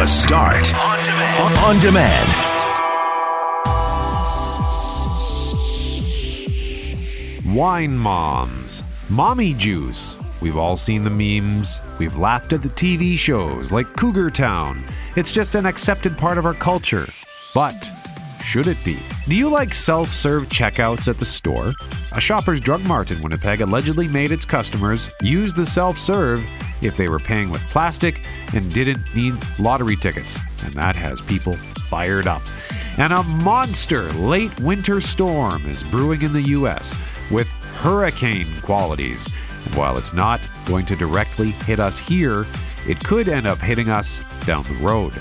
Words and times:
The 0.00 0.06
Start 0.06 0.74
on 0.76 1.04
demand. 1.04 1.58
On 1.58 1.78
demand. 1.78 2.28
Wine 7.54 7.98
moms, 7.98 8.82
mommy 9.10 9.52
juice. 9.52 10.16
We've 10.40 10.56
all 10.56 10.78
seen 10.78 11.04
the 11.04 11.10
memes. 11.10 11.82
We've 11.98 12.16
laughed 12.16 12.54
at 12.54 12.62
the 12.62 12.70
TV 12.70 13.18
shows 13.18 13.70
like 13.70 13.94
Cougar 13.94 14.30
Town. 14.30 14.82
It's 15.16 15.30
just 15.30 15.54
an 15.54 15.66
accepted 15.66 16.16
part 16.16 16.38
of 16.38 16.46
our 16.46 16.54
culture. 16.54 17.06
But 17.54 17.76
should 18.42 18.68
it 18.68 18.82
be? 18.82 18.96
Do 19.28 19.34
you 19.34 19.50
like 19.50 19.74
self 19.74 20.14
serve 20.14 20.48
checkouts 20.48 21.08
at 21.08 21.18
the 21.18 21.26
store? 21.26 21.74
A 22.12 22.20
Shoppers 22.22 22.60
Drug 22.60 22.82
Mart 22.86 23.10
in 23.10 23.20
Winnipeg 23.20 23.60
allegedly 23.60 24.08
made 24.08 24.32
its 24.32 24.46
customers 24.46 25.10
use 25.20 25.52
the 25.52 25.66
self 25.66 25.98
serve 25.98 26.42
if 26.82 26.96
they 26.96 27.08
were 27.08 27.18
paying 27.18 27.50
with 27.50 27.62
plastic 27.68 28.22
and 28.54 28.72
didn't 28.72 29.14
need 29.14 29.34
lottery 29.58 29.96
tickets. 29.96 30.38
And 30.64 30.74
that 30.74 30.96
has 30.96 31.20
people 31.20 31.56
fired 31.88 32.26
up. 32.26 32.42
And 32.98 33.12
a 33.12 33.22
monster 33.22 34.02
late 34.14 34.58
winter 34.60 35.00
storm 35.00 35.66
is 35.66 35.82
brewing 35.84 36.22
in 36.22 36.32
the 36.32 36.48
U.S. 36.50 36.94
with 37.30 37.48
hurricane 37.78 38.60
qualities. 38.62 39.28
And 39.66 39.74
while 39.74 39.98
it's 39.98 40.12
not 40.12 40.40
going 40.66 40.86
to 40.86 40.96
directly 40.96 41.50
hit 41.50 41.80
us 41.80 41.98
here, 41.98 42.46
it 42.86 43.02
could 43.04 43.28
end 43.28 43.46
up 43.46 43.58
hitting 43.58 43.90
us 43.90 44.20
down 44.44 44.64
the 44.64 44.74
road. 44.74 45.12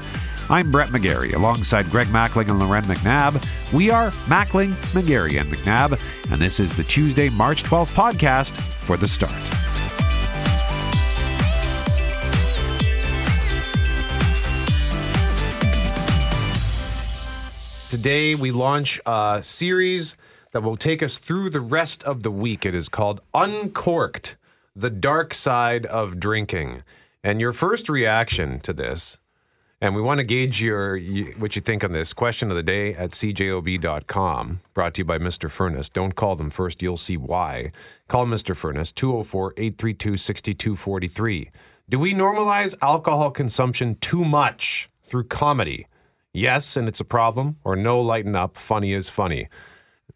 I'm 0.50 0.72
Brett 0.72 0.90
McGarry 0.90 1.36
alongside 1.36 1.92
Greg 1.92 2.08
Mackling 2.08 2.50
and 2.50 2.60
Loren 2.60 2.84
McNabb. 2.86 3.46
We 3.72 3.92
are 3.92 4.10
Mackling, 4.26 4.72
McGarry, 4.94 5.40
and 5.40 5.52
McNabb, 5.52 6.00
and 6.32 6.42
this 6.42 6.60
is 6.60 6.74
the 6.74 6.84
Tuesday, 6.84 7.30
March 7.30 7.62
12th 7.64 7.94
podcast 7.94 8.60
for 8.60 8.98
The 8.98 9.08
Start. 9.08 9.69
Today, 17.90 18.36
we 18.36 18.52
launch 18.52 19.02
a 19.08 19.40
series 19.42 20.16
that 20.52 20.62
will 20.62 20.78
take 20.78 21.02
us 21.02 21.18
through 21.18 21.50
the 21.50 21.60
rest 21.60 22.04
of 22.04 22.22
the 22.22 22.30
week. 22.30 22.64
It 22.64 22.76
is 22.76 22.88
called 22.88 23.20
Uncorked 23.34 24.38
The 24.76 24.92
Dark 24.92 25.34
Side 25.34 25.88
of 25.88 26.20
Drinking. 26.20 26.84
And 27.24 27.42
your 27.42 27.52
first 27.52 27.90
reaction 27.90 28.60
to 28.60 28.74
this, 28.74 29.18
and 29.82 29.96
we 29.96 30.04
want 30.04 30.20
to 30.20 30.24
gauge 30.24 30.62
your 30.62 31.00
what 31.40 31.56
you 31.56 31.64
think 31.64 31.84
on 31.84 31.92
this 31.92 32.14
question 32.14 32.52
of 32.52 32.58
the 32.58 32.62
day 32.62 32.94
at 32.94 33.10
cjob.com, 33.10 34.60
brought 34.76 34.94
to 34.94 35.00
you 35.00 35.06
by 35.06 35.18
Mr. 35.18 35.50
Furnace. 35.50 35.90
Don't 35.90 36.16
call 36.16 36.36
them 36.36 36.52
first, 36.52 36.84
you'll 36.84 36.96
see 36.96 37.18
why. 37.18 37.72
Call 38.08 38.28
Mr. 38.28 38.56
Furnace 38.56 38.92
204 38.92 39.54
832 39.58 40.16
6243. 40.16 41.50
Do 41.90 41.98
we 41.98 42.14
normalize 42.14 42.76
alcohol 42.84 43.32
consumption 43.32 43.96
too 43.96 44.24
much 44.24 44.92
through 45.02 45.24
comedy? 45.24 45.88
Yes, 46.34 46.78
and 46.78 46.88
it's 46.88 47.00
a 47.00 47.06
problem, 47.06 47.58
or 47.64 47.76
no, 47.76 48.00
lighten 48.00 48.36
up, 48.36 48.58
funny 48.58 48.94
is 48.94 49.10
funny. 49.10 49.50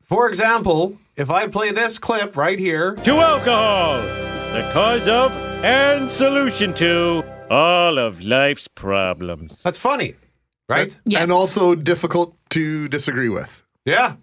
For 0.04 0.28
example, 0.30 0.98
if 1.16 1.32
I 1.32 1.48
play 1.48 1.72
this 1.72 1.98
clip 1.98 2.38
right 2.38 2.60
here, 2.60 2.96
to 3.04 3.12
alcohol, 3.16 4.02
the 4.54 4.70
cause 4.74 5.08
of 5.08 5.32
and 5.64 6.12
solution 6.12 6.74
to 6.76 7.24
all 7.50 7.98
of 7.98 8.22
life's 8.22 8.68
problems. 8.68 9.60
that's 9.64 9.78
funny, 9.78 10.16
right? 10.70 10.96
Yes. 11.06 11.24
and 11.24 11.32
also 11.32 11.74
difficult 11.74 12.36
to 12.52 12.88
disagree 12.90 13.30
with. 13.30 13.64
Yeah, 13.86 14.16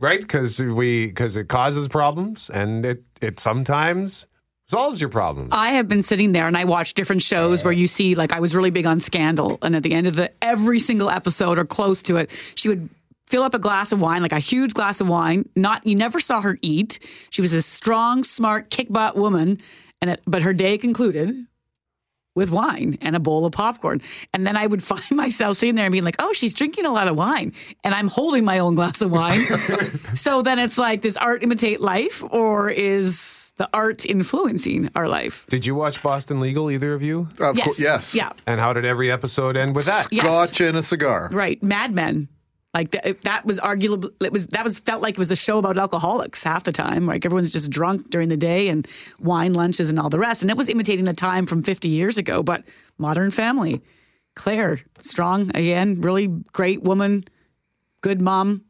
right. 0.00 0.20
Because 0.20 0.60
we 0.60 1.06
because 1.08 1.36
it 1.36 1.48
causes 1.48 1.88
problems, 1.88 2.48
and 2.48 2.86
it 2.86 3.02
it 3.20 3.38
sometimes 3.38 4.26
solves 4.68 5.00
your 5.00 5.10
problems. 5.10 5.50
I 5.52 5.70
have 5.72 5.88
been 5.88 6.02
sitting 6.02 6.32
there 6.32 6.46
and 6.46 6.56
I 6.56 6.64
watch 6.64 6.94
different 6.94 7.22
shows 7.22 7.64
where 7.64 7.72
you 7.72 7.86
see, 7.86 8.14
like, 8.14 8.32
I 8.32 8.40
was 8.40 8.54
really 8.54 8.70
big 8.70 8.86
on 8.86 9.00
Scandal, 9.00 9.58
and 9.62 9.74
at 9.74 9.82
the 9.82 9.92
end 9.92 10.06
of 10.06 10.14
the 10.14 10.30
every 10.42 10.78
single 10.78 11.10
episode 11.10 11.58
or 11.58 11.64
close 11.64 12.02
to 12.04 12.16
it, 12.16 12.30
she 12.54 12.68
would 12.68 12.88
fill 13.26 13.42
up 13.42 13.54
a 13.54 13.58
glass 13.58 13.92
of 13.92 14.00
wine, 14.00 14.22
like 14.22 14.32
a 14.32 14.38
huge 14.38 14.74
glass 14.74 15.00
of 15.00 15.08
wine. 15.08 15.48
Not 15.56 15.86
you 15.86 15.94
never 15.94 16.20
saw 16.20 16.40
her 16.40 16.58
eat. 16.62 16.98
She 17.30 17.42
was 17.42 17.52
a 17.52 17.62
strong, 17.62 18.24
smart, 18.24 18.70
kick 18.70 18.88
butt 18.90 19.16
woman, 19.16 19.58
and 20.00 20.10
it, 20.12 20.20
but 20.26 20.42
her 20.42 20.52
day 20.52 20.78
concluded 20.78 21.34
with 22.34 22.50
wine 22.50 22.96
and 23.00 23.16
a 23.16 23.18
bowl 23.18 23.44
of 23.44 23.52
popcorn. 23.52 24.00
And 24.32 24.46
then 24.46 24.56
I 24.56 24.66
would 24.66 24.82
find 24.92 25.10
myself 25.10 25.56
sitting 25.56 25.74
there 25.74 25.86
and 25.86 25.92
being 25.92 26.04
like, 26.04 26.16
oh, 26.18 26.32
she's 26.32 26.54
drinking 26.54 26.86
a 26.86 26.92
lot 26.92 27.08
of 27.08 27.16
wine. 27.16 27.52
And 27.84 27.94
I'm 27.94 28.08
holding 28.08 28.44
my 28.44 28.60
own 28.60 28.76
glass 28.76 29.00
of 29.00 29.10
wine. 29.10 29.44
so 30.14 30.42
then 30.42 30.58
it's 30.58 30.78
like, 30.78 31.02
does 31.02 31.16
art 31.16 31.42
imitate 31.42 31.80
life 31.80 32.22
or 32.30 32.70
is 32.70 33.37
the 33.58 33.68
art 33.74 34.06
influencing 34.06 34.88
our 34.94 35.08
life? 35.08 35.46
Did 35.50 35.66
you 35.66 35.74
watch 35.74 36.02
Boston 36.02 36.40
Legal? 36.40 36.70
Either 36.70 36.94
of 36.94 37.02
you? 37.02 37.28
Of 37.38 37.56
yes. 37.56 37.64
cour- 37.64 37.74
yes. 37.78 38.14
Yeah. 38.14 38.32
And 38.46 38.60
how 38.60 38.72
did 38.72 38.84
every 38.84 39.12
episode 39.12 39.56
end 39.56 39.74
with 39.76 39.86
that? 39.86 40.06
Yes. 40.10 40.24
Scotch 40.24 40.60
and 40.60 40.76
a 40.78 40.82
cigar. 40.82 41.28
Right. 41.32 41.62
Mad 41.62 41.92
Men. 41.92 42.28
Like 42.74 42.92
th- 42.92 43.18
that 43.22 43.44
was 43.44 43.58
arguable. 43.58 44.10
It 44.20 44.32
was 44.32 44.46
that 44.48 44.62
was 44.62 44.78
felt 44.78 45.02
like 45.02 45.14
it 45.14 45.18
was 45.18 45.30
a 45.30 45.36
show 45.36 45.58
about 45.58 45.78
alcoholics 45.78 46.42
half 46.42 46.64
the 46.64 46.72
time. 46.72 47.06
Like 47.06 47.24
everyone's 47.24 47.50
just 47.50 47.70
drunk 47.70 48.10
during 48.10 48.28
the 48.28 48.36
day 48.36 48.68
and 48.68 48.86
wine 49.18 49.54
lunches 49.54 49.88
and 49.90 49.98
all 49.98 50.10
the 50.10 50.18
rest. 50.18 50.42
And 50.42 50.50
it 50.50 50.56
was 50.56 50.68
imitating 50.68 51.08
a 51.08 51.14
time 51.14 51.46
from 51.46 51.62
50 51.62 51.88
years 51.88 52.18
ago. 52.18 52.42
But 52.42 52.64
Modern 52.98 53.30
Family, 53.30 53.80
Claire, 54.36 54.80
strong 55.00 55.50
again, 55.54 56.00
really 56.02 56.28
great 56.52 56.82
woman, 56.82 57.24
good 58.02 58.20
mom, 58.20 58.64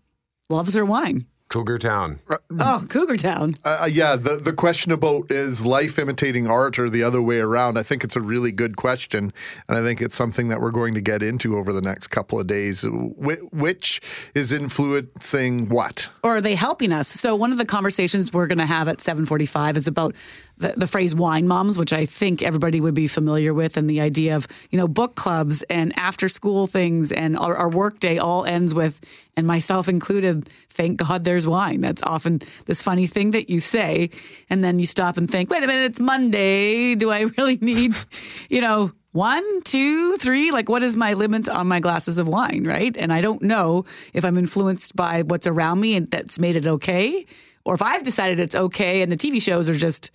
loves 0.49 0.75
her 0.75 0.84
wine. 0.84 1.26
Cougar 1.48 1.78
Town. 1.78 2.20
Oh, 2.60 2.84
Cougar 2.88 3.16
Town. 3.16 3.54
Uh, 3.64 3.88
yeah, 3.91 4.16
the 4.16 4.36
the 4.36 4.53
question 4.53 4.92
about 4.92 5.31
is 5.31 5.64
life 5.64 5.98
imitating 5.98 6.47
art 6.47 6.78
or 6.78 6.91
the 6.91 7.03
other 7.03 7.22
way 7.22 7.38
around? 7.38 7.78
I 7.78 7.82
think 7.82 8.04
it's 8.04 8.16
a 8.16 8.20
really 8.20 8.53
good 8.53 8.76
question, 8.76 9.32
and 9.66 9.78
I 9.78 9.82
think 9.82 10.03
it's 10.03 10.14
something 10.16 10.48
that 10.48 10.60
we're 10.60 10.70
going 10.70 10.92
to 10.94 11.00
get 11.00 11.22
into 11.22 11.56
over 11.56 11.72
the 11.72 11.81
next 11.81 12.08
couple 12.08 12.38
of 12.38 12.47
days. 12.47 12.82
Wh- 12.82 13.53
which 13.53 14.00
is 14.34 14.53
influencing 14.53 15.69
what? 15.70 16.10
or 16.22 16.37
are 16.37 16.41
they 16.41 16.54
helping 16.54 16.92
us? 16.92 17.08
So 17.08 17.34
one 17.34 17.53
of 17.53 17.58
the 17.58 17.64
conversations 17.64 18.32
we're 18.32 18.47
going 18.47 18.58
to 18.58 18.66
have 18.66 18.88
at 18.88 18.98
7:45 18.98 19.76
is 19.76 19.87
about 19.87 20.14
the, 20.58 20.74
the 20.76 20.86
phrase 20.86 21.14
wine 21.14 21.48
moms, 21.48 21.78
which 21.78 21.92
I 21.92 22.06
think 22.06 22.42
everybody 22.42 22.80
would 22.80 22.94
be 22.94 23.06
familiar 23.06 23.54
with, 23.54 23.76
and 23.76 23.88
the 23.88 24.00
idea 24.00 24.36
of 24.36 24.46
you 24.70 24.78
know 24.78 24.88
book 24.88 25.14
clubs 25.14 25.62
and 25.64 25.92
after 25.98 26.28
school 26.28 26.66
things, 26.66 27.12
and 27.12 27.36
our, 27.38 27.56
our 27.56 27.69
work 27.69 28.00
day 28.00 28.19
all 28.19 28.44
ends 28.44 28.74
with, 28.74 29.00
and 29.36 29.46
myself 29.46 29.88
included, 29.88 30.50
thank 30.70 30.98
God 30.98 31.24
there's 31.24 31.46
wine. 31.46 31.80
That's 31.80 32.02
often 32.02 32.41
this 32.66 32.82
funny 32.82 33.06
thing 33.06 33.30
that 33.32 33.48
you 33.48 33.60
say, 33.60 34.10
and 34.50 34.62
then 34.62 34.78
you 34.78 34.86
stop 34.86 35.16
and 35.16 35.30
think, 35.30 35.50
wait 35.50 35.62
a 35.62 35.66
minute, 35.66 35.91
it's 35.91 36.00
Monday. 36.00 36.94
Do 36.94 37.10
I 37.10 37.22
really 37.36 37.56
need, 37.56 37.96
you 38.48 38.60
know? 38.60 38.92
One, 39.12 39.62
two, 39.62 40.19
three. 40.19 40.50
Like, 40.50 40.69
what 40.69 40.82
is 40.82 40.94
my 40.94 41.14
limit 41.14 41.48
on 41.48 41.66
my 41.66 41.80
glasses 41.80 42.19
of 42.19 42.28
wine, 42.28 42.64
right? 42.64 42.94
And 42.94 43.10
I 43.10 43.22
don't 43.22 43.40
know 43.40 43.86
if 44.12 44.22
I'm 44.22 44.36
influenced 44.36 44.94
by 44.94 45.22
what's 45.22 45.46
around 45.46 45.80
me 45.80 45.96
and 45.96 46.10
that's 46.10 46.38
made 46.38 46.56
it 46.56 46.66
okay, 46.66 47.25
or 47.64 47.75
if 47.75 47.82
I've 47.82 48.04
decided 48.04 48.38
it's 48.38 48.54
okay 48.54 49.00
and 49.00 49.10
the 49.10 49.16
TV 49.16 49.40
shows 49.40 49.69
are 49.69 49.75
just 49.75 50.10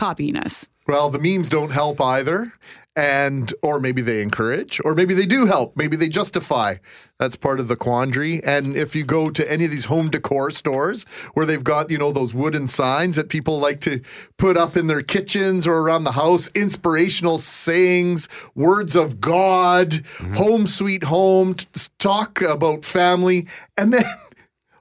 copying 0.00 0.34
us. 0.34 0.66
Well, 0.86 1.10
the 1.10 1.18
memes 1.18 1.50
don't 1.50 1.70
help 1.70 2.00
either, 2.00 2.54
and 2.96 3.52
or 3.62 3.78
maybe 3.78 4.00
they 4.00 4.22
encourage, 4.22 4.80
or 4.82 4.94
maybe 4.94 5.12
they 5.12 5.26
do 5.26 5.44
help. 5.44 5.76
Maybe 5.76 5.94
they 5.94 6.08
justify. 6.08 6.76
That's 7.18 7.36
part 7.36 7.60
of 7.60 7.68
the 7.68 7.76
quandary. 7.76 8.42
And 8.42 8.74
if 8.76 8.96
you 8.96 9.04
go 9.04 9.28
to 9.30 9.48
any 9.48 9.66
of 9.66 9.70
these 9.70 9.84
home 9.84 10.08
decor 10.08 10.50
stores 10.50 11.04
where 11.34 11.44
they've 11.44 11.62
got 11.62 11.90
you 11.90 11.98
know 11.98 12.12
those 12.12 12.32
wooden 12.32 12.66
signs 12.66 13.16
that 13.16 13.28
people 13.28 13.60
like 13.60 13.80
to 13.82 14.00
put 14.38 14.56
up 14.56 14.74
in 14.74 14.86
their 14.86 15.02
kitchens 15.02 15.66
or 15.66 15.80
around 15.80 16.04
the 16.04 16.12
house, 16.12 16.48
inspirational 16.54 17.38
sayings, 17.38 18.26
words 18.54 18.96
of 18.96 19.20
God, 19.20 19.90
mm-hmm. 19.90 20.32
home 20.32 20.66
sweet 20.66 21.04
home, 21.04 21.56
talk 21.98 22.40
about 22.40 22.86
family, 22.86 23.46
and 23.76 23.92
then. 23.92 24.04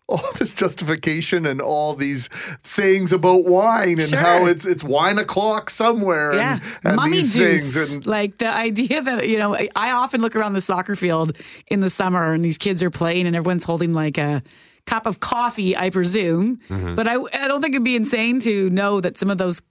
All 0.10 0.32
this 0.40 0.54
justification 0.54 1.46
and 1.46 1.62
all 1.62 1.94
these 1.94 2.30
sayings 2.64 3.14
about 3.14 3.46
wine 3.46 4.00
and 4.00 4.10
Sure. 4.10 4.20
how 4.20 4.46
it's 4.48 4.66
it's 4.66 4.84
wine 4.84 5.20
o'clock 5.20 5.70
somewhere 5.70 6.34
Yeah, 6.34 6.54
and, 6.54 6.62
and 6.84 6.96
mummy 6.96 7.18
these 7.18 7.36
juice. 7.36 7.74
things 7.76 7.94
and 7.94 8.06
like 8.08 8.40
the 8.40 8.50
idea 8.50 9.02
that 9.04 9.28
you 9.30 9.38
know, 9.38 9.56
I- 9.56 9.70
I 9.76 9.92
often 9.92 10.22
look 10.22 10.36
around 10.36 10.54
the 10.54 10.62
soccer 10.62 10.96
field 10.96 11.38
in 11.68 11.80
the 11.82 11.90
summer 11.90 12.34
and 12.34 12.44
these 12.44 12.58
kids 12.58 12.82
are 12.82 12.90
playing 12.90 13.28
and 13.28 13.36
everyone's 13.36 13.64
holding 13.64 13.94
like 13.94 14.18
a 14.18 14.42
cup 14.86 15.06
of 15.06 15.20
coffee, 15.20 15.78
I 15.78 15.92
presume. 15.92 16.58
Mm-hmm. 16.70 16.96
But 16.96 17.08
I, 17.08 17.14
I 17.16 17.48
don't 17.48 17.62
think 17.62 17.76
it'd 17.76 17.84
be 17.84 17.96
insane 17.96 18.40
to 18.40 18.70
know 18.72 19.00
that 19.02 19.18
some 19.18 19.30
of 19.30 19.38
those 19.38 19.62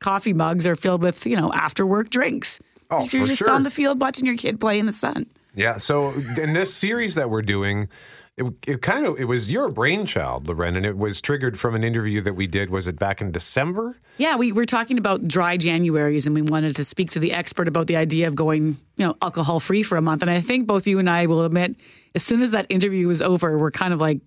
coffee 0.00 0.34
mugs 0.34 0.66
are 0.66 0.76
filled 0.76 1.02
with 1.02 1.24
you 1.26 1.36
know 1.36 1.50
after 1.54 1.86
work 1.86 2.10
drinks. 2.10 2.60
Oh, 2.90 2.98
You're 3.10 3.22
for 3.22 3.28
just 3.28 3.38
sure. 3.38 3.50
on 3.50 3.62
the 3.62 3.70
field 3.70 4.00
watching 4.00 4.26
your 4.26 4.36
kid 4.36 4.60
play 4.60 4.78
in 4.78 4.84
the 4.86 4.92
sun. 4.92 5.26
Yeah. 5.54 5.78
So 5.78 6.10
in 6.36 6.52
this 6.52 6.74
series 6.74 7.14
that 7.14 7.30
we're 7.30 7.40
doing, 7.42 7.88
it, 8.36 8.52
it 8.66 8.82
kind 8.82 9.06
of 9.06 9.18
it 9.18 9.24
was 9.24 9.50
your 9.50 9.70
brainchild, 9.70 10.46
Loren, 10.46 10.76
and 10.76 10.84
it 10.84 10.98
was 10.98 11.20
triggered 11.20 11.58
from 11.58 11.74
an 11.74 11.82
interview 11.82 12.20
that 12.20 12.34
we 12.34 12.46
did. 12.46 12.68
Was 12.68 12.86
it 12.86 12.98
back 12.98 13.22
in 13.22 13.32
December? 13.32 13.96
Yeah, 14.18 14.36
we 14.36 14.52
were 14.52 14.66
talking 14.66 14.98
about 14.98 15.26
dry 15.26 15.56
Januaries, 15.56 16.26
and 16.26 16.34
we 16.34 16.42
wanted 16.42 16.76
to 16.76 16.84
speak 16.84 17.10
to 17.12 17.18
the 17.18 17.32
expert 17.32 17.66
about 17.66 17.86
the 17.86 17.96
idea 17.96 18.28
of 18.28 18.34
going, 18.34 18.76
you 18.96 19.06
know, 19.06 19.16
alcohol 19.22 19.58
free 19.58 19.82
for 19.82 19.96
a 19.96 20.02
month. 20.02 20.20
And 20.20 20.30
I 20.30 20.40
think 20.42 20.66
both 20.66 20.86
you 20.86 20.98
and 20.98 21.08
I 21.08 21.26
will 21.26 21.44
admit, 21.44 21.76
as 22.14 22.22
soon 22.22 22.42
as 22.42 22.50
that 22.50 22.66
interview 22.68 23.08
was 23.08 23.22
over, 23.22 23.58
we're 23.58 23.70
kind 23.70 23.94
of 23.94 24.00
like, 24.00 24.20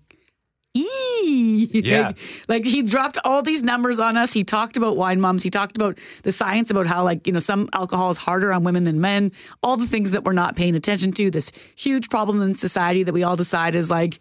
Eee. 0.74 1.68
Yeah. 1.84 2.12
like 2.48 2.64
he 2.64 2.82
dropped 2.82 3.18
all 3.24 3.42
these 3.42 3.62
numbers 3.62 3.98
on 3.98 4.16
us. 4.16 4.32
He 4.32 4.44
talked 4.44 4.76
about 4.76 4.96
wine 4.96 5.20
moms. 5.20 5.42
He 5.42 5.50
talked 5.50 5.76
about 5.76 5.98
the 6.22 6.32
science 6.32 6.70
about 6.70 6.86
how 6.86 7.04
like, 7.04 7.26
you 7.26 7.32
know, 7.32 7.38
some 7.38 7.68
alcohol 7.72 8.10
is 8.10 8.16
harder 8.16 8.52
on 8.52 8.64
women 8.64 8.84
than 8.84 9.00
men. 9.00 9.32
All 9.62 9.76
the 9.76 9.86
things 9.86 10.12
that 10.12 10.24
we're 10.24 10.32
not 10.32 10.56
paying 10.56 10.74
attention 10.74 11.12
to. 11.12 11.30
This 11.30 11.52
huge 11.76 12.08
problem 12.08 12.40
in 12.42 12.54
society 12.54 13.02
that 13.02 13.12
we 13.12 13.22
all 13.22 13.36
decide 13.36 13.74
is 13.74 13.90
like 13.90 14.20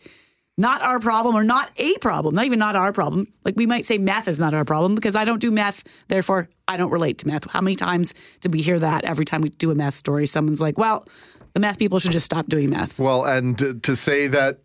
not 0.57 0.81
our 0.81 0.99
problem 0.99 1.35
or 1.35 1.43
not 1.43 1.69
a 1.77 1.97
problem, 1.99 2.35
not 2.35 2.45
even 2.45 2.59
not 2.59 2.75
our 2.75 2.91
problem. 2.91 3.27
Like 3.45 3.55
we 3.55 3.65
might 3.65 3.85
say 3.85 3.97
meth 3.97 4.27
is 4.27 4.39
not 4.39 4.53
our 4.53 4.65
problem 4.65 4.95
because 4.95 5.15
I 5.15 5.23
don't 5.25 5.39
do 5.39 5.51
meth, 5.51 5.83
therefore 6.09 6.49
I 6.67 6.77
don't 6.77 6.91
relate 6.91 7.17
to 7.19 7.27
meth. 7.27 7.49
How 7.49 7.61
many 7.61 7.75
times 7.75 8.13
did 8.41 8.53
we 8.53 8.61
hear 8.61 8.77
that 8.79 9.05
every 9.05 9.25
time 9.25 9.41
we 9.41 9.49
do 9.49 9.71
a 9.71 9.75
meth 9.75 9.95
story? 9.95 10.27
Someone's 10.27 10.61
like, 10.61 10.77
well, 10.77 11.07
the 11.53 11.59
meth 11.59 11.79
people 11.79 11.99
should 11.99 12.11
just 12.11 12.25
stop 12.25 12.47
doing 12.47 12.69
meth. 12.69 12.99
Well, 12.99 13.23
and 13.23 13.57
to, 13.57 13.73
to 13.79 13.95
say 13.95 14.27
that 14.27 14.59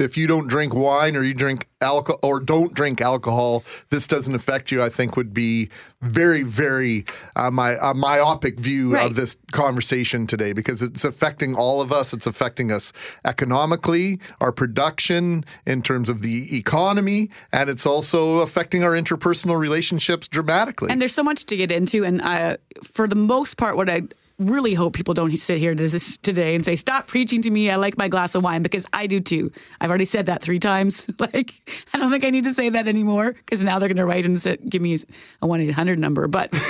if 0.00 0.16
you 0.16 0.26
don't 0.26 0.48
drink 0.48 0.74
wine 0.74 1.16
or 1.16 1.22
you 1.22 1.34
drink 1.34 1.68
alcohol 1.80 2.18
or 2.22 2.40
don't 2.40 2.74
drink 2.74 3.00
alcohol, 3.00 3.64
this 3.90 4.06
doesn't 4.06 4.34
affect 4.34 4.70
you. 4.70 4.82
I 4.82 4.88
think 4.88 5.16
would 5.16 5.32
be 5.32 5.68
very, 6.02 6.42
very 6.42 7.04
uh, 7.36 7.50
my 7.50 7.76
a 7.80 7.94
myopic 7.94 8.58
view 8.58 8.94
Right. 8.94 9.06
of 9.06 9.14
this 9.14 9.36
conversation 9.52 10.26
today 10.26 10.52
because 10.52 10.82
it's 10.82 11.04
affecting 11.04 11.54
all 11.54 11.80
of 11.80 11.92
us. 11.92 12.12
It's 12.12 12.26
affecting 12.26 12.70
us 12.72 12.92
economically, 13.24 14.20
our 14.40 14.52
production 14.52 15.44
in 15.66 15.82
terms 15.82 16.08
of 16.08 16.22
the 16.22 16.56
economy, 16.56 17.30
and 17.52 17.68
it's 17.70 17.86
also 17.86 18.38
affecting 18.38 18.84
our 18.84 18.92
interpersonal 18.92 19.58
relationships 19.58 20.28
dramatically. 20.28 20.90
And 20.90 21.00
there's 21.00 21.14
so 21.14 21.22
much 21.22 21.44
to 21.46 21.56
get 21.56 21.70
into. 21.72 22.04
And 22.04 22.20
uh, 22.22 22.56
for 22.82 23.06
the 23.08 23.16
most 23.16 23.56
part, 23.56 23.76
what 23.76 23.88
I 23.88 24.02
really 24.40 24.74
hope 24.74 24.94
people 24.94 25.14
don't 25.14 25.36
sit 25.36 25.58
here 25.58 25.74
this 25.74 26.16
today 26.18 26.54
and 26.54 26.64
say, 26.64 26.74
stop 26.74 27.06
preaching 27.06 27.42
to 27.42 27.50
me. 27.50 27.70
I 27.70 27.76
like 27.76 27.96
my 27.96 28.08
glass 28.08 28.34
of 28.34 28.42
wine 28.42 28.62
because 28.62 28.84
I 28.92 29.06
do 29.06 29.20
too. 29.20 29.52
I've 29.80 29.90
already 29.90 30.06
said 30.06 30.26
that 30.26 30.42
three 30.42 30.58
times. 30.58 31.06
like, 31.18 31.54
I 31.92 31.98
don't 31.98 32.10
think 32.10 32.24
I 32.24 32.30
need 32.30 32.44
to 32.44 32.54
say 32.54 32.70
that 32.70 32.88
anymore 32.88 33.32
because 33.34 33.62
now 33.62 33.78
they're 33.78 33.88
going 33.88 33.96
to 33.98 34.06
write 34.06 34.24
and 34.24 34.40
say, 34.40 34.56
give 34.56 34.82
me 34.82 34.98
a 35.42 35.46
1 35.46 35.60
800 35.60 35.98
number. 35.98 36.26
But. 36.26 36.52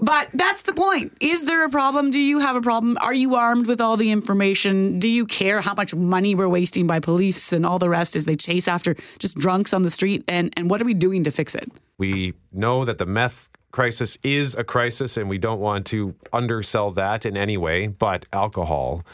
But 0.00 0.28
that's 0.32 0.62
the 0.62 0.74
point. 0.74 1.16
Is 1.20 1.44
there 1.44 1.64
a 1.64 1.68
problem? 1.68 2.12
Do 2.12 2.20
you 2.20 2.38
have 2.38 2.54
a 2.54 2.60
problem? 2.60 2.96
Are 3.00 3.12
you 3.12 3.34
armed 3.34 3.66
with 3.66 3.80
all 3.80 3.96
the 3.96 4.12
information? 4.12 5.00
Do 5.00 5.08
you 5.08 5.26
care 5.26 5.60
how 5.60 5.74
much 5.74 5.92
money 5.92 6.36
we're 6.36 6.48
wasting 6.48 6.86
by 6.86 7.00
police 7.00 7.52
and 7.52 7.66
all 7.66 7.80
the 7.80 7.88
rest 7.88 8.14
as 8.14 8.24
they 8.24 8.36
chase 8.36 8.68
after 8.68 8.94
just 9.18 9.36
drunks 9.38 9.74
on 9.74 9.82
the 9.82 9.90
street? 9.90 10.22
And, 10.28 10.54
and 10.56 10.70
what 10.70 10.80
are 10.80 10.84
we 10.84 10.94
doing 10.94 11.24
to 11.24 11.32
fix 11.32 11.56
it? 11.56 11.68
We 11.98 12.34
know 12.52 12.84
that 12.84 12.98
the 12.98 13.06
meth 13.06 13.50
crisis 13.72 14.16
is 14.22 14.54
a 14.54 14.64
crisis, 14.64 15.16
and 15.16 15.28
we 15.28 15.38
don't 15.38 15.60
want 15.60 15.86
to 15.86 16.14
undersell 16.32 16.90
that 16.92 17.26
in 17.26 17.36
any 17.36 17.56
way. 17.56 17.88
But 17.88 18.26
alcohol, 18.32 19.04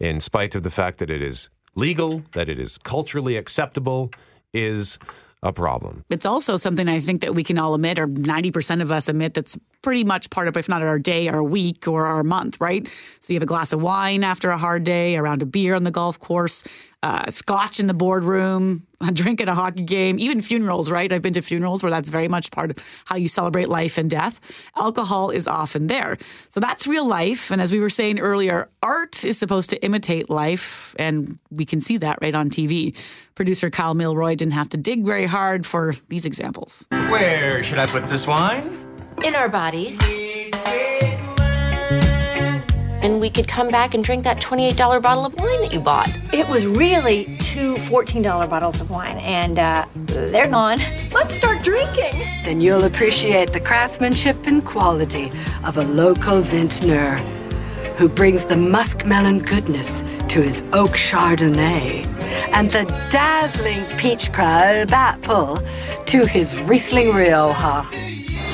in 0.00 0.20
spite 0.20 0.54
of 0.54 0.62
the 0.62 0.70
fact 0.70 0.98
that 0.98 1.10
it 1.10 1.20
is 1.20 1.50
legal, 1.74 2.22
that 2.32 2.48
it 2.48 2.58
is 2.58 2.78
culturally 2.78 3.36
acceptable, 3.36 4.10
is 4.54 4.98
a 5.42 5.52
problem. 5.52 6.04
It's 6.08 6.24
also 6.24 6.56
something 6.56 6.88
I 6.88 7.00
think 7.00 7.20
that 7.22 7.34
we 7.34 7.42
can 7.42 7.58
all 7.58 7.74
admit, 7.74 7.98
or 7.98 8.06
90% 8.06 8.80
of 8.80 8.92
us 8.92 9.08
admit, 9.08 9.34
that's 9.34 9.58
pretty 9.82 10.04
much 10.04 10.30
part 10.30 10.46
of, 10.46 10.56
if 10.56 10.68
not 10.68 10.84
our 10.84 11.00
day, 11.00 11.26
our 11.26 11.42
week, 11.42 11.88
or 11.88 12.06
our 12.06 12.22
month, 12.22 12.60
right? 12.60 12.86
So 13.18 13.32
you 13.32 13.36
have 13.36 13.42
a 13.42 13.46
glass 13.46 13.72
of 13.72 13.82
wine 13.82 14.22
after 14.22 14.50
a 14.50 14.58
hard 14.58 14.84
day, 14.84 15.16
around 15.16 15.42
a 15.42 15.46
beer 15.46 15.74
on 15.74 15.82
the 15.82 15.90
golf 15.90 16.20
course, 16.20 16.62
uh, 17.02 17.30
scotch 17.30 17.80
in 17.80 17.86
the 17.86 17.94
boardroom, 17.94 18.86
a 19.00 19.10
drink 19.10 19.40
at 19.40 19.48
a 19.48 19.54
hockey 19.54 19.82
game, 19.82 20.18
even 20.18 20.40
funerals, 20.40 20.90
right? 20.90 21.12
I've 21.12 21.22
been 21.22 21.32
to 21.32 21.42
funerals 21.42 21.82
where 21.82 21.90
that's 21.90 22.10
very 22.10 22.28
much 22.28 22.50
part 22.50 22.70
of 22.70 23.02
how 23.04 23.16
you 23.16 23.28
celebrate 23.28 23.68
life 23.68 23.98
and 23.98 24.08
death. 24.08 24.40
Alcohol 24.76 25.30
is 25.30 25.48
often 25.48 25.88
there. 25.88 26.18
So 26.48 26.60
that's 26.60 26.86
real 26.86 27.06
life. 27.06 27.50
And 27.50 27.60
as 27.60 27.72
we 27.72 27.80
were 27.80 27.90
saying 27.90 28.20
earlier, 28.20 28.68
art 28.82 29.24
is 29.24 29.38
supposed 29.38 29.70
to 29.70 29.84
imitate 29.84 30.30
life, 30.30 30.94
and 30.98 31.38
we 31.50 31.64
can 31.64 31.80
see 31.80 31.96
that 31.98 32.18
right 32.22 32.34
on 32.34 32.50
TV. 32.50 32.96
Producer 33.34 33.70
Kyle 33.70 33.94
Milroy 33.94 34.34
didn't 34.36 34.52
have 34.52 34.68
to 34.70 34.76
dig 34.76 35.04
very 35.04 35.26
hard 35.26 35.66
for 35.66 35.94
these 36.08 36.24
examples. 36.24 36.86
Where 36.90 37.62
should 37.64 37.78
I 37.78 37.86
put 37.86 38.08
this 38.08 38.26
wine? 38.26 38.92
in 39.22 39.34
our 39.34 39.48
bodies. 39.48 39.98
And 43.02 43.20
we 43.20 43.30
could 43.30 43.48
come 43.48 43.68
back 43.68 43.94
and 43.94 44.04
drink 44.04 44.22
that 44.24 44.40
$28 44.40 45.02
bottle 45.02 45.26
of 45.26 45.34
wine 45.34 45.60
that 45.62 45.72
you 45.72 45.80
bought. 45.80 46.08
It 46.32 46.48
was 46.48 46.66
really 46.66 47.36
two 47.40 47.74
$14 47.74 48.48
bottles 48.48 48.80
of 48.80 48.90
wine, 48.90 49.18
and 49.18 49.58
uh, 49.58 49.86
they're 49.94 50.48
gone. 50.48 50.78
Let's 51.12 51.34
start 51.34 51.64
drinking. 51.64 52.16
Then 52.44 52.60
you'll 52.60 52.84
appreciate 52.84 53.52
the 53.52 53.60
craftsmanship 53.60 54.36
and 54.46 54.64
quality 54.64 55.32
of 55.64 55.78
a 55.78 55.82
local 55.82 56.40
vintner 56.42 57.16
who 57.98 58.08
brings 58.08 58.44
the 58.44 58.54
muskmelon 58.54 59.44
goodness 59.46 60.02
to 60.28 60.40
his 60.40 60.62
oak 60.72 60.90
chardonnay 60.90 62.06
and 62.52 62.70
the 62.70 62.84
dazzling 63.10 63.84
peach 63.98 64.32
crab 64.32 64.90
apple 64.92 65.60
to 66.06 66.26
his 66.26 66.58
Riesling 66.60 67.12
Rioja. 67.12 68.11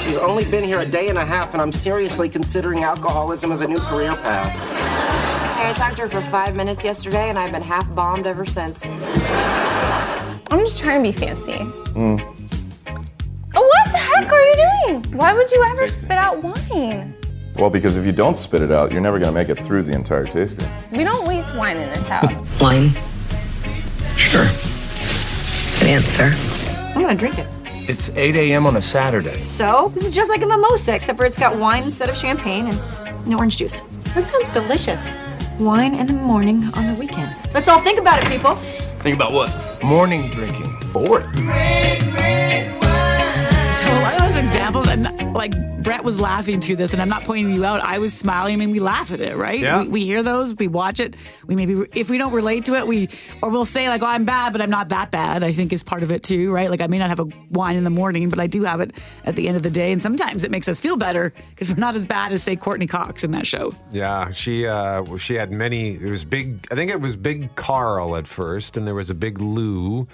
She's 0.09 0.17
only 0.17 0.45
been 0.51 0.65
here 0.65 0.81
a 0.81 0.87
day 0.87 1.11
and 1.11 1.19
a 1.19 1.25
half, 1.25 1.53
and 1.53 1.61
I'm 1.61 1.71
seriously 1.71 2.31
considering 2.31 2.83
alcoholism 2.83 3.53
as 3.53 3.61
a 3.61 3.69
new 3.69 3.79
career 3.79 4.15
path. 4.15 4.51
Hey, 5.59 5.69
I 5.69 5.75
talked 5.75 5.97
to 5.97 6.03
her 6.03 6.09
for 6.09 6.23
five 6.31 6.57
minutes 6.57 6.83
yesterday, 6.83 7.29
and 7.29 7.39
I've 7.39 7.53
been 7.53 7.61
half 7.61 7.95
bombed 7.95 8.27
ever 8.27 8.47
since. 8.47 8.87
I'm 8.87 10.61
just 10.61 10.79
trying 10.79 11.05
to 11.05 11.13
be 11.13 11.13
fancy. 11.13 11.59
Mm. 11.93 12.23
What 13.53 13.85
the 13.93 13.99
heck 13.99 14.33
are 14.33 14.41
you 14.41 14.57
doing? 14.57 15.13
Why 15.13 15.35
would 15.35 15.53
you 15.53 15.63
ever 15.73 15.87
spit 15.89 16.13
out 16.13 16.43
wine? 16.43 17.15
Well, 17.57 17.69
because 17.69 17.99
if 17.99 18.07
you 18.07 18.13
don't 18.13 18.39
spit 18.39 18.63
it 18.63 18.73
out, 18.73 18.91
you're 18.91 19.03
never 19.03 19.19
going 19.19 19.31
to 19.31 19.39
make 19.39 19.51
it 19.51 19.63
through 19.63 19.83
the 19.83 19.93
entire 19.93 20.25
tasting. 20.25 20.67
We 20.91 21.05
don't 21.05 21.29
waste 21.29 21.55
wine 21.55 21.77
in 21.77 21.87
this 21.91 22.09
house. 22.09 22.33
Wine? 22.63 22.93
Sure. 24.17 24.47
Good 25.81 25.89
answer. 25.89 26.33
I'm 26.95 27.03
gonna 27.03 27.15
drink 27.15 27.39
it. 27.39 27.47
It's 27.89 28.11
8 28.11 28.37
a.m. 28.37 28.67
on 28.67 28.77
a 28.77 28.83
Saturday. 28.83 29.41
So, 29.41 29.91
this 29.95 30.05
is 30.05 30.11
just 30.11 30.31
like 30.31 30.43
a 30.43 30.47
mimosa, 30.47 30.95
except 30.95 31.17
for 31.17 31.25
it's 31.25 31.39
got 31.39 31.57
wine 31.57 31.85
instead 31.85 32.11
of 32.11 32.17
champagne 32.19 32.67
and 32.67 33.27
no 33.27 33.39
orange 33.39 33.57
juice. 33.57 33.81
that 34.15 34.27
sounds 34.27 34.51
delicious. 34.51 35.15
Wine 35.59 35.95
in 35.95 36.07
the 36.07 36.13
morning 36.13 36.65
on 36.77 36.93
the 36.93 36.97
weekends. 37.01 37.47
Let's 37.55 37.67
all 37.67 37.81
think 37.81 37.99
about 37.99 38.23
it, 38.23 38.29
people. 38.29 38.57
Think 39.01 39.17
about 39.17 39.33
what? 39.33 39.51
Morning 39.83 40.29
drinking. 40.29 40.71
Boring. 40.93 41.33
So 41.33 41.43
a 41.43 41.47
lot 41.47 41.47
of 41.47 42.71
those 42.71 42.78
examples, 44.39 44.89
and 44.89 45.35
like 45.35 45.53
Brett 45.83 46.05
was 46.05 46.21
laughing 46.21 46.61
through 46.61 46.77
this, 46.77 46.93
and 46.93 47.03
I'm 47.03 47.09
not 47.09 47.23
pointing 47.23 47.53
you 47.53 47.65
out. 47.65 47.81
I 47.81 47.99
was 47.99 48.15
smiling. 48.15 48.55
I 48.55 48.57
mean, 48.57 48.71
we 48.71 48.81
laugh 48.81 49.11
at 49.11 49.21
it, 49.21 49.37
right? 49.37 49.59
Yeah. 49.59 49.83
We, 49.83 49.89
we 49.89 50.05
hear 50.05 50.23
those, 50.23 50.55
we 50.55 50.69
watch 50.69 51.01
it. 51.01 51.17
We 51.47 51.57
maybe, 51.57 51.87
if 51.95 52.09
we 52.09 52.19
don't 52.19 52.33
relate 52.33 52.67
to 52.67 52.75
it, 52.75 52.87
we 52.87 53.09
or 53.43 53.51
we'll 53.51 53.65
say 53.65 53.89
like, 53.89 54.03
"Oh, 54.03 54.07
I'm 54.07 54.25
bad, 54.25 54.53
but 54.53 54.63
I'm 54.63 54.71
not 54.71 54.91
that 54.91 55.11
bad." 55.11 55.43
I 55.43 55.53
think 55.53 55.73
is 55.73 55.83
part 55.83 56.03
of 56.03 56.13
it 56.13 56.23
too, 56.23 56.53
right? 56.53 56.71
Like 56.71 56.81
I 56.81 56.87
may 56.87 56.99
not 56.99 57.09
have 57.09 57.21
a 57.21 57.27
wine 57.51 57.77
in 57.77 57.85
the 57.85 57.91
morning, 57.91 58.29
but 58.29 58.39
I 58.39 58.47
do 58.47 58.63
have 58.63 58.81
it 58.81 58.93
at 59.25 59.35
the 59.35 59.49
end 59.49 59.57
of 59.57 59.63
the 59.63 59.71
day, 59.71 59.93
and 59.93 60.03
sometimes 60.03 60.45
it 60.45 60.51
makes 60.51 60.69
us 60.69 60.79
feel 60.79 60.97
better 60.97 61.33
because 61.51 61.69
we're 61.69 61.77
not 61.77 61.97
as 61.97 62.07
bad 62.07 62.33
as 62.33 62.43
say 62.43 62.55
Courteney 62.55 62.87
Cox 62.87 63.25
in 63.25 63.33
that 63.33 63.47
show. 63.47 63.75
Yeah, 63.93 64.31
she 64.31 64.67
uh, 64.67 65.17
she 65.17 65.35
had 65.35 65.51
many. 65.51 65.95
It 65.95 66.11
was 66.11 66.25
big. 66.25 66.67
I 66.71 66.75
think 66.75 66.91
it 66.91 67.01
was 67.01 67.17
Big 67.17 67.55
Carl 67.57 68.17
at 68.17 68.29
first, 68.29 68.77
and 68.77 68.87
there 68.87 68.95
was 68.95 69.11
a 69.11 69.15
Big 69.15 69.41
Lou. 69.41 70.07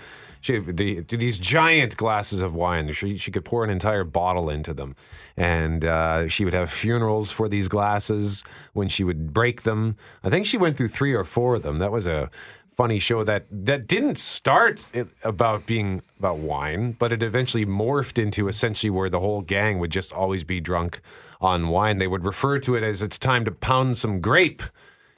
She 0.45 0.59
the, 0.59 1.01
these 1.01 1.39
giant 1.39 1.97
glasses 1.97 2.43
of 2.43 2.55
wine. 2.55 2.93
She 2.93 3.17
she 3.17 3.31
could 3.31 3.47
pour 3.47 3.65
an 3.65 3.71
entire 3.71 4.05
bottle 4.05 4.51
into 4.51 4.75
them, 4.75 4.95
and 5.39 5.87
uh, 5.87 6.29
she 6.29 6.45
would 6.45 6.53
have 6.53 6.71
funerals 6.71 7.31
for 7.31 7.49
these 7.49 7.67
glasses 7.67 8.45
when 8.75 8.89
she 8.89 9.05
would 9.05 9.33
break 9.33 9.63
them. 9.63 9.97
I 10.23 10.29
think 10.29 10.45
she 10.45 10.59
went 10.59 10.77
through 10.77 10.89
three 10.89 11.15
or 11.15 11.25
four 11.25 11.55
of 11.55 11.63
them. 11.63 11.79
That 11.79 11.91
was 11.91 12.07
a 12.07 12.31
funny 12.77 12.99
show 12.99 13.25
that 13.25 13.47
that 13.51 13.87
didn't 13.87 14.19
start 14.19 14.87
about 15.23 15.65
being 15.65 16.03
about 16.19 16.37
wine, 16.37 16.95
but 16.99 17.11
it 17.11 17.23
eventually 17.23 17.65
morphed 17.65 18.23
into 18.23 18.47
essentially 18.47 18.91
where 18.91 19.09
the 19.09 19.21
whole 19.21 19.41
gang 19.41 19.79
would 19.79 19.91
just 19.91 20.13
always 20.13 20.45
be 20.45 20.61
drunk 20.61 21.01
on 21.41 21.69
wine. 21.69 21.97
They 21.97 22.07
would 22.07 22.23
refer 22.23 22.59
to 22.59 22.75
it 22.75 22.83
as 22.83 23.01
it's 23.01 23.19
time 23.19 23.47
to 23.47 23.51
pound 23.51 23.97
some 23.97 24.21
grape, 24.21 24.63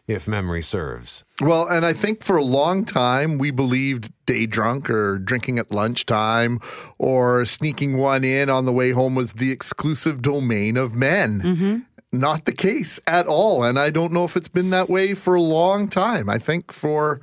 if 0.06 0.28
memory 0.28 0.62
serves. 0.62 1.24
Well, 1.40 1.66
and 1.66 1.84
I 1.84 1.92
think 1.92 2.22
for 2.22 2.36
a 2.36 2.44
long 2.44 2.84
time 2.84 3.38
we 3.38 3.50
believed 3.50 4.12
day 4.24 4.46
drunk 4.46 4.88
or 4.88 5.18
drinking 5.18 5.58
at 5.58 5.70
lunchtime 5.70 6.60
or 6.98 7.44
sneaking 7.44 7.96
one 7.96 8.24
in 8.24 8.48
on 8.48 8.64
the 8.64 8.72
way 8.72 8.92
home 8.92 9.14
was 9.14 9.34
the 9.34 9.50
exclusive 9.50 10.22
domain 10.22 10.76
of 10.76 10.94
men. 10.94 11.40
Mm-hmm. 11.40 11.78
Not 12.12 12.44
the 12.44 12.52
case 12.52 13.00
at 13.06 13.26
all, 13.26 13.64
and 13.64 13.78
I 13.78 13.90
don't 13.90 14.12
know 14.12 14.24
if 14.24 14.36
it's 14.36 14.48
been 14.48 14.70
that 14.70 14.88
way 14.88 15.12
for 15.12 15.34
a 15.34 15.40
long 15.40 15.88
time. 15.88 16.30
I 16.30 16.38
think 16.38 16.72
for 16.72 17.20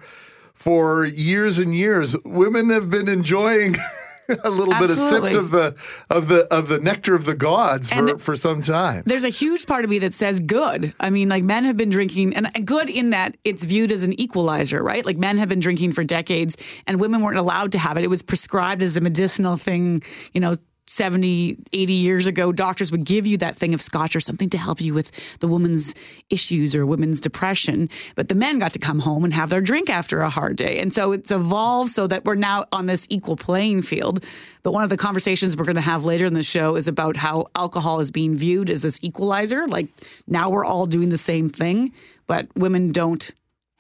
for 0.53 1.05
years 1.05 1.57
and 1.57 1.73
years, 1.73 2.15
women 2.23 2.69
have 2.69 2.89
been 2.89 3.07
enjoying 3.07 3.75
a 4.43 4.49
little 4.49 4.73
bit 4.73 4.83
of 4.83 4.91
Absolutely. 4.91 5.33
sipped 5.33 5.43
of 5.43 5.51
the 5.51 5.75
of 6.09 6.27
the 6.27 6.53
of 6.53 6.67
the 6.67 6.79
nectar 6.79 7.15
of 7.15 7.25
the 7.25 7.35
gods 7.35 7.91
And 7.91 8.09
for, 8.09 8.17
for 8.17 8.35
some 8.35 8.61
time. 8.61 9.03
There's 9.05 9.23
a 9.23 9.29
huge 9.29 9.65
part 9.65 9.83
of 9.83 9.89
me 9.89 9.99
that 9.99 10.13
says 10.13 10.39
good. 10.39 10.93
I 10.99 11.09
mean, 11.09 11.29
like 11.29 11.43
men 11.43 11.63
have 11.65 11.77
been 11.77 11.89
drinking, 11.89 12.35
and 12.35 12.49
good 12.65 12.89
in 12.89 13.11
that 13.11 13.37
it's 13.43 13.65
viewed 13.65 13.91
as 13.91 14.03
an 14.03 14.19
equalizer, 14.19 14.83
right? 14.83 15.05
Like 15.05 15.17
men 15.17 15.37
have 15.37 15.49
been 15.49 15.59
drinking 15.59 15.93
for 15.93 16.03
decades, 16.03 16.55
and 16.87 16.99
women 16.99 17.21
weren't 17.21 17.37
allowed 17.37 17.71
to 17.73 17.77
have 17.77 17.97
it. 17.97 18.03
It 18.03 18.09
was 18.09 18.21
prescribed 18.21 18.83
as 18.83 18.97
a 18.97 19.01
medicinal 19.01 19.57
thing, 19.57 20.01
you 20.33 20.41
know. 20.41 20.57
70, 20.93 21.57
80 21.73 21.93
years 21.93 22.27
ago, 22.27 22.51
doctors 22.51 22.91
would 22.91 23.03
give 23.03 23.25
you 23.25 23.38
that 23.38 23.55
thing 23.55 23.73
of 23.73 23.81
scotch 23.81 24.15
or 24.15 24.19
something 24.19 24.50
to 24.51 24.57
help 24.57 24.79
you 24.79 24.93
with 24.93 25.12
the 25.39 25.47
woman's 25.47 25.95
issues 26.29 26.75
or 26.75 26.85
women's 26.85 27.19
depression. 27.19 27.89
But 28.15 28.29
the 28.29 28.35
men 28.35 28.59
got 28.59 28.73
to 28.73 28.79
come 28.79 29.00
home 29.00 29.23
and 29.23 29.33
have 29.33 29.50
their 29.50 29.62
drink 29.62 29.89
after 29.89 30.21
a 30.21 30.29
hard 30.29 30.55
day. 30.55 30.79
And 30.79 30.93
so 30.93 31.12
it's 31.12 31.31
evolved 31.31 31.91
so 31.91 32.07
that 32.07 32.25
we're 32.25 32.35
now 32.35 32.65
on 32.71 32.85
this 32.85 33.07
equal 33.09 33.35
playing 33.35 33.81
field. 33.81 34.23
But 34.62 34.71
one 34.71 34.83
of 34.83 34.89
the 34.89 34.97
conversations 34.97 35.57
we're 35.57 35.65
going 35.65 35.75
to 35.75 35.81
have 35.81 36.05
later 36.05 36.25
in 36.25 36.33
the 36.33 36.43
show 36.43 36.75
is 36.75 36.88
about 36.88 37.17
how 37.17 37.47
alcohol 37.55 38.00
is 38.00 38.12
being 38.12 38.35
viewed 38.35 38.69
as 38.69 38.81
this 38.81 39.00
equalizer. 39.01 39.67
Like 39.67 39.88
now 40.27 40.50
we're 40.50 40.65
all 40.65 40.85
doing 40.85 41.09
the 41.09 41.17
same 41.17 41.50
thing, 41.50 41.91
but 42.27 42.47
women 42.55 42.91
don't 42.91 43.31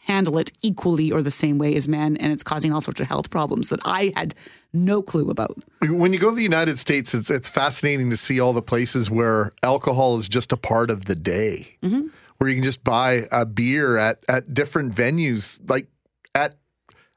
handle 0.05 0.37
it 0.37 0.51
equally 0.61 1.11
or 1.11 1.21
the 1.23 1.31
same 1.31 1.57
way 1.57 1.75
as 1.75 1.87
men, 1.87 2.17
and 2.17 2.31
it's 2.33 2.43
causing 2.43 2.73
all 2.73 2.81
sorts 2.81 2.99
of 2.99 3.07
health 3.07 3.29
problems 3.29 3.69
that 3.69 3.79
I 3.85 4.11
had 4.15 4.35
no 4.73 5.01
clue 5.01 5.29
about. 5.29 5.57
When 5.81 6.13
you 6.13 6.19
go 6.19 6.29
to 6.29 6.35
the 6.35 6.43
United 6.43 6.77
States, 6.79 7.13
it's 7.13 7.29
it's 7.29 7.47
fascinating 7.47 8.09
to 8.09 8.17
see 8.17 8.39
all 8.39 8.53
the 8.53 8.61
places 8.61 9.09
where 9.09 9.51
alcohol 9.63 10.17
is 10.17 10.27
just 10.27 10.51
a 10.51 10.57
part 10.57 10.89
of 10.91 11.05
the 11.05 11.15
day, 11.15 11.77
Mm-hmm. 11.83 12.07
where 12.37 12.49
you 12.49 12.55
can 12.55 12.63
just 12.63 12.83
buy 12.83 13.27
a 13.31 13.45
beer 13.45 13.97
at 13.97 14.23
at 14.27 14.53
different 14.53 14.93
venues, 14.93 15.59
like 15.69 15.87
at 16.35 16.55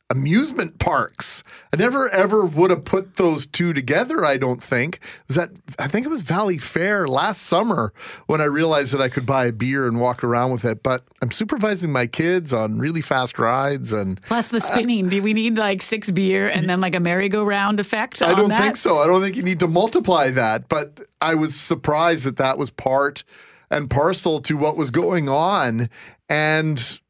amusement 0.09 0.79
parks. 0.79 1.43
I 1.73 1.77
never 1.77 2.09
ever 2.11 2.45
would 2.45 2.71
have 2.71 2.85
put 2.85 3.17
those 3.17 3.47
two 3.47 3.73
together. 3.73 4.25
I 4.25 4.37
don't 4.37 4.63
think 4.63 4.97
it 4.97 5.29
was 5.29 5.37
that. 5.37 5.51
I 5.79 5.89
think 5.89 6.07
it 6.07 6.09
was 6.09 6.23
Valleyfair 6.23 7.09
last 7.09 7.43
summer 7.43 7.93
when 8.27 8.41
I 8.41 8.45
realized 8.45 8.93
that 8.93 9.01
I 9.01 9.09
could 9.09 9.27
buy 9.27 9.47
a 9.47 9.53
beer 9.53 9.87
and 9.87 10.01
walk 10.01 10.23
around 10.23 10.53
with 10.53 10.65
it. 10.65 10.83
But 10.83 11.05
I'm 11.23 11.31
supervising 11.31 11.91
my 11.91 12.07
kids 12.07 12.53
on 12.53 12.79
really 12.79 13.03
fast 13.03 13.39
rides 13.39 13.93
and. 13.93 14.21
Plus 14.23 14.49
the 14.49 14.61
spinning. 14.61 15.09
Do 15.09 15.21
we 15.23 15.33
need 15.33 15.59
like 15.59 15.83
six 15.83 16.11
beer 16.11 16.49
and 16.49 16.69
then 16.69 16.81
like 16.81 16.95
a 16.95 17.01
merry-go-round 17.01 17.81
effect? 17.81 18.23
I 18.23 18.31
on 18.31 18.37
don't 18.37 18.49
that? 18.51 18.63
think 18.63 18.77
so. 18.77 18.99
I 18.99 19.07
don't 19.07 19.23
think 19.23 19.37
you 19.37 19.43
need 19.43 19.61
to 19.61 19.69
multiply 19.69 20.31
that. 20.31 20.69
But 20.69 21.01
I 21.21 21.35
was 21.35 21.57
surprised 21.57 22.25
that 22.25 22.37
that 22.37 22.59
was 22.59 22.71
part 22.71 23.25
and 23.71 23.91
parcel 23.91 24.41
to 24.43 24.57
what 24.57 24.77
was 24.77 24.93
going 24.93 25.29
on. 25.29 25.91
And 26.29 27.01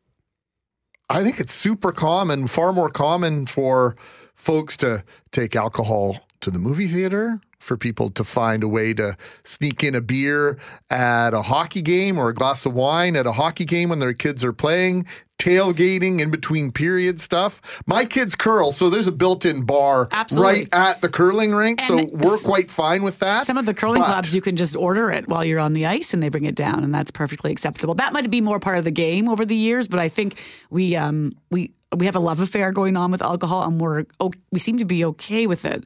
I 1.08 1.22
think 1.22 1.38
it's 1.38 1.52
super 1.52 1.92
common, 1.92 2.48
far 2.48 2.72
more 2.72 2.88
common 2.88 3.46
for 3.46 3.96
folks 4.34 4.76
to 4.78 5.04
take 5.30 5.54
alcohol 5.54 6.18
to 6.40 6.50
the 6.50 6.58
movie 6.58 6.88
theater, 6.88 7.40
for 7.58 7.76
people 7.76 8.10
to 8.10 8.24
find 8.24 8.62
a 8.62 8.68
way 8.68 8.92
to 8.94 9.16
sneak 9.44 9.82
in 9.82 9.94
a 9.94 10.00
beer 10.00 10.58
at 10.90 11.32
a 11.32 11.42
hockey 11.42 11.82
game 11.82 12.18
or 12.18 12.28
a 12.28 12.34
glass 12.34 12.66
of 12.66 12.74
wine 12.74 13.16
at 13.16 13.26
a 13.26 13.32
hockey 13.32 13.64
game 13.64 13.88
when 13.88 13.98
their 13.98 14.14
kids 14.14 14.44
are 14.44 14.52
playing, 14.52 15.06
tailgating 15.38 16.20
in 16.20 16.30
between 16.30 16.72
period 16.72 17.20
stuff. 17.20 17.60
My 17.86 18.04
kids 18.04 18.34
curl, 18.34 18.72
so 18.72 18.90
there's 18.90 19.06
a 19.06 19.12
built-in 19.12 19.64
bar 19.64 20.08
Absolutely. 20.10 20.52
right 20.52 20.68
at 20.72 21.00
the 21.00 21.08
curling 21.08 21.54
rink, 21.54 21.80
so 21.82 22.06
we're 22.12 22.38
quite 22.38 22.70
fine 22.70 23.02
with 23.02 23.18
that. 23.20 23.46
Some 23.46 23.56
of 23.58 23.66
the 23.66 23.74
curling 23.74 24.00
But- 24.00 24.06
clubs, 24.08 24.34
you 24.34 24.40
can 24.40 24.56
just 24.56 24.74
order 24.76 25.10
it 25.10 25.28
while 25.28 25.44
you're 25.44 25.60
on 25.60 25.72
the 25.72 25.86
ice 25.86 26.14
and 26.14 26.22
they 26.22 26.28
bring 26.28 26.44
it 26.44 26.54
down, 26.54 26.82
and 26.84 26.94
that's 26.94 27.10
perfectly 27.10 27.52
acceptable. 27.52 27.94
That 27.94 28.12
might 28.12 28.30
be 28.30 28.40
more 28.40 28.58
part 28.60 28.78
of 28.78 28.84
the 28.84 28.90
game 28.90 29.28
over 29.28 29.44
the 29.44 29.56
years, 29.56 29.88
but 29.88 30.00
I 30.00 30.08
think 30.08 30.38
we 30.70 30.96
um, 30.96 31.32
we 31.50 31.72
we 31.96 32.06
have 32.06 32.16
a 32.16 32.20
love 32.20 32.40
affair 32.40 32.72
going 32.72 32.96
on 32.96 33.10
with 33.10 33.22
alcohol, 33.22 33.62
and 33.62 33.80
we're 33.80 34.04
we 34.50 34.58
seem 34.58 34.78
to 34.78 34.84
be 34.84 35.04
okay 35.04 35.46
with 35.46 35.64
it. 35.64 35.84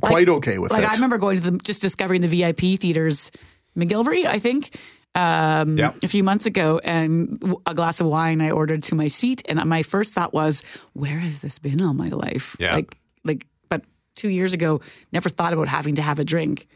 quite 0.00 0.28
okay 0.28 0.58
with 0.58 0.70
like 0.70 0.80
it. 0.80 0.84
Like 0.84 0.92
I 0.92 0.94
remember 0.94 1.18
going 1.18 1.36
to 1.38 1.50
the 1.50 1.58
just 1.58 1.80
discovering 1.80 2.20
the 2.20 2.28
VIP 2.28 2.78
theaters, 2.78 3.30
McGillivray, 3.76 4.26
I 4.26 4.38
think. 4.38 4.76
Um, 5.16 5.76
Yep. 5.76 5.96
a 6.04 6.08
few 6.08 6.22
months 6.22 6.46
ago, 6.46 6.80
and 6.84 7.42
a 7.66 7.74
glass 7.74 8.00
of 8.00 8.06
wine 8.06 8.40
I 8.40 8.50
ordered 8.52 8.82
to 8.84 8.94
my 8.94 9.08
seat, 9.08 9.42
and 9.48 9.62
my 9.64 9.82
first 9.82 10.14
thought 10.14 10.32
was, 10.32 10.62
"Where 10.92 11.18
has 11.18 11.40
this 11.40 11.58
been 11.58 11.82
all 11.82 11.94
my 11.94 12.08
life?" 12.10 12.56
Yeah. 12.60 12.74
Like, 12.74 12.96
like, 13.24 13.46
but 13.68 13.82
two 14.14 14.28
years 14.28 14.52
ago, 14.52 14.80
never 15.12 15.28
thought 15.28 15.52
about 15.52 15.66
having 15.68 15.96
to 15.96 16.02
have 16.02 16.20
a 16.20 16.24
drink 16.24 16.68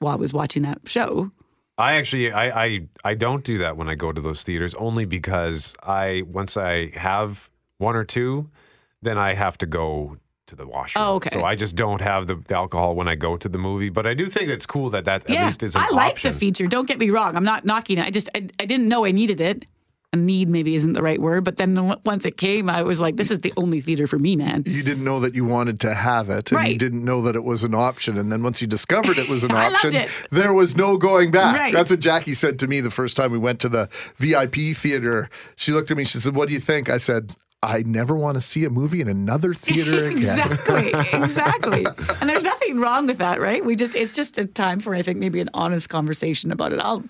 while 0.00 0.12
I 0.12 0.16
was 0.16 0.34
watching 0.34 0.64
that 0.64 0.80
show. 0.84 1.30
I 1.78 1.92
actually 1.94 2.30
I, 2.30 2.64
I 2.66 2.80
I 3.04 3.14
don't 3.14 3.42
do 3.44 3.56
that 3.58 3.76
when 3.78 3.88
I 3.88 3.94
go 3.94 4.12
to 4.12 4.20
those 4.20 4.42
theaters 4.42 4.74
only 4.74 5.04
because 5.06 5.74
I 5.82 6.24
once 6.26 6.56
I 6.58 6.90
have 6.94 7.48
one 7.78 7.96
or 7.96 8.04
two, 8.04 8.50
then 9.00 9.16
I 9.16 9.32
have 9.34 9.56
to 9.58 9.66
go 9.66 10.18
to 10.48 10.56
the 10.56 10.66
washroom. 10.66 11.04
Oh, 11.04 11.14
okay. 11.16 11.30
So 11.32 11.44
I 11.44 11.54
just 11.54 11.76
don't 11.76 12.00
have 12.00 12.26
the, 12.26 12.34
the 12.34 12.54
alcohol 12.56 12.94
when 12.94 13.08
I 13.08 13.14
go 13.14 13.36
to 13.36 13.48
the 13.48 13.58
movie. 13.58 13.88
But 13.88 14.06
I 14.06 14.14
do 14.14 14.28
think 14.28 14.50
it's 14.50 14.66
cool 14.66 14.90
that 14.90 15.04
that 15.04 15.22
yeah, 15.28 15.42
at 15.42 15.46
least 15.46 15.62
is 15.62 15.74
an 15.76 15.82
I 15.82 15.90
like 15.90 16.12
option. 16.12 16.32
the 16.32 16.38
feature. 16.38 16.66
Don't 16.66 16.86
get 16.88 16.98
me 16.98 17.10
wrong. 17.10 17.36
I'm 17.36 17.44
not 17.44 17.64
knocking 17.64 17.98
it. 17.98 18.06
I 18.06 18.10
just 18.10 18.28
I, 18.34 18.46
I 18.58 18.64
didn't 18.66 18.88
know 18.88 19.04
I 19.04 19.12
needed 19.12 19.40
it. 19.40 19.64
A 20.14 20.16
need 20.16 20.48
maybe 20.48 20.74
isn't 20.74 20.94
the 20.94 21.02
right 21.02 21.20
word, 21.20 21.44
but 21.44 21.58
then 21.58 21.94
once 22.06 22.24
it 22.24 22.38
came, 22.38 22.70
I 22.70 22.82
was 22.82 22.98
like, 22.98 23.18
"This 23.18 23.30
is 23.30 23.40
the 23.40 23.52
only 23.58 23.82
theater 23.82 24.06
for 24.06 24.18
me, 24.18 24.36
man." 24.36 24.62
you 24.66 24.82
didn't 24.82 25.04
know 25.04 25.20
that 25.20 25.34
you 25.34 25.44
wanted 25.44 25.80
to 25.80 25.92
have 25.92 26.30
it, 26.30 26.50
and 26.50 26.52
you 26.52 26.56
Right. 26.56 26.78
didn't 26.78 27.04
know 27.04 27.20
that 27.20 27.36
it 27.36 27.44
was 27.44 27.62
an 27.62 27.74
option. 27.74 28.16
And 28.16 28.32
then 28.32 28.42
once 28.42 28.62
you 28.62 28.66
discovered 28.66 29.18
it 29.18 29.28
was 29.28 29.44
an 29.44 29.52
option, 29.54 30.06
there 30.30 30.54
was 30.54 30.74
no 30.74 30.96
going 30.96 31.30
back. 31.30 31.54
Right. 31.58 31.74
That's 31.74 31.90
what 31.90 32.00
Jackie 32.00 32.32
said 32.32 32.58
to 32.60 32.66
me 32.66 32.80
the 32.80 32.90
first 32.90 33.18
time 33.18 33.32
we 33.32 33.36
went 33.38 33.60
to 33.60 33.68
the 33.68 33.90
VIP 34.16 34.74
theater. 34.74 35.28
She 35.56 35.72
looked 35.72 35.90
at 35.90 35.98
me. 35.98 36.04
She 36.04 36.20
said, 36.20 36.34
"What 36.34 36.48
do 36.48 36.54
you 36.54 36.60
think?" 36.60 36.88
I 36.88 36.96
said, 36.96 37.34
"I 37.62 37.82
never 37.82 38.14
want 38.14 38.36
to 38.36 38.40
see 38.40 38.64
a 38.64 38.70
movie 38.70 39.00
in 39.00 39.08
another 39.08 39.54
theater 39.54 40.06
again." 40.08 40.52
exactly, 40.52 40.92
exactly. 41.12 41.86
And 42.20 42.28
there's 42.28 42.42
nothing 42.42 42.78
wrong 42.80 43.06
with 43.06 43.18
that, 43.18 43.40
right? 43.40 43.64
We 43.64 43.76
just 43.76 43.94
it's 43.94 44.14
just 44.14 44.38
a 44.38 44.44
time 44.44 44.80
for 44.80 44.94
I 44.94 45.02
think 45.02 45.18
maybe 45.18 45.40
an 45.40 45.50
honest 45.54 45.88
conversation 45.88 46.50
about 46.52 46.72
it. 46.72 46.80
I'll 46.80 47.04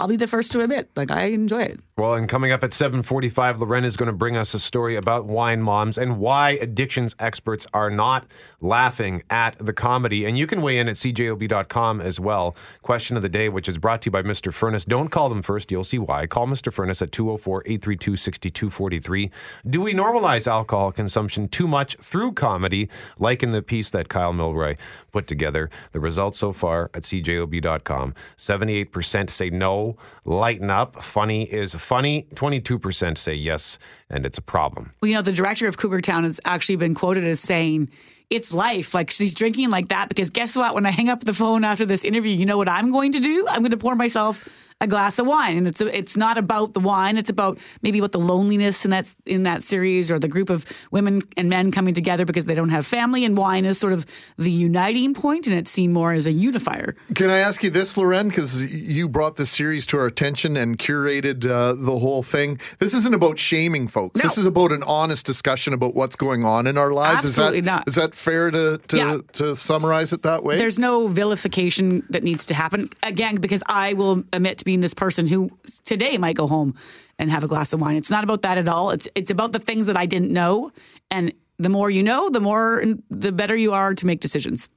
I'll 0.00 0.08
be 0.08 0.16
the 0.16 0.26
first 0.26 0.50
to 0.52 0.60
admit, 0.60 0.90
like 0.96 1.12
I 1.12 1.26
enjoy 1.26 1.62
it. 1.62 1.78
Well, 1.96 2.14
and 2.14 2.28
coming 2.28 2.50
up 2.50 2.64
at 2.64 2.72
7:45, 2.72 3.60
Loren 3.60 3.84
is 3.84 3.96
going 3.96 4.08
to 4.08 4.12
bring 4.12 4.36
us 4.36 4.52
a 4.52 4.58
story 4.58 4.96
about 4.96 5.26
wine 5.26 5.62
moms 5.62 5.96
and 5.96 6.18
why 6.18 6.58
addictions 6.60 7.14
experts 7.20 7.68
are 7.72 7.90
not 7.90 8.26
laughing 8.60 9.22
at 9.30 9.56
the 9.64 9.72
comedy. 9.72 10.24
And 10.24 10.36
you 10.36 10.48
can 10.48 10.60
weigh 10.60 10.78
in 10.78 10.88
at 10.88 10.96
cjob.com 10.96 12.00
as 12.00 12.18
well. 12.18 12.56
Question 12.82 13.16
of 13.16 13.22
the 13.22 13.28
day, 13.28 13.48
which 13.48 13.68
is 13.68 13.78
brought 13.78 14.02
to 14.02 14.06
you 14.06 14.10
by 14.10 14.22
Mr. 14.22 14.52
Furnace. 14.52 14.84
Don't 14.84 15.10
call 15.10 15.28
them 15.28 15.42
first. 15.42 15.70
You'll 15.70 15.84
see 15.84 16.00
why. 16.00 16.26
Call 16.26 16.48
Mr. 16.48 16.72
Furnace 16.72 17.00
at 17.00 17.12
204-832-6243. 17.12 19.30
Do 19.70 19.80
we 19.80 19.94
normalize 19.94 20.48
alcohol 20.48 20.90
consumption 20.90 21.46
too 21.46 21.68
much 21.68 21.96
through 21.98 22.32
comedy, 22.32 22.88
like 23.20 23.44
in 23.44 23.52
the 23.52 23.62
piece 23.62 23.90
that 23.90 24.08
Kyle 24.08 24.32
Milroy 24.32 24.74
put 25.12 25.28
together? 25.28 25.70
The 25.92 26.00
results 26.00 26.40
so 26.40 26.52
far 26.52 26.90
at 26.92 27.04
cjob.com. 27.04 28.14
78% 28.36 29.30
say 29.30 29.50
no, 29.50 29.83
lighten 30.24 30.70
up, 30.70 31.02
funny 31.02 31.44
is 31.44 31.74
funny. 31.74 32.26
22% 32.34 33.18
say 33.18 33.34
yes, 33.34 33.78
and 34.10 34.24
it's 34.26 34.38
a 34.38 34.42
problem. 34.42 34.92
Well, 35.00 35.08
you 35.08 35.14
know, 35.14 35.22
the 35.22 35.32
director 35.32 35.66
of 35.66 35.76
Cougar 35.76 36.00
Town 36.00 36.24
has 36.24 36.40
actually 36.44 36.76
been 36.76 36.94
quoted 36.94 37.24
as 37.24 37.40
saying, 37.40 37.90
it's 38.30 38.52
life. 38.52 38.94
Like 38.94 39.10
she's 39.10 39.34
drinking 39.34 39.70
like 39.70 39.88
that 39.88 40.08
because 40.08 40.30
guess 40.30 40.56
what? 40.56 40.74
When 40.74 40.86
I 40.86 40.90
hang 40.90 41.08
up 41.08 41.24
the 41.24 41.34
phone 41.34 41.62
after 41.62 41.86
this 41.86 42.04
interview, 42.04 42.34
you 42.34 42.46
know 42.46 42.56
what 42.56 42.68
I'm 42.68 42.90
going 42.90 43.12
to 43.12 43.20
do? 43.20 43.46
I'm 43.48 43.60
going 43.60 43.70
to 43.70 43.76
pour 43.76 43.94
myself 43.94 44.48
a 44.80 44.86
glass 44.86 45.18
of 45.18 45.26
wine, 45.26 45.56
and 45.56 45.66
it's 45.66 45.80
it's 45.80 46.16
not 46.16 46.36
about 46.36 46.74
the 46.74 46.80
wine. 46.80 47.16
It's 47.16 47.30
about 47.30 47.58
maybe 47.82 48.00
what 48.00 48.12
the 48.12 48.18
loneliness 48.18 48.84
in 48.84 48.90
that 48.90 49.14
in 49.24 49.44
that 49.44 49.62
series 49.62 50.10
or 50.10 50.18
the 50.18 50.28
group 50.28 50.50
of 50.50 50.66
women 50.90 51.22
and 51.36 51.48
men 51.48 51.70
coming 51.70 51.94
together 51.94 52.24
because 52.24 52.44
they 52.46 52.54
don't 52.54 52.70
have 52.70 52.84
family. 52.86 53.24
And 53.24 53.36
wine 53.36 53.64
is 53.64 53.78
sort 53.78 53.92
of 53.92 54.04
the 54.36 54.50
uniting 54.50 55.14
point, 55.14 55.46
and 55.46 55.56
it's 55.56 55.70
seen 55.70 55.92
more 55.92 56.12
as 56.12 56.26
a 56.26 56.32
unifier. 56.32 56.96
Can 57.14 57.30
I 57.30 57.38
ask 57.38 57.62
you 57.62 57.70
this, 57.70 57.96
Loren? 57.96 58.28
Because 58.28 58.62
you 58.74 59.08
brought 59.08 59.36
this 59.36 59.50
series 59.50 59.86
to 59.86 59.98
our 59.98 60.06
attention 60.06 60.56
and 60.56 60.76
curated 60.78 61.46
uh, 61.48 61.74
the 61.74 61.98
whole 61.98 62.22
thing. 62.22 62.58
This 62.78 62.94
isn't 62.94 63.14
about 63.14 63.38
shaming 63.38 63.88
folks. 63.88 64.20
This 64.20 64.36
is 64.36 64.44
about 64.44 64.72
an 64.72 64.82
honest 64.82 65.24
discussion 65.24 65.72
about 65.72 65.94
what's 65.94 66.16
going 66.16 66.44
on 66.44 66.66
in 66.66 66.76
our 66.76 66.92
lives. 66.92 67.24
Absolutely 67.24 67.58
is 67.58 67.64
that, 67.64 67.70
not. 67.70 67.88
Is 67.88 67.94
that 67.94 68.14
fair 68.14 68.50
to 68.50 68.78
to, 68.88 68.96
Yeah. 68.96 69.18
to 69.34 69.56
summarize 69.56 70.12
it 70.12 70.22
that 70.22 70.42
way? 70.44 70.56
There's 70.58 70.78
no 70.78 71.06
vilification 71.06 72.04
that 72.10 72.22
needs 72.22 72.46
to 72.46 72.54
happen. 72.54 72.90
Again, 73.02 73.36
because 73.36 73.62
I 73.66 73.92
will 73.94 74.24
admit 74.32 74.58
to 74.58 74.63
being 74.64 74.80
this 74.80 74.94
person 74.94 75.26
who 75.26 75.50
today 75.84 76.18
might 76.18 76.36
go 76.36 76.46
home 76.46 76.74
and 77.18 77.30
have 77.30 77.44
a 77.44 77.46
glass 77.46 77.72
of 77.72 77.80
wine. 77.80 77.96
It's 77.96 78.10
not 78.10 78.24
about 78.24 78.42
that 78.42 78.58
at 78.58 78.68
all. 78.68 78.90
It's 78.90 79.08
it's 79.14 79.30
about 79.30 79.52
the 79.52 79.58
things 79.58 79.86
that 79.86 79.96
I 79.96 80.06
didn't 80.06 80.32
know, 80.32 80.72
and 81.10 81.32
the 81.58 81.68
more 81.68 81.90
you 81.90 82.02
know, 82.02 82.30
the 82.30 82.40
more 82.40 82.84
the 83.10 83.30
better 83.32 83.56
you 83.56 83.72
are 83.72 83.94
to 83.94 84.06
make 84.06 84.20
decisions. 84.20 84.68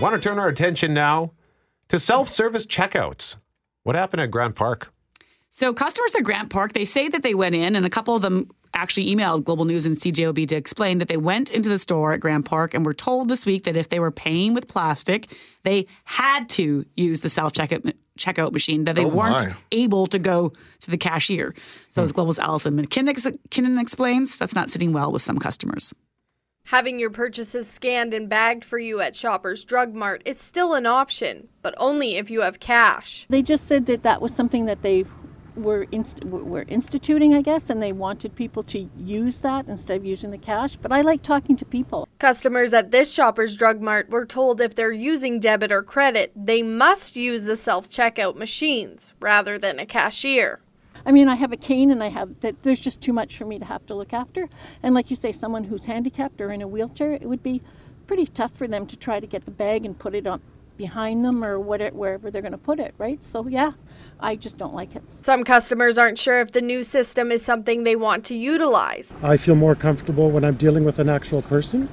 Want 0.00 0.14
to 0.14 0.20
turn 0.20 0.38
our 0.38 0.48
attention 0.48 0.94
now 0.94 1.32
to 1.88 1.98
self-service 1.98 2.64
checkouts. 2.64 3.36
What 3.82 3.96
happened 3.96 4.22
at 4.22 4.30
Grant 4.30 4.54
Park? 4.54 4.92
So 5.50 5.74
customers 5.74 6.14
at 6.14 6.22
Grant 6.22 6.48
Park, 6.48 6.72
they 6.72 6.86
say 6.86 7.08
that 7.08 7.22
they 7.22 7.34
went 7.34 7.54
in, 7.54 7.76
and 7.76 7.84
a 7.84 7.90
couple 7.90 8.14
of 8.14 8.22
them 8.22 8.50
actually 8.80 9.14
emailed 9.14 9.44
Global 9.44 9.64
News 9.64 9.86
and 9.86 9.96
CJOB 9.96 10.48
to 10.48 10.56
explain 10.56 10.98
that 10.98 11.08
they 11.08 11.16
went 11.16 11.50
into 11.50 11.68
the 11.68 11.78
store 11.78 12.12
at 12.12 12.20
Grant 12.20 12.44
Park 12.44 12.74
and 12.74 12.84
were 12.84 12.94
told 12.94 13.28
this 13.28 13.44
week 13.44 13.64
that 13.64 13.76
if 13.76 13.88
they 13.90 14.00
were 14.00 14.10
paying 14.10 14.54
with 14.54 14.68
plastic, 14.68 15.26
they 15.64 15.86
had 16.04 16.48
to 16.50 16.84
use 16.96 17.20
the 17.20 17.28
self 17.28 17.52
checkout 17.52 17.92
checkout 18.18 18.52
machine. 18.52 18.84
That 18.84 18.96
they 18.96 19.04
Oh, 19.04 19.08
weren't 19.08 19.42
my. 19.46 19.56
able 19.72 20.06
to 20.06 20.18
go 20.18 20.52
to 20.80 20.90
the 20.90 20.98
cashier. 20.98 21.54
So 21.88 22.02
as 22.02 22.10
hmm. 22.10 22.14
Global's 22.16 22.38
Allison 22.38 22.76
McKinnon, 22.76 23.14
McKinnon 23.14 23.80
explains, 23.80 24.36
that's 24.36 24.54
not 24.54 24.70
sitting 24.70 24.92
well 24.92 25.12
with 25.12 25.22
some 25.22 25.38
customers. 25.38 25.92
Having 26.64 27.00
your 27.00 27.10
purchases 27.10 27.68
scanned 27.68 28.14
and 28.14 28.28
bagged 28.28 28.64
for 28.64 28.78
you 28.78 29.00
at 29.00 29.16
Shoppers 29.16 29.64
Drug 29.64 29.92
Mart 29.94 30.22
is 30.24 30.40
still 30.40 30.74
an 30.74 30.86
option, 30.86 31.48
but 31.62 31.74
only 31.78 32.16
if 32.16 32.30
you 32.30 32.42
have 32.42 32.60
cash. 32.60 33.26
They 33.28 33.42
just 33.42 33.66
said 33.66 33.86
that 33.86 34.04
that 34.04 34.22
was 34.22 34.32
something 34.34 34.66
that 34.66 34.82
they 34.82 35.04
were 35.62 35.86
inst- 35.92 36.24
were 36.24 36.64
instituting, 36.68 37.34
I 37.34 37.42
guess, 37.42 37.70
and 37.70 37.82
they 37.82 37.92
wanted 37.92 38.34
people 38.34 38.62
to 38.64 38.90
use 38.96 39.40
that 39.40 39.68
instead 39.68 39.96
of 39.96 40.04
using 40.04 40.30
the 40.30 40.38
cash. 40.38 40.76
But 40.76 40.92
I 40.92 41.00
like 41.02 41.22
talking 41.22 41.56
to 41.56 41.64
people. 41.64 42.08
Customers 42.18 42.72
at 42.72 42.90
this 42.90 43.12
Shoppers 43.12 43.56
Drug 43.56 43.80
Mart 43.80 44.10
were 44.10 44.26
told 44.26 44.60
if 44.60 44.74
they're 44.74 44.92
using 44.92 45.40
debit 45.40 45.72
or 45.72 45.82
credit, 45.82 46.32
they 46.34 46.62
must 46.62 47.16
use 47.16 47.42
the 47.42 47.56
self 47.56 47.88
checkout 47.88 48.36
machines 48.36 49.12
rather 49.20 49.58
than 49.58 49.78
a 49.78 49.86
cashier. 49.86 50.60
I 51.04 51.12
mean, 51.12 51.28
I 51.28 51.36
have 51.36 51.52
a 51.52 51.56
cane 51.56 51.90
and 51.90 52.02
I 52.02 52.08
have 52.08 52.40
that. 52.40 52.62
There's 52.62 52.80
just 52.80 53.00
too 53.00 53.12
much 53.12 53.36
for 53.36 53.44
me 53.44 53.58
to 53.58 53.64
have 53.64 53.86
to 53.86 53.94
look 53.94 54.12
after. 54.12 54.48
And 54.82 54.94
like 54.94 55.10
you 55.10 55.16
say, 55.16 55.32
someone 55.32 55.64
who's 55.64 55.86
handicapped 55.86 56.40
or 56.40 56.50
in 56.50 56.60
a 56.60 56.68
wheelchair, 56.68 57.12
it 57.12 57.22
would 57.22 57.42
be 57.42 57.62
pretty 58.06 58.26
tough 58.26 58.54
for 58.54 58.66
them 58.66 58.86
to 58.86 58.96
try 58.96 59.20
to 59.20 59.26
get 59.26 59.44
the 59.44 59.50
bag 59.50 59.86
and 59.86 59.98
put 59.98 60.14
it 60.14 60.26
on 60.26 60.42
behind 60.76 61.24
them 61.24 61.44
or 61.44 61.60
what 61.60 61.92
wherever 61.92 62.30
they're 62.30 62.42
going 62.42 62.52
to 62.52 62.58
put 62.58 62.80
it, 62.80 62.94
right? 62.96 63.22
So 63.22 63.46
yeah, 63.46 63.72
I 64.22 64.36
just 64.36 64.58
don't 64.58 64.74
like 64.74 64.94
it. 64.94 65.02
Some 65.22 65.44
customers 65.44 65.98
aren't 65.98 66.18
sure 66.18 66.40
if 66.40 66.52
the 66.52 66.60
new 66.60 66.82
system 66.82 67.32
is 67.32 67.44
something 67.44 67.84
they 67.84 67.96
want 67.96 68.24
to 68.26 68.36
utilize. 68.36 69.12
I 69.22 69.36
feel 69.36 69.54
more 69.54 69.74
comfortable 69.74 70.30
when 70.30 70.44
I'm 70.44 70.56
dealing 70.56 70.84
with 70.84 70.98
an 70.98 71.08
actual 71.08 71.42
person, 71.42 71.88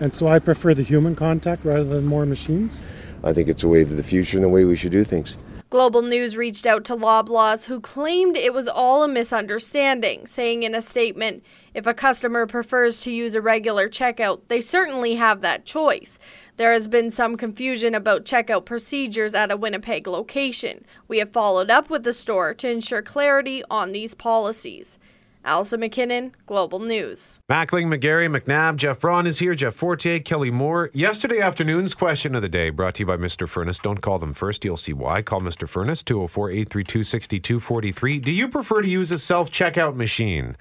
and 0.00 0.14
so 0.14 0.28
I 0.28 0.38
prefer 0.38 0.74
the 0.74 0.82
human 0.82 1.16
contact 1.16 1.64
rather 1.64 1.84
than 1.84 2.06
more 2.06 2.26
machines. 2.26 2.82
I 3.24 3.32
think 3.32 3.48
it's 3.48 3.62
a 3.62 3.68
way 3.68 3.82
of 3.82 3.96
the 3.96 4.02
future 4.02 4.36
and 4.36 4.44
the 4.44 4.48
way 4.48 4.64
we 4.64 4.76
should 4.76 4.92
do 4.92 5.04
things. 5.04 5.36
Global 5.70 6.02
News 6.02 6.36
reached 6.36 6.66
out 6.66 6.84
to 6.86 6.96
Loblaws, 6.96 7.66
who 7.66 7.78
claimed 7.78 8.36
it 8.36 8.52
was 8.52 8.66
all 8.66 9.04
a 9.04 9.08
misunderstanding, 9.08 10.26
saying 10.26 10.64
in 10.64 10.74
a 10.74 10.82
statement, 10.82 11.44
if 11.74 11.86
a 11.86 11.94
customer 11.94 12.44
prefers 12.44 13.00
to 13.02 13.12
use 13.12 13.36
a 13.36 13.40
regular 13.40 13.88
checkout, 13.88 14.40
they 14.48 14.60
certainly 14.60 15.14
have 15.14 15.42
that 15.42 15.64
choice. 15.64 16.18
There 16.60 16.74
has 16.74 16.88
been 16.88 17.10
some 17.10 17.38
confusion 17.38 17.94
about 17.94 18.26
checkout 18.26 18.66
procedures 18.66 19.32
at 19.32 19.50
a 19.50 19.56
Winnipeg 19.56 20.06
location. 20.06 20.84
We 21.08 21.16
have 21.20 21.32
followed 21.32 21.70
up 21.70 21.88
with 21.88 22.04
the 22.04 22.12
store 22.12 22.52
to 22.52 22.70
ensure 22.70 23.00
clarity 23.00 23.62
on 23.70 23.92
these 23.92 24.12
policies. 24.12 24.98
Allison 25.42 25.80
McKinnon, 25.80 26.32
Global 26.44 26.78
News. 26.78 27.40
Mackling, 27.48 27.86
McGarry, 27.86 28.28
McNabb, 28.28 28.76
Jeff 28.76 29.00
Braun 29.00 29.26
is 29.26 29.38
here, 29.38 29.54
Jeff 29.54 29.74
Forte, 29.74 30.20
Kelly 30.20 30.50
Moore. 30.50 30.90
Yesterday 30.92 31.40
afternoon's 31.40 31.94
question 31.94 32.34
of 32.34 32.42
the 32.42 32.48
day 32.50 32.68
brought 32.68 32.96
to 32.96 33.04
you 33.04 33.06
by 33.06 33.16
Mr. 33.16 33.48
Furnace. 33.48 33.78
Don't 33.78 34.02
call 34.02 34.18
them 34.18 34.34
first, 34.34 34.62
you'll 34.62 34.76
see 34.76 34.92
why. 34.92 35.22
Call 35.22 35.40
Mr. 35.40 35.66
Furnace, 35.66 36.02
204 36.02 36.50
832 36.50 37.04
6243. 37.04 38.18
Do 38.18 38.32
you 38.32 38.48
prefer 38.48 38.82
to 38.82 38.88
use 38.88 39.10
a 39.10 39.18
self 39.18 39.50
checkout 39.50 39.96
machine? 39.96 40.58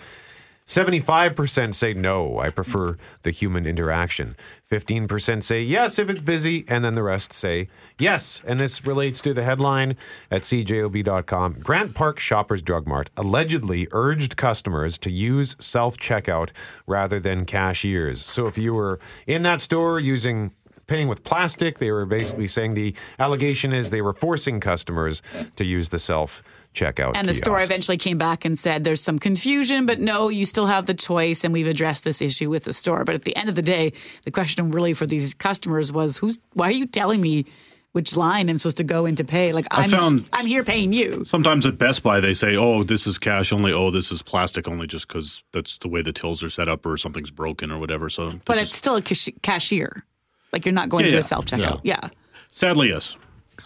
75% 0.70 1.74
say 1.74 1.96
no, 1.96 2.38
I 2.38 2.52
prefer 2.52 2.96
the 3.24 3.32
human 3.32 3.66
interaction. 3.66 4.36
15% 4.70 5.44
say 5.44 5.64
yes 5.64 5.98
if 5.98 6.10
it's 6.10 6.22
busy, 6.22 6.64
and 6.68 6.84
then 6.84 6.96
the 6.96 7.04
rest 7.04 7.34
say 7.34 7.68
yes. 7.98 8.42
And 8.46 8.60
this 8.60 8.86
relates 8.86 9.22
to 9.22 9.34
the 9.34 9.44
headline 9.44 9.96
at 10.30 10.44
cjob.com. 10.44 11.54
Grant 11.62 11.96
Park 11.96 12.20
Shoppers 12.20 12.62
Drug 12.62 12.86
Mart 12.88 13.10
allegedly 13.18 13.88
urged 13.92 14.38
customers 14.38 14.98
to 15.00 15.12
use 15.12 15.56
self 15.60 15.98
checkout 15.98 16.50
rather 16.86 17.20
than 17.20 17.46
cashiers. 17.46 18.24
So 18.24 18.48
if 18.48 18.58
you 18.58 18.74
were 18.74 19.00
in 19.26 19.42
that 19.44 19.62
store 19.62 20.00
using 20.00 20.52
paying 20.86 21.08
with 21.08 21.24
plastic, 21.24 21.80
they 21.80 21.92
were 21.92 22.06
basically 22.06 22.48
saying 22.48 22.74
the 22.74 22.94
allegation 23.20 23.72
is 23.74 23.90
they 23.90 24.02
were 24.02 24.14
forcing 24.14 24.60
customers 24.60 25.22
to 25.56 25.64
use 25.64 25.90
the 25.90 26.00
self 26.00 26.44
checkout. 26.80 27.14
And 27.16 27.28
the 27.28 27.34
store 27.34 27.60
eventually 27.62 27.98
came 27.98 28.18
back 28.18 28.46
and 28.46 28.58
said 28.58 28.84
there's 28.84 29.02
some 29.02 29.20
confusion, 29.20 29.86
but 29.86 30.00
no, 30.00 30.30
you 30.30 30.46
still 30.46 30.66
have 30.68 30.86
the 30.86 30.94
choice, 30.94 31.44
and 31.44 31.54
we've 31.54 31.68
addressed 31.68 32.04
this 32.04 32.22
issue 32.22 32.50
with 32.50 32.64
the 32.64 32.74
store. 32.74 33.04
But 33.04 33.16
at 33.16 33.24
the 33.24 33.36
end 33.36 33.50
of 33.50 33.56
the 33.56 33.62
day, 33.62 33.94
the 34.26 34.32
question 34.32 34.72
really 34.72 34.94
for 34.94 35.06
these 35.06 35.34
customers 35.34 35.92
was, 35.92 36.18
"Who's? 36.18 36.40
Why 36.54 36.68
are 36.70 36.72
you 36.72 36.86
telling 36.88 37.22
me?" 37.22 37.46
Which 37.92 38.16
line 38.16 38.50
I'm 38.52 38.58
supposed 38.60 38.78
to 38.78 38.84
go 38.84 39.08
in 39.08 39.16
to 39.16 39.24
pay? 39.24 39.52
Like 39.52 39.66
I 39.72 39.82
I'm, 39.86 39.90
found- 39.90 40.30
I'm 40.32 40.46
here 40.46 40.64
paying 40.64 40.94
you. 40.94 41.24
Sometimes 41.26 41.66
at 41.66 41.80
Best 41.80 42.04
Buy, 42.04 42.20
they 42.20 42.36
say, 42.36 42.56
oh, 42.56 42.84
this 42.84 43.08
is 43.08 43.18
cash 43.18 43.52
only. 43.52 43.74
Oh, 43.74 43.90
this 43.90 44.12
is 44.12 44.22
plastic 44.22 44.68
only 44.68 44.86
just 44.86 45.08
because 45.08 45.44
that's 45.54 45.80
the 45.80 45.88
way 45.88 46.04
the 46.04 46.14
tills 46.14 46.44
are 46.44 46.52
set 46.52 46.70
up 46.70 46.86
or 46.86 46.98
something's 46.98 47.32
broken 47.32 47.72
or 47.72 47.80
whatever. 47.80 48.08
So, 48.08 48.30
they 48.30 48.40
But 48.46 48.60
just- 48.60 48.74
it's 48.74 48.78
still 48.78 48.96
a 48.98 49.02
cash- 49.02 49.30
cashier. 49.42 50.06
Like 50.54 50.66
you're 50.68 50.72
not 50.74 50.90
going 50.90 51.06
Yeah, 51.06 51.10
through 51.10 51.18
yeah. 51.18 51.22
a 51.22 51.24
self 51.24 51.46
checkout. 51.48 51.82
Yeah. 51.84 52.10
sadly, 52.52 52.90
yes. 52.90 53.18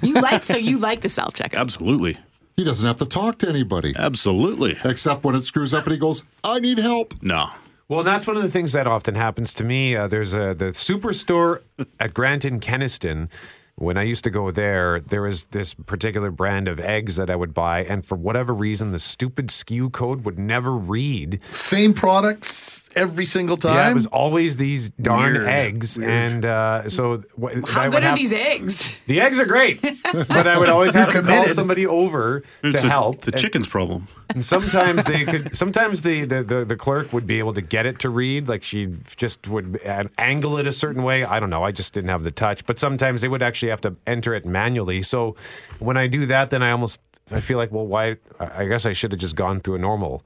You 0.00 0.14
like 0.14 0.44
so 0.44 0.56
you 0.56 0.78
like 0.78 1.00
the 1.00 1.08
self 1.08 1.34
checkout. 1.34 1.58
Absolutely. 1.58 2.18
He 2.56 2.64
doesn't 2.64 2.86
have 2.86 2.96
to 2.96 3.06
talk 3.06 3.36
to 3.38 3.48
anybody. 3.48 3.92
Absolutely. 3.96 4.78
Except 4.82 5.24
when 5.24 5.34
it 5.34 5.42
screws 5.42 5.74
up 5.74 5.84
and 5.84 5.92
he 5.92 5.98
goes, 5.98 6.24
I 6.42 6.58
need 6.58 6.78
help. 6.78 7.12
No. 7.22 7.50
Well, 7.86 8.02
that's 8.02 8.26
one 8.26 8.36
of 8.36 8.42
the 8.42 8.50
things 8.50 8.72
that 8.72 8.86
often 8.86 9.14
happens 9.14 9.52
to 9.54 9.64
me. 9.64 9.94
Uh, 9.94 10.08
there's 10.08 10.32
a 10.32 10.54
the 10.54 10.66
superstore 10.72 11.60
at 12.00 12.14
Grant 12.14 12.44
in 12.46 12.60
Kenaston. 12.60 13.28
When 13.74 13.98
I 13.98 14.04
used 14.04 14.24
to 14.24 14.30
go 14.30 14.50
there, 14.50 15.00
there 15.00 15.20
was 15.20 15.44
this 15.44 15.74
particular 15.74 16.30
brand 16.30 16.66
of 16.66 16.80
eggs 16.80 17.16
that 17.16 17.28
I 17.28 17.36
would 17.36 17.52
buy, 17.52 17.84
and 17.84 18.06
for 18.06 18.16
whatever 18.16 18.54
reason, 18.54 18.90
the 18.90 18.98
stupid 18.98 19.48
SKU 19.48 19.92
code 19.92 20.24
would 20.24 20.38
never 20.38 20.72
read. 20.72 21.40
Same 21.50 21.92
products 21.92 22.85
every 22.96 23.26
single 23.26 23.56
time. 23.56 23.74
Yeah, 23.74 23.90
it 23.90 23.94
was 23.94 24.06
always 24.06 24.56
these 24.56 24.90
darn 24.90 25.34
Weird. 25.34 25.46
eggs, 25.46 25.96
Weird. 25.98 26.10
and 26.10 26.44
uh, 26.44 26.88
so 26.88 27.22
what, 27.36 27.68
How 27.68 27.82
I 27.82 27.84
would 27.88 27.92
good 27.92 28.02
are 28.04 28.08
have- 28.08 28.16
these 28.18 28.32
eggs? 28.32 28.96
The 29.06 29.20
eggs 29.20 29.38
are 29.38 29.44
great, 29.46 29.80
but 30.12 30.46
I 30.46 30.58
would 30.58 30.68
always 30.68 30.94
have 30.94 31.12
to 31.12 31.22
call 31.22 31.46
somebody 31.50 31.86
over 31.86 32.42
It's 32.64 32.80
to 32.80 32.86
a- 32.88 32.90
help. 32.90 33.20
The 33.22 33.32
and- 33.32 33.40
chicken's 33.40 33.68
problem. 33.68 34.08
and 34.30 34.44
sometimes 34.44 35.04
they 35.04 35.24
could. 35.24 35.56
Sometimes 35.56 36.02
the, 36.02 36.24
the, 36.24 36.42
the, 36.42 36.64
the 36.64 36.76
clerk 36.76 37.12
would 37.12 37.26
be 37.26 37.38
able 37.38 37.54
to 37.54 37.60
get 37.62 37.86
it 37.86 38.00
to 38.00 38.08
read. 38.10 38.48
Like 38.48 38.62
she 38.64 38.88
just 39.16 39.46
would 39.46 39.80
uh, 39.86 40.04
angle 40.18 40.58
it 40.58 40.66
a 40.66 40.72
certain 40.72 41.04
way. 41.04 41.22
I 41.24 41.38
don't 41.38 41.50
know. 41.50 41.62
I 41.62 41.70
just 41.72 41.92
didn't 41.94 42.10
have 42.10 42.24
the 42.24 42.32
touch. 42.32 42.66
But 42.66 42.78
sometimes 42.80 43.20
they 43.20 43.28
would 43.28 43.42
actually 43.42 43.68
have 43.70 43.80
to 43.82 43.94
enter 44.06 44.34
it 44.34 44.44
manually. 44.44 45.02
So 45.02 45.36
when 45.78 45.96
I 45.96 46.06
do 46.08 46.26
that, 46.26 46.50
then 46.50 46.62
I 46.62 46.70
almost 46.72 47.00
I 47.30 47.40
feel 47.40 47.58
like, 47.58 47.70
well, 47.72 47.86
why? 47.86 48.16
I 48.40 48.62
I 48.62 48.66
guess 48.66 48.84
I 48.86 48.92
should 48.92 49.12
have 49.12 49.20
just 49.20 49.36
gone 49.36 49.60
through 49.60 49.76
a 49.76 49.78
normal 49.78 50.22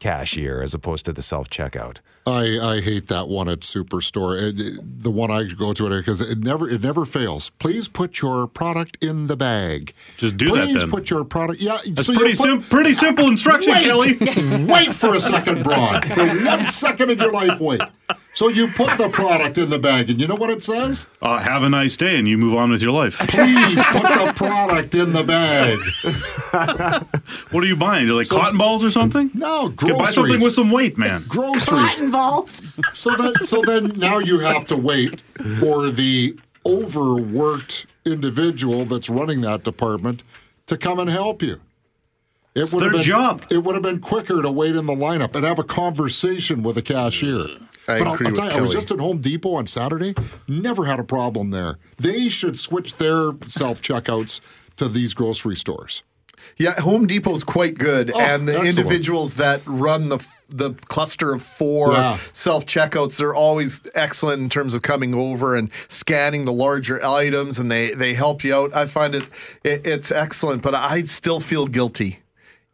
cashier 0.00 0.60
as 0.62 0.74
opposed 0.74 1.04
to 1.06 1.12
the 1.12 1.22
self 1.22 1.48
checkout. 1.48 1.98
I, 2.26 2.58
I 2.58 2.80
hate 2.80 3.08
that 3.08 3.28
one 3.28 3.48
at 3.50 3.60
Superstore. 3.60 4.40
It, 4.40 4.60
it- 4.60 4.80
the 5.04 5.10
one 5.10 5.30
I 5.30 5.44
go 5.44 5.74
to 5.74 5.90
because 5.90 6.22
it 6.22 6.38
never 6.38 6.66
it 6.66 6.82
never 6.82 7.04
fails. 7.04 7.50
Please 7.50 7.88
put 7.88 8.22
your 8.22 8.46
product 8.46 8.96
in 9.04 9.26
the 9.26 9.36
bag. 9.36 9.92
Just 10.16 10.38
do 10.38 10.46
that 10.46 10.64
Please 10.68 10.80
then. 10.80 10.90
put 10.90 11.10
your 11.10 11.24
product. 11.24 11.60
Yeah, 11.60 11.76
That's 11.86 12.06
so 12.06 12.12
you 12.12 12.18
pretty 12.20 12.34
put- 12.36 12.46
sim- 12.46 12.62
pretty 12.62 12.94
simple 12.94 13.26
instruction, 13.26 13.72
wait, 13.74 13.84
Kelly. 13.84 14.16
wait 14.66 14.94
for 14.94 15.14
a 15.14 15.20
second, 15.20 15.62
Braun. 15.62 16.00
For 16.14 16.24
one 16.46 16.64
second 16.64 17.10
of 17.10 17.20
your 17.20 17.32
life, 17.32 17.60
wait. 17.60 17.82
So 18.32 18.48
you 18.48 18.68
put 18.68 18.96
the 18.98 19.08
product 19.10 19.58
in 19.58 19.68
the 19.70 19.78
bag, 19.78 20.08
and 20.10 20.18
you 20.20 20.26
know 20.26 20.34
what 20.36 20.48
it 20.50 20.62
says? 20.62 21.06
Uh, 21.22 21.38
have 21.38 21.62
a 21.62 21.68
nice 21.68 21.96
day, 21.96 22.18
and 22.18 22.26
you 22.26 22.36
move 22.38 22.54
on 22.54 22.70
with 22.70 22.80
your 22.82 22.90
life. 22.92 23.18
Please 23.18 23.84
put 23.92 24.02
the 24.02 24.32
product 24.34 24.94
in 24.94 25.12
the 25.12 25.22
bag. 25.22 25.78
What 27.50 27.62
are 27.62 27.66
you 27.66 27.76
buying? 27.76 28.08
Like 28.08 28.26
So- 28.26 28.36
cotton 28.38 28.56
balls 28.58 28.82
or 28.82 28.90
something? 28.90 29.30
No, 29.34 29.66
Okay, 29.66 29.92
buy 29.92 30.10
something 30.10 30.40
with 30.42 30.54
some 30.54 30.70
weight, 30.70 30.96
man. 30.98 31.24
Groceries. 31.28 32.00
Cotton 32.14 32.44
balls. 32.44 32.62
So 32.92 33.10
then, 33.16 33.34
so 33.36 33.62
then 33.62 33.86
now 33.96 34.18
you 34.18 34.38
have 34.40 34.66
to 34.66 34.76
wait 34.76 35.20
for 35.60 35.90
the 35.90 36.38
overworked 36.66 37.86
individual 38.04 38.84
that's 38.84 39.08
running 39.08 39.40
that 39.42 39.64
department 39.64 40.22
to 40.66 40.76
come 40.76 40.98
and 40.98 41.10
help 41.10 41.42
you. 41.42 41.60
It 42.54 42.62
It's 42.62 42.72
would 42.72 42.84
have 42.84 42.92
their 42.92 43.00
been, 43.00 43.06
job. 43.06 43.46
It 43.50 43.58
would 43.58 43.74
have 43.74 43.82
been 43.82 44.00
quicker 44.00 44.40
to 44.40 44.50
wait 44.50 44.76
in 44.76 44.86
the 44.86 44.94
lineup 44.94 45.34
and 45.34 45.44
have 45.44 45.58
a 45.58 45.64
conversation 45.64 46.62
with 46.62 46.78
a 46.78 46.82
cashier. 46.82 47.46
I 47.86 47.98
but 47.98 48.06
I'll, 48.06 48.14
agree 48.14 48.26
I'll 48.28 48.32
tell 48.32 48.46
you, 48.46 48.58
I 48.58 48.60
was 48.60 48.72
just 48.72 48.90
at 48.90 49.00
Home 49.00 49.18
Depot 49.18 49.54
on 49.54 49.66
Saturday. 49.66 50.14
Never 50.48 50.84
had 50.84 51.00
a 51.00 51.04
problem 51.04 51.50
there. 51.50 51.78
They 51.98 52.28
should 52.28 52.58
switch 52.58 52.94
their 52.94 53.32
self 53.44 53.82
checkouts 53.82 54.40
to 54.76 54.88
these 54.88 55.14
grocery 55.14 55.56
stores. 55.56 56.02
Yeah, 56.56 56.80
Home 56.80 57.06
Depot's 57.06 57.44
quite 57.44 57.76
good, 57.78 58.12
Oh, 58.14 58.20
and 58.20 58.46
the 58.46 58.62
individuals 58.62 59.34
that 59.34 59.60
run 59.66 60.08
the 60.08 60.18
the 60.48 60.74
cluster 60.88 61.32
of 61.34 61.42
four 61.42 61.92
Yeah. 61.92 62.18
self 62.32 62.64
checkouts, 62.66 63.16
they're 63.16 63.34
always 63.34 63.80
excellent 63.94 64.40
in 64.42 64.48
terms 64.48 64.74
of 64.74 64.82
coming 64.82 65.14
over 65.14 65.56
and 65.56 65.70
scanning 65.88 66.44
the 66.44 66.52
larger 66.52 67.04
items, 67.04 67.58
and 67.58 67.70
they 67.70 67.92
they 67.94 68.14
help 68.14 68.44
you 68.44 68.54
out. 68.54 68.74
I 68.74 68.86
find 68.86 69.14
it, 69.14 69.24
it 69.64 69.86
it's 69.86 70.10
excellent, 70.12 70.62
but 70.62 70.74
I 70.74 71.02
still 71.04 71.40
feel 71.40 71.66
guilty 71.66 72.20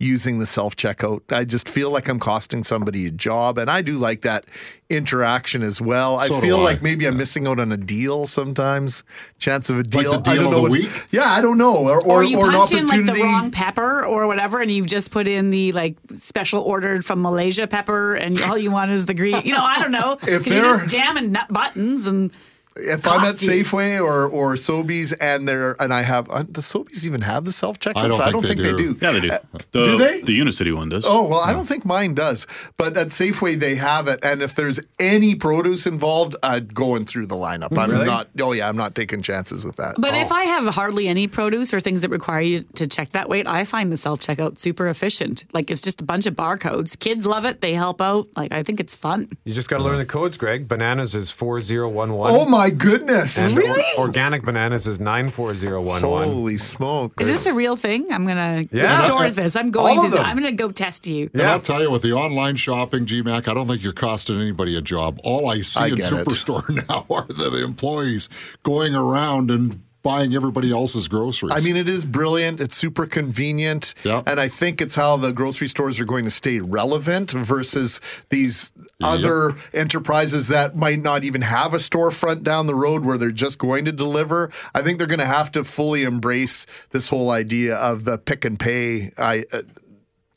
using 0.00 0.38
the 0.38 0.46
self 0.46 0.74
checkout. 0.76 1.20
I 1.28 1.44
just 1.44 1.68
feel 1.68 1.90
like 1.90 2.08
I'm 2.08 2.18
costing 2.18 2.64
somebody 2.64 3.06
a 3.06 3.10
job, 3.10 3.58
and 3.58 3.70
I 3.70 3.82
do 3.82 3.98
like 3.98 4.22
that 4.22 4.46
interaction 4.88 5.62
as 5.62 5.80
well. 5.80 6.18
So 6.20 6.38
I 6.38 6.40
feel 6.40 6.56
I. 6.58 6.62
like 6.64 6.82
maybe 6.82 7.06
I'm 7.06 7.16
missing 7.16 7.46
out 7.46 7.60
on 7.60 7.70
a 7.70 7.76
deal 7.76 8.26
sometimes. 8.26 9.04
Chance 9.38 9.70
of 9.70 9.78
a 9.78 9.82
deal. 9.84 10.18
the 10.20 10.30
I 10.30 10.34
deal 10.34 10.42
don't 10.42 10.44
of 10.46 10.50
know 10.50 10.56
the 10.56 10.62
what- 10.62 10.70
week? 10.72 10.90
Yeah, 11.10 11.30
I 11.30 11.40
don't 11.40 11.58
know, 11.58 11.76
or 11.76 11.98
Or, 12.00 12.06
or, 12.06 12.24
you 12.24 12.38
or 12.38 12.46
an 12.48 12.52
punch 12.52 12.72
in 12.72 12.86
like 12.88 13.06
the 13.06 13.12
wrong 13.22 13.50
pepper 13.50 14.04
or 14.04 14.26
whatever, 14.26 14.60
and 14.60 14.70
you've 14.70 14.86
just 14.86 15.10
put 15.10 15.28
in 15.28 15.50
the 15.50 15.72
like 15.72 15.96
special 16.16 16.62
ordered 16.62 17.04
from 17.04 17.22
Malaysia 17.22 17.66
pepper, 17.66 18.14
and 18.14 18.40
all 18.42 18.58
you 18.58 18.72
want 18.72 18.90
is 18.90 19.06
the 19.06 19.14
green. 19.14 19.40
You 19.44 19.52
know, 19.52 19.62
I 19.64 19.80
don't 19.80 19.92
know 19.92 20.12
If 20.22 20.44
because 20.44 20.46
you're 20.46 20.62
they're- 20.64 20.78
just 20.78 20.92
jamming 20.94 21.32
nut 21.32 21.46
buttons 21.50 22.06
and 22.06 22.32
If 22.80 23.06
I'm 23.06 23.20
at. 23.24 23.36
Safeway 23.36 24.02
or 24.02 24.26
or 24.26 24.54
Sobeys 24.54 25.14
and 25.20 25.48
they're 25.48 25.80
and 25.82 25.92
I 25.94 26.02
have 26.02 26.28
uh, 26.30 26.42
the 26.42 26.60
Sobeys 26.60 27.06
even 27.06 27.22
have 27.22 27.44
the 27.44 27.52
self 27.52 27.78
checkouts. 27.78 28.20
I 28.20 28.30
don't 28.30 28.42
think 28.42 28.58
they 28.58 28.72
they 28.72 28.76
do. 28.76 28.94
do. 28.94 28.98
Yeah, 29.00 29.12
they 29.12 29.20
do. 29.20 29.30
Uh, 29.32 29.38
The, 29.72 29.84
do 29.86 29.98
they? 29.98 30.20
The 30.20 30.32
Unicity 30.32 30.72
one 30.72 30.88
does. 30.88 31.04
Oh 31.06 31.22
well, 31.22 31.40
I 31.40 31.52
don't 31.52 31.66
think 31.66 31.84
mine 31.84 32.14
does, 32.14 32.46
but 32.76 32.96
at 32.96 33.08
Safeway 33.08 33.58
they 33.58 33.76
have 33.76 34.08
it. 34.08 34.20
And 34.22 34.42
if 34.42 34.54
there's 34.54 34.78
any 34.98 35.34
produce 35.34 35.86
involved, 35.86 36.36
I'd 36.42 36.74
going 36.74 37.06
through 37.06 37.26
the 37.26 37.36
lineup. 37.36 37.76
I'm 37.76 37.90
Really? 37.90 38.06
not. 38.06 38.28
Oh 38.40 38.52
yeah, 38.52 38.68
I'm 38.68 38.76
not 38.76 38.94
taking 38.94 39.22
chances 39.22 39.64
with 39.64 39.76
that. 39.76 39.94
But 39.98 40.14
oh. 40.14 40.20
if 40.20 40.30
I 40.32 40.44
have 40.44 40.66
hardly 40.74 41.08
any 41.08 41.26
produce 41.28 41.72
or 41.72 41.80
things 41.80 42.00
that 42.02 42.10
require 42.10 42.40
you 42.40 42.62
to 42.74 42.86
check 42.86 43.10
that 43.10 43.28
weight, 43.28 43.46
I 43.46 43.64
find 43.64 43.90
the 43.92 43.96
self 43.96 44.20
checkout 44.20 44.58
super 44.58 44.88
efficient. 44.88 45.44
Like 45.52 45.70
it's 45.70 45.80
just 45.80 46.00
a 46.00 46.04
bunch 46.04 46.26
of 46.26 46.34
barcodes. 46.34 46.98
Kids 46.98 47.26
love 47.26 47.44
it. 47.44 47.60
They 47.60 47.72
help 47.74 48.00
out. 48.00 48.28
Like 48.36 48.52
I 48.52 48.62
think 48.62 48.80
it's 48.80 48.96
fun. 48.96 49.28
You 49.44 49.54
just 49.54 49.68
got 49.68 49.78
to 49.78 49.84
learn 49.84 49.98
the 49.98 50.06
codes, 50.06 50.36
Greg. 50.36 50.68
Bananas 50.68 51.14
is 51.14 51.30
4011. 51.30 52.36
oh 52.40 52.44
my 52.46 52.69
goodness, 52.70 53.36
And 53.38 53.58
or- 53.58 53.76
organic 53.98 54.44
bananas 54.44 54.86
is 54.86 54.98
94011. 55.00 56.08
Holy 56.28 56.58
smokes! 56.58 57.22
Is 57.22 57.28
this 57.28 57.46
a 57.46 57.54
real 57.54 57.76
thing? 57.76 58.06
I'm 58.12 58.26
gonna. 58.26 58.64
Yeah. 58.70 58.88
Which 58.88 59.06
store 59.06 59.30
this? 59.30 59.56
I'm 59.56 59.70
going 59.70 59.98
All 59.98 60.10
to. 60.10 60.20
of. 60.20 60.26
I'm 60.26 60.36
gonna 60.36 60.52
go 60.52 60.70
test 60.70 61.06
you. 61.06 61.30
And 61.32 61.42
I'll 61.42 61.60
tell 61.60 61.80
you, 61.82 61.90
with 61.90 62.02
the 62.02 62.12
online 62.12 62.56
shopping, 62.56 63.06
GMAC, 63.06 63.48
I 63.48 63.54
don't 63.54 63.68
think 63.68 63.82
you're 63.82 63.92
costing 63.92 64.40
anybody 64.40 64.76
a 64.76 64.80
job. 64.82 65.20
All 65.24 65.48
I 65.48 65.60
see 65.60 65.80
I 65.80 65.86
in 65.88 65.94
get 65.96 66.12
it. 66.12 66.26
Superstore 66.26 66.68
now 66.88 67.06
are 67.14 67.26
the 67.26 67.62
employees 67.64 68.28
going 68.62 68.94
around 68.94 69.50
and 69.50 69.80
buying 70.02 70.34
everybody 70.34 70.72
else's 70.72 71.08
groceries. 71.08 71.52
I 71.54 71.60
mean, 71.66 71.76
it 71.76 71.88
is 71.88 72.04
brilliant. 72.04 72.60
It's 72.60 72.76
super 72.76 73.06
convenient. 73.06 73.94
And 74.26 74.40
I 74.40 74.48
think 74.48 74.80
it's 74.80 74.94
how 74.94 75.16
the 75.16 75.32
grocery 75.32 75.68
stores 75.68 76.00
are 76.00 76.04
going 76.04 76.24
to 76.24 76.30
stay 76.30 76.60
relevant 76.60 77.32
versus 77.32 78.00
these 78.30 78.72
other 79.02 79.54
enterprises 79.72 80.48
that 80.48 80.76
might 80.76 80.98
not 80.98 81.24
even 81.24 81.42
have 81.42 81.74
a 81.74 81.78
storefront 81.78 82.42
down 82.42 82.66
the 82.66 82.74
road 82.74 83.04
where 83.04 83.18
they're 83.18 83.30
just 83.30 83.58
going 83.58 83.84
to 83.86 83.92
deliver. 83.92 84.50
I 84.74 84.82
think 84.82 84.98
they're 84.98 85.06
going 85.06 85.20
to 85.20 85.26
have 85.26 85.52
to 85.52 85.64
fully 85.64 86.04
embrace 86.04 86.66
this 86.90 87.08
whole 87.08 87.30
idea 87.30 87.76
of 87.76 88.04
the 88.04 88.18
pick 88.18 88.44
and 88.44 88.58
pay. 88.58 89.12
I, 89.16 89.44
uh, 89.52 89.62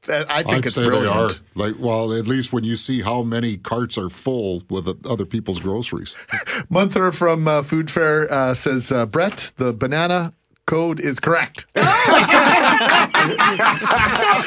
I 0.10 0.44
think 0.44 0.56
I'd 0.58 0.66
it's 0.66 0.76
say 0.76 0.84
brilliant. 0.86 1.14
they 1.16 1.20
are. 1.20 1.30
Like, 1.56 1.76
well, 1.80 2.14
at 2.14 2.28
least 2.28 2.52
when 2.54 2.64
you 2.64 2.76
see 2.76 3.02
how 3.02 3.22
many 3.24 3.58
carts 3.58 3.98
are 3.98 4.10
full 4.10 4.64
with 4.70 4.88
uh, 4.88 4.96
other 5.10 5.26
people's 5.26 5.60
groceries. 5.60 6.14
Munther 6.72 7.14
from 7.14 7.48
uh, 7.48 7.64
Food 7.64 7.90
Fair 7.90 8.32
uh, 8.32 8.54
says, 8.54 8.92
uh, 8.92 9.06
Brett, 9.06 9.52
the 9.58 9.72
banana 9.74 10.34
code 10.66 11.00
is 11.00 11.20
correct. 11.20 11.66
so 11.76 11.82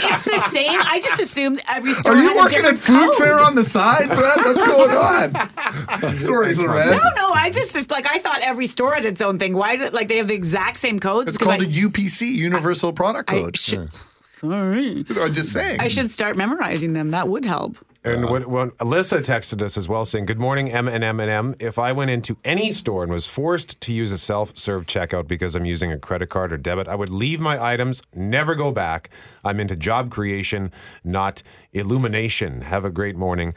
it's 0.08 0.24
the 0.24 0.48
same. 0.50 0.80
I 0.82 1.00
just 1.02 1.20
assumed 1.20 1.60
every 1.68 1.92
store. 1.94 2.14
Are 2.14 2.16
you 2.22 2.28
had 2.28 2.36
a 2.36 2.40
working 2.40 2.64
at 2.64 2.78
Food 2.78 3.10
code. 3.10 3.14
Fair 3.14 3.40
on 3.40 3.54
the 3.54 3.64
side, 3.64 4.08
Brett? 4.08 4.38
What's 4.38 4.62
going 4.66 4.90
on? 4.90 6.16
Sorry, 6.18 6.54
Lorette. 6.54 6.90
No, 6.90 7.10
no. 7.16 7.32
I 7.32 7.50
just 7.50 7.74
it's 7.76 7.90
like 7.90 8.06
I 8.06 8.18
thought 8.18 8.40
every 8.40 8.66
store 8.66 8.94
had 8.94 9.04
its 9.04 9.20
own 9.20 9.38
thing. 9.38 9.54
Why 9.56 9.76
did 9.76 9.92
like 9.94 10.08
they 10.08 10.16
have 10.18 10.28
the 10.28 10.34
exact 10.34 10.78
same 10.78 10.98
codes? 10.98 11.28
It's 11.28 11.38
called 11.38 11.60
I- 11.60 11.64
a 11.64 11.68
UPC, 11.68 12.28
Universal 12.32 12.92
Product 12.94 13.28
Code. 13.28 13.56
Sorry. 14.36 15.06
I'm 15.18 15.32
just 15.32 15.50
saying. 15.50 15.80
I 15.80 15.88
should 15.88 16.10
start 16.10 16.36
memorizing 16.36 16.92
them. 16.92 17.10
That 17.10 17.26
would 17.26 17.46
help. 17.46 17.78
And 18.04 18.28
when, 18.28 18.50
when 18.50 18.70
Alyssa 18.72 19.22
texted 19.22 19.62
us 19.62 19.78
as 19.78 19.88
well, 19.88 20.04
saying, 20.04 20.26
"Good 20.26 20.38
morning, 20.38 20.70
M 20.70 20.88
and 20.88 21.02
M 21.02 21.20
and 21.20 21.30
M. 21.30 21.54
If 21.58 21.78
I 21.78 21.90
went 21.92 22.10
into 22.10 22.36
any 22.44 22.70
store 22.70 23.02
and 23.02 23.10
was 23.10 23.26
forced 23.26 23.80
to 23.80 23.94
use 23.94 24.12
a 24.12 24.18
self-serve 24.18 24.84
checkout 24.84 25.26
because 25.26 25.54
I'm 25.54 25.64
using 25.64 25.90
a 25.90 25.98
credit 25.98 26.28
card 26.28 26.52
or 26.52 26.58
debit, 26.58 26.86
I 26.86 26.96
would 26.96 27.08
leave 27.08 27.40
my 27.40 27.60
items, 27.64 28.02
never 28.14 28.54
go 28.54 28.70
back. 28.70 29.08
I'm 29.42 29.58
into 29.58 29.74
job 29.74 30.10
creation, 30.10 30.70
not 31.02 31.42
illumination. 31.72 32.60
Have 32.60 32.84
a 32.84 32.90
great 32.90 33.16
morning." 33.16 33.54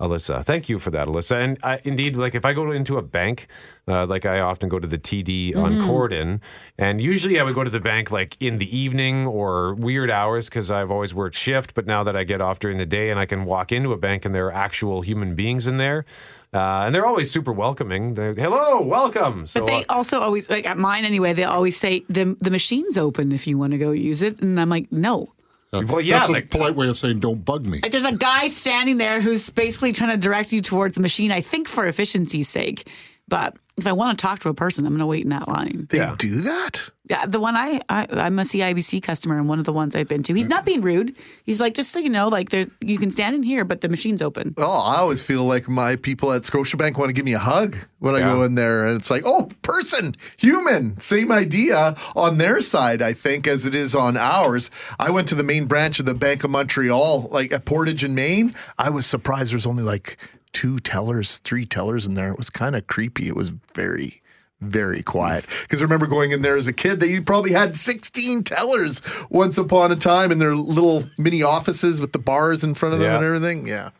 Alyssa, 0.00 0.42
thank 0.44 0.68
you 0.70 0.78
for 0.78 0.90
that, 0.90 1.06
Alyssa. 1.08 1.42
And 1.44 1.58
I, 1.62 1.78
indeed, 1.84 2.16
like 2.16 2.34
if 2.34 2.44
I 2.46 2.54
go 2.54 2.70
into 2.72 2.96
a 2.96 3.02
bank, 3.02 3.48
uh, 3.86 4.06
like 4.06 4.24
I 4.24 4.40
often 4.40 4.68
go 4.70 4.78
to 4.78 4.88
the 4.88 4.96
TD 4.96 5.54
on 5.54 5.76
Mhm. 5.76 5.86
Corydon, 5.86 6.40
and 6.78 7.00
usually 7.02 7.38
I 7.38 7.42
would 7.42 7.54
go 7.54 7.64
to 7.64 7.70
the 7.70 7.80
bank 7.80 8.10
like 8.10 8.36
in 8.40 8.56
the 8.58 8.74
evening 8.76 9.26
or 9.26 9.74
weird 9.74 10.10
hours 10.10 10.48
because 10.48 10.70
I've 10.70 10.90
always 10.90 11.12
worked 11.14 11.36
shift. 11.36 11.74
But 11.74 11.86
now 11.86 12.02
that 12.04 12.16
I 12.16 12.24
get 12.24 12.40
off 12.40 12.58
during 12.60 12.78
the 12.78 12.86
day 12.86 13.10
and 13.10 13.20
I 13.20 13.26
can 13.26 13.44
walk 13.44 13.72
into 13.72 13.92
a 13.92 13.98
bank 13.98 14.24
and 14.24 14.34
there 14.34 14.46
are 14.46 14.54
actual 14.54 15.02
human 15.02 15.34
beings 15.34 15.66
in 15.66 15.76
there, 15.76 16.06
uh, 16.54 16.84
and 16.86 16.94
they're 16.94 17.06
always 17.06 17.30
super 17.30 17.52
welcoming. 17.52 18.14
They're, 18.14 18.32
Hello, 18.32 18.80
welcome. 18.80 19.46
So 19.46 19.60
But 19.60 19.66
they 19.66 19.84
also 19.90 20.20
always 20.20 20.48
like 20.48 20.66
at 20.66 20.78
mine 20.78 21.04
anyway. 21.04 21.34
They 21.34 21.44
always 21.44 21.76
say 21.76 22.04
the 22.08 22.36
the 22.40 22.50
machine's 22.50 22.96
open 22.96 23.32
if 23.32 23.46
you 23.46 23.58
want 23.58 23.72
to 23.72 23.78
go 23.78 23.90
use 23.90 24.22
it, 24.22 24.40
and 24.40 24.58
I'm 24.58 24.70
like, 24.70 24.90
no. 24.90 25.26
Well, 25.72 26.04
That's 26.04 26.28
a 26.28 26.40
polite 26.42 26.74
way 26.74 26.88
of 26.88 26.96
saying 26.96 27.20
don't 27.20 27.44
bug 27.44 27.66
me. 27.66 27.80
Like 27.82 27.92
there's 27.92 28.04
a 28.04 28.12
guy 28.12 28.48
standing 28.48 28.96
there 28.96 29.20
who's 29.20 29.50
basically 29.50 29.92
trying 29.92 30.10
to 30.10 30.16
direct 30.16 30.52
you 30.52 30.60
towards 30.60 30.94
the 30.94 31.00
machine. 31.00 31.30
I 31.30 31.40
think 31.40 31.68
for 31.68 31.86
efficiency's 31.86 32.48
sake, 32.48 32.88
but 33.28 33.56
if 33.80 33.86
I 33.86 33.92
want 33.92 34.18
to 34.18 34.22
talk 34.22 34.40
to 34.40 34.48
a 34.48 34.54
person, 34.54 34.86
I'm 34.86 34.92
going 34.92 35.00
to 35.00 35.06
wait 35.06 35.24
in 35.24 35.30
that 35.30 35.48
line. 35.48 35.88
They 35.90 36.06
do 36.18 36.40
that? 36.42 36.90
Yeah, 37.10 37.26
the 37.26 37.40
one 37.40 37.56
I, 37.56 37.80
I 37.88 38.06
I'm 38.12 38.38
a 38.38 38.42
CIBC 38.42 39.02
customer, 39.02 39.36
and 39.36 39.48
one 39.48 39.58
of 39.58 39.64
the 39.64 39.72
ones 39.72 39.96
I've 39.96 40.06
been 40.06 40.22
to. 40.22 40.34
He's 40.34 40.46
not 40.46 40.64
being 40.64 40.80
rude. 40.80 41.16
He's 41.44 41.60
like, 41.60 41.74
just 41.74 41.90
so 41.90 41.98
you 41.98 42.08
know, 42.08 42.28
like 42.28 42.50
there 42.50 42.66
you 42.80 42.98
can 42.98 43.10
stand 43.10 43.34
in 43.34 43.42
here, 43.42 43.64
but 43.64 43.80
the 43.80 43.88
machine's 43.88 44.22
open. 44.22 44.54
Oh, 44.56 44.70
I 44.70 44.98
always 44.98 45.20
feel 45.20 45.44
like 45.44 45.68
my 45.68 45.96
people 45.96 46.32
at 46.32 46.42
Scotiabank 46.42 46.96
want 46.96 47.08
to 47.08 47.12
give 47.12 47.24
me 47.24 47.32
a 47.32 47.40
hug 47.40 47.76
when 47.98 48.14
I 48.14 48.20
go 48.20 48.44
in 48.44 48.54
there. 48.54 48.86
And 48.86 49.00
it's 49.00 49.10
like, 49.10 49.24
oh, 49.26 49.48
person, 49.62 50.14
human. 50.36 51.00
Same 51.00 51.32
idea 51.32 51.96
on 52.14 52.38
their 52.38 52.60
side, 52.60 53.02
I 53.02 53.12
think, 53.12 53.48
as 53.48 53.66
it 53.66 53.74
is 53.74 53.96
on 53.96 54.16
ours. 54.16 54.70
I 54.98 55.10
went 55.10 55.26
to 55.28 55.34
the 55.34 55.42
main 55.42 55.66
branch 55.66 55.98
of 55.98 56.06
the 56.06 56.14
Bank 56.14 56.44
of 56.44 56.50
Montreal, 56.50 57.28
like 57.32 57.50
at 57.50 57.64
Portage 57.64 58.04
in 58.04 58.14
Main. 58.14 58.54
I 58.78 58.90
was 58.90 59.06
surprised 59.06 59.52
there's 59.52 59.66
only 59.66 59.82
like 59.82 60.16
two 60.52 60.78
tellers, 60.78 61.38
three 61.38 61.64
tellers 61.64 62.06
in 62.06 62.14
there. 62.14 62.30
It 62.30 62.38
was 62.38 62.50
kind 62.50 62.76
of 62.76 62.86
creepy. 62.86 63.28
It 63.28 63.36
was 63.36 63.50
very, 63.74 64.20
very 64.60 65.02
quiet. 65.02 65.44
Mm. 65.46 65.62
Because 65.62 65.82
I 65.82 65.84
remember 65.84 66.06
going 66.06 66.32
in 66.32 66.42
there 66.42 66.56
as 66.56 66.66
a 66.66 66.72
kid, 66.72 67.00
they 67.00 67.20
probably 67.20 67.52
had 67.52 67.76
16 67.76 68.44
tellers 68.44 69.02
once 69.30 69.58
upon 69.58 69.92
a 69.92 69.96
time 69.96 70.32
in 70.32 70.38
their 70.38 70.54
little 70.54 71.04
mini 71.18 71.42
offices 71.42 72.00
with 72.00 72.12
the 72.12 72.18
bars 72.18 72.64
in 72.64 72.74
front 72.74 72.94
of 72.94 73.00
them 73.00 73.10
Yeah. 73.10 73.16
and 73.16 73.24
everything. 73.24 73.66
Yeah. 73.66 73.90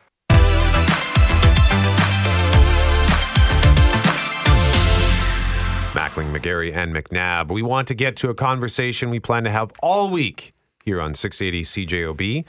Mackling, 5.92 6.32
McGarry, 6.32 6.74
and 6.74 6.94
McNabb. 6.94 7.48
We 7.52 7.62
want 7.62 7.88
to 7.88 7.94
get 7.94 8.14
to 8.18 8.30
a 8.30 8.34
conversation 8.34 9.10
we 9.10 9.18
plan 9.18 9.42
to 9.42 9.50
have 9.50 9.72
all 9.82 10.08
week 10.08 10.54
here 10.84 11.00
on 11.00 11.16
680 11.16 11.64
CJOB, 11.86 12.44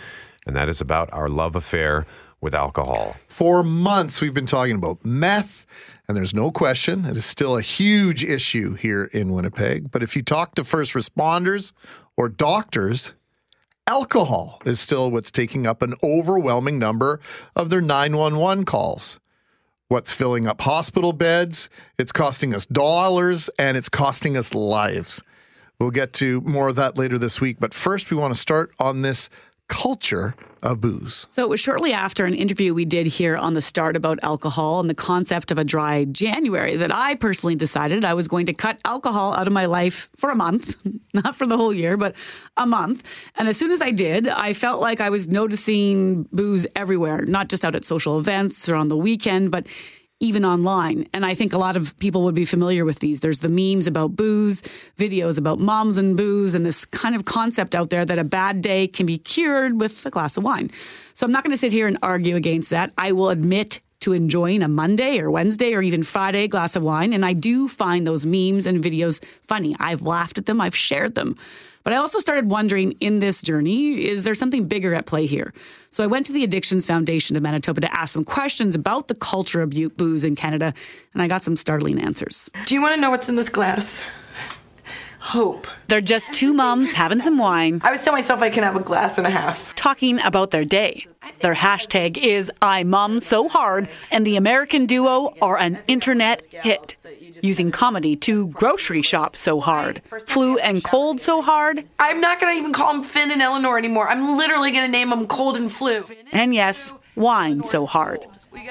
and 0.45 0.55
that 0.55 0.69
is 0.69 0.79
about 0.79 1.11
our 1.11 1.27
love 1.27 1.55
affair 1.55 2.05
with 2.41 2.55
alcohol. 2.55 3.15
For 3.27 3.63
months, 3.63 4.19
we've 4.19 4.33
been 4.33 4.45
talking 4.45 4.75
about 4.75 5.05
meth, 5.05 5.65
and 6.07 6.17
there's 6.17 6.33
no 6.33 6.51
question 6.51 7.05
it 7.05 7.15
is 7.15 7.25
still 7.25 7.55
a 7.55 7.61
huge 7.61 8.23
issue 8.23 8.73
here 8.73 9.05
in 9.05 9.31
Winnipeg. 9.31 9.91
But 9.91 10.03
if 10.03 10.15
you 10.15 10.23
talk 10.23 10.55
to 10.55 10.63
first 10.63 10.93
responders 10.93 11.71
or 12.17 12.27
doctors, 12.27 13.13
alcohol 13.87 14.61
is 14.65 14.79
still 14.79 15.11
what's 15.11 15.31
taking 15.31 15.65
up 15.67 15.81
an 15.81 15.93
overwhelming 16.03 16.79
number 16.79 17.19
of 17.55 17.69
their 17.69 17.81
911 17.81 18.65
calls. 18.65 19.19
What's 19.87 20.13
filling 20.13 20.47
up 20.47 20.61
hospital 20.61 21.13
beds? 21.13 21.69
It's 21.97 22.13
costing 22.13 22.55
us 22.55 22.65
dollars 22.65 23.49
and 23.59 23.75
it's 23.75 23.89
costing 23.89 24.37
us 24.37 24.53
lives. 24.53 25.21
We'll 25.79 25.91
get 25.91 26.13
to 26.13 26.41
more 26.41 26.69
of 26.69 26.77
that 26.77 26.97
later 26.97 27.17
this 27.17 27.41
week. 27.41 27.57
But 27.59 27.73
first, 27.73 28.09
we 28.09 28.15
want 28.15 28.33
to 28.33 28.39
start 28.39 28.71
on 28.79 29.01
this 29.01 29.29
culture 29.67 30.35
of 30.63 30.81
booze. 30.81 31.27
So 31.29 31.43
it 31.43 31.49
was 31.49 31.59
shortly 31.59 31.93
after 31.93 32.25
an 32.25 32.33
interview 32.33 32.73
we 32.73 32.85
did 32.85 33.07
here 33.07 33.35
on 33.35 33.53
the 33.53 33.61
start 33.61 33.95
about 33.95 34.19
alcohol 34.23 34.79
and 34.79 34.89
the 34.89 34.95
concept 34.95 35.51
of 35.51 35.57
a 35.57 35.63
dry 35.63 36.05
January 36.05 36.75
that 36.75 36.93
I 36.93 37.15
personally 37.15 37.55
decided 37.55 38.05
I 38.05 38.13
was 38.13 38.27
going 38.27 38.45
to 38.45 38.53
cut 38.53 38.79
alcohol 38.85 39.33
out 39.33 39.47
of 39.47 39.53
my 39.53 39.65
life 39.65 40.09
for 40.15 40.29
a 40.29 40.35
month, 40.35 40.85
not 41.13 41.35
for 41.35 41.47
the 41.47 41.57
whole 41.57 41.73
year, 41.73 41.97
but 41.97 42.15
a 42.57 42.65
month. 42.65 43.03
And 43.35 43.47
as 43.47 43.57
soon 43.57 43.71
as 43.71 43.81
I 43.81 43.91
did, 43.91 44.27
I 44.27 44.53
felt 44.53 44.81
like 44.81 45.01
I 45.01 45.09
was 45.09 45.27
noticing 45.27 46.23
booze 46.31 46.67
everywhere, 46.75 47.25
not 47.25 47.49
just 47.49 47.65
out 47.65 47.75
at 47.75 47.85
social 47.85 48.19
events 48.19 48.69
or 48.69 48.75
on 48.75 48.87
the 48.87 48.97
weekend, 48.97 49.51
but 49.51 49.67
even 50.21 50.45
online. 50.45 51.07
And 51.13 51.25
I 51.25 51.35
think 51.35 51.51
a 51.51 51.57
lot 51.57 51.75
of 51.75 51.97
people 51.99 52.23
would 52.23 52.35
be 52.35 52.45
familiar 52.45 52.85
with 52.85 52.99
these. 52.99 53.19
There's 53.19 53.39
the 53.39 53.49
memes 53.49 53.87
about 53.87 54.15
booze, 54.15 54.61
videos 54.97 55.37
about 55.37 55.59
moms 55.59 55.97
and 55.97 56.15
booze, 56.15 56.55
and 56.55 56.65
this 56.65 56.85
kind 56.85 57.15
of 57.15 57.25
concept 57.25 57.75
out 57.75 57.89
there 57.89 58.05
that 58.05 58.19
a 58.19 58.23
bad 58.23 58.61
day 58.61 58.87
can 58.87 59.05
be 59.05 59.17
cured 59.17 59.79
with 59.79 60.05
a 60.05 60.09
glass 60.09 60.37
of 60.37 60.43
wine. 60.43 60.69
So 61.13 61.25
I'm 61.25 61.31
not 61.31 61.43
going 61.43 61.51
to 61.51 61.57
sit 61.57 61.71
here 61.71 61.87
and 61.87 61.97
argue 62.01 62.35
against 62.35 62.69
that. 62.69 62.93
I 62.97 63.11
will 63.11 63.29
admit 63.29 63.81
to 64.01 64.13
enjoying 64.13 64.63
a 64.63 64.67
Monday 64.67 65.19
or 65.19 65.29
Wednesday 65.29 65.73
or 65.73 65.81
even 65.81 66.03
Friday 66.03 66.47
glass 66.47 66.75
of 66.75 66.83
wine. 66.83 67.13
And 67.13 67.25
I 67.25 67.33
do 67.33 67.67
find 67.67 68.05
those 68.05 68.25
memes 68.25 68.65
and 68.65 68.83
videos 68.83 69.23
funny. 69.47 69.75
I've 69.79 70.01
laughed 70.01 70.37
at 70.37 70.45
them, 70.45 70.61
I've 70.61 70.75
shared 70.75 71.15
them. 71.15 71.37
But 71.83 71.93
I 71.93 71.97
also 71.97 72.19
started 72.19 72.49
wondering 72.49 72.93
in 72.99 73.19
this 73.19 73.41
journey, 73.41 74.05
is 74.07 74.23
there 74.23 74.35
something 74.35 74.67
bigger 74.67 74.93
at 74.93 75.05
play 75.05 75.25
here? 75.25 75.53
So 75.89 76.03
I 76.03 76.07
went 76.07 76.25
to 76.27 76.33
the 76.33 76.43
Addictions 76.43 76.85
Foundation 76.85 77.35
of 77.35 77.43
Manitoba 77.43 77.81
to 77.81 77.97
ask 77.97 78.13
some 78.13 78.23
questions 78.23 78.75
about 78.75 79.07
the 79.07 79.15
culture 79.15 79.61
of 79.61 79.71
booze 79.97 80.23
in 80.23 80.35
Canada, 80.35 80.73
and 81.13 81.21
I 81.21 81.27
got 81.27 81.43
some 81.43 81.55
startling 81.55 81.99
answers. 81.99 82.49
Do 82.65 82.75
you 82.75 82.81
want 82.81 82.95
to 82.95 83.01
know 83.01 83.09
what's 83.09 83.29
in 83.29 83.35
this 83.35 83.49
glass? 83.49 84.03
Hope. 85.21 85.67
They're 85.87 86.01
just 86.01 86.33
two 86.33 86.51
moms 86.53 86.93
having 86.93 87.21
some 87.21 87.37
wine. 87.37 87.79
I 87.83 87.87
always 87.87 88.03
tell 88.03 88.13
myself 88.13 88.41
I 88.41 88.49
can 88.49 88.63
have 88.63 88.75
a 88.75 88.81
glass 88.81 89.17
and 89.17 89.27
a 89.27 89.29
half. 89.29 89.73
Talking 89.75 90.19
about 90.19 90.49
their 90.51 90.65
day. 90.65 91.05
Their 91.39 91.53
hashtag 91.53 92.17
is 92.17 92.51
I 92.61 92.83
Mum 92.83 93.19
So 93.19 93.47
Hard, 93.47 93.87
and 94.09 94.25
the 94.25 94.35
American 94.35 94.87
duo 94.87 95.33
are 95.41 95.57
an 95.57 95.77
internet 95.87 96.45
hit. 96.51 96.97
Using 97.41 97.71
comedy 97.71 98.15
to 98.17 98.47
grocery 98.47 99.01
shop 99.03 99.37
so 99.37 99.59
hard. 99.59 100.01
Flu 100.25 100.57
and 100.57 100.83
cold 100.83 101.21
so 101.21 101.41
hard. 101.41 101.87
I'm 101.99 102.19
not 102.19 102.39
going 102.39 102.53
to 102.53 102.59
even 102.59 102.73
call 102.73 102.93
them 102.93 103.03
Finn 103.03 103.31
and 103.31 103.41
Eleanor 103.41 103.77
anymore. 103.77 104.09
I'm 104.09 104.37
literally 104.37 104.71
going 104.71 104.85
to 104.85 104.91
name 104.91 105.09
them 105.11 105.27
Cold 105.27 105.55
and 105.55 105.71
Flu. 105.71 106.03
And 106.31 106.53
yes, 106.53 106.93
wine 107.15 107.63
so 107.63 107.85
hard. 107.85 108.25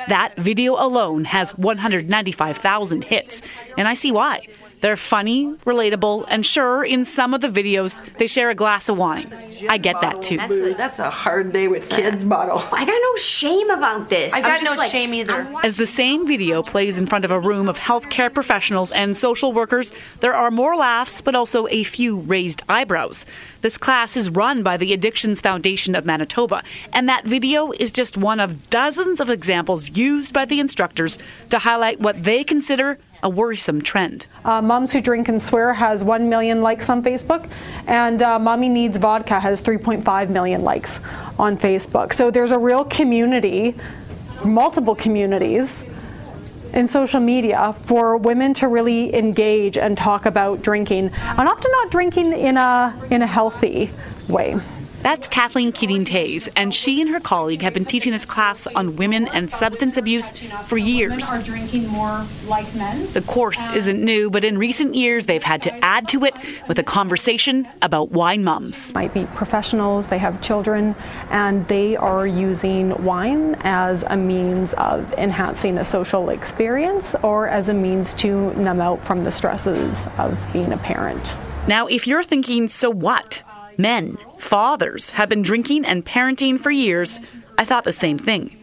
That 0.08 0.36
video 0.36 0.74
alone 0.74 1.24
has 1.24 1.56
195,000 1.56 3.04
hits, 3.04 3.42
and 3.78 3.88
I 3.88 3.94
see 3.94 4.12
why. 4.12 4.46
They're 4.80 4.96
funny, 4.96 5.54
relatable, 5.66 6.24
and 6.28 6.44
sure, 6.44 6.84
in 6.84 7.04
some 7.04 7.34
of 7.34 7.40
the 7.40 7.48
videos, 7.48 8.00
they 8.16 8.26
share 8.26 8.50
a 8.50 8.54
glass 8.54 8.88
of 8.88 8.96
wine. 8.96 9.30
I 9.68 9.76
get 9.76 10.00
that 10.00 10.22
too. 10.22 10.38
That's 10.38 10.54
a, 10.54 10.74
that's 10.74 10.98
a 10.98 11.10
hard 11.10 11.52
day 11.52 11.68
with 11.68 11.90
kids 11.90 12.24
bottle. 12.24 12.62
I 12.72 12.84
got 12.86 12.98
no 13.02 13.16
shame 13.16 13.68
about 13.70 14.08
this. 14.08 14.32
I 14.32 14.40
got 14.40 14.60
just 14.60 14.72
no 14.72 14.76
like, 14.76 14.90
shame 14.90 15.12
either. 15.12 15.52
As 15.62 15.76
the 15.76 15.86
same 15.86 16.26
video 16.26 16.62
plays 16.62 16.96
in 16.96 17.06
front 17.06 17.24
of 17.24 17.30
a 17.30 17.38
room 17.38 17.68
of 17.68 17.78
healthcare 17.78 18.32
professionals 18.32 18.90
and 18.90 19.16
social 19.16 19.52
workers, 19.52 19.92
there 20.20 20.34
are 20.34 20.50
more 20.50 20.76
laughs, 20.76 21.20
but 21.20 21.34
also 21.34 21.66
a 21.68 21.84
few 21.84 22.16
raised 22.16 22.62
eyebrows. 22.68 23.26
This 23.62 23.76
class 23.76 24.16
is 24.16 24.30
run 24.30 24.62
by 24.62 24.78
the 24.78 24.94
Addictions 24.94 25.42
Foundation 25.42 25.94
of 25.94 26.06
Manitoba, 26.06 26.62
and 26.94 27.06
that 27.10 27.26
video 27.26 27.72
is 27.72 27.92
just 27.92 28.16
one 28.16 28.40
of 28.40 28.70
dozens 28.70 29.20
of 29.20 29.28
examples 29.28 29.90
used 29.90 30.32
by 30.32 30.46
the 30.46 30.60
instructors 30.60 31.18
to 31.50 31.58
highlight 31.58 32.00
what 32.00 32.24
they 32.24 32.42
consider 32.42 32.98
a 33.22 33.28
worrisome 33.28 33.82
trend. 33.82 34.26
Uh, 34.46 34.62
Moms 34.62 34.92
Who 34.92 35.02
Drink 35.02 35.28
and 35.28 35.42
Swear 35.42 35.74
has 35.74 36.02
1 36.02 36.26
million 36.30 36.62
likes 36.62 36.88
on 36.88 37.02
Facebook, 37.02 37.50
and 37.86 38.22
uh, 38.22 38.38
Mommy 38.38 38.70
Needs 38.70 38.96
Vodka 38.96 39.38
has 39.38 39.62
3.5 39.62 40.30
million 40.30 40.62
likes 40.62 41.00
on 41.38 41.58
Facebook. 41.58 42.14
So 42.14 42.30
there's 42.30 42.52
a 42.52 42.58
real 42.58 42.86
community, 42.86 43.74
multiple 44.42 44.94
communities 44.94 45.84
in 46.72 46.86
social 46.86 47.20
media 47.20 47.72
for 47.72 48.16
women 48.16 48.54
to 48.54 48.68
really 48.68 49.14
engage 49.14 49.76
and 49.78 49.96
talk 49.96 50.26
about 50.26 50.62
drinking, 50.62 51.10
and 51.12 51.48
often 51.48 51.70
not 51.70 51.90
drinking 51.90 52.32
in 52.32 52.56
a 52.56 52.94
in 53.10 53.22
a 53.22 53.26
healthy 53.26 53.90
way. 54.28 54.56
That's 55.02 55.28
Kathleen 55.28 55.72
Keating 55.72 56.04
Taves, 56.04 56.46
and 56.56 56.74
she 56.74 57.00
and 57.00 57.08
her 57.08 57.20
colleague 57.20 57.62
have 57.62 57.72
been 57.72 57.86
teaching 57.86 58.12
this 58.12 58.26
class 58.26 58.66
on 58.66 58.96
women 58.96 59.28
and 59.28 59.50
substance 59.50 59.96
abuse 59.96 60.30
for 60.66 60.76
years. 60.76 61.30
Are 61.30 61.42
drinking 61.42 61.88
more 61.88 62.26
like 62.46 62.72
men. 62.74 63.10
The 63.12 63.22
course 63.22 63.66
isn't 63.70 63.98
new, 63.98 64.30
but 64.30 64.44
in 64.44 64.58
recent 64.58 64.94
years 64.94 65.24
they've 65.24 65.42
had 65.42 65.62
to 65.62 65.84
add 65.84 66.06
to 66.08 66.26
it 66.26 66.34
with 66.68 66.78
a 66.78 66.82
conversation 66.82 67.66
about 67.80 68.10
wine 68.10 68.44
mums. 68.44 68.92
Might 68.92 69.14
be 69.14 69.24
professionals, 69.34 70.08
they 70.08 70.18
have 70.18 70.42
children, 70.42 70.94
and 71.30 71.66
they 71.68 71.96
are 71.96 72.26
using 72.26 73.02
wine 73.02 73.56
as 73.60 74.02
a 74.02 74.18
means 74.18 74.74
of 74.74 75.14
enhancing 75.14 75.78
a 75.78 75.84
social 75.84 76.28
experience 76.28 77.14
or 77.22 77.48
as 77.48 77.70
a 77.70 77.74
means 77.74 78.12
to 78.14 78.52
numb 78.54 78.82
out 78.82 79.02
from 79.02 79.24
the 79.24 79.30
stresses 79.30 80.08
of 80.18 80.46
being 80.52 80.72
a 80.72 80.78
parent. 80.78 81.36
Now, 81.66 81.86
if 81.86 82.06
you're 82.06 82.24
thinking, 82.24 82.68
so 82.68 82.90
what? 82.90 83.42
Men, 83.78 84.18
fathers, 84.40 85.10
have 85.10 85.28
been 85.28 85.42
drinking 85.42 85.84
and 85.84 86.04
parenting 86.04 86.58
for 86.58 86.70
years. 86.70 87.20
I 87.58 87.64
thought 87.64 87.84
the 87.84 87.92
same 87.92 88.18
thing. 88.18 88.56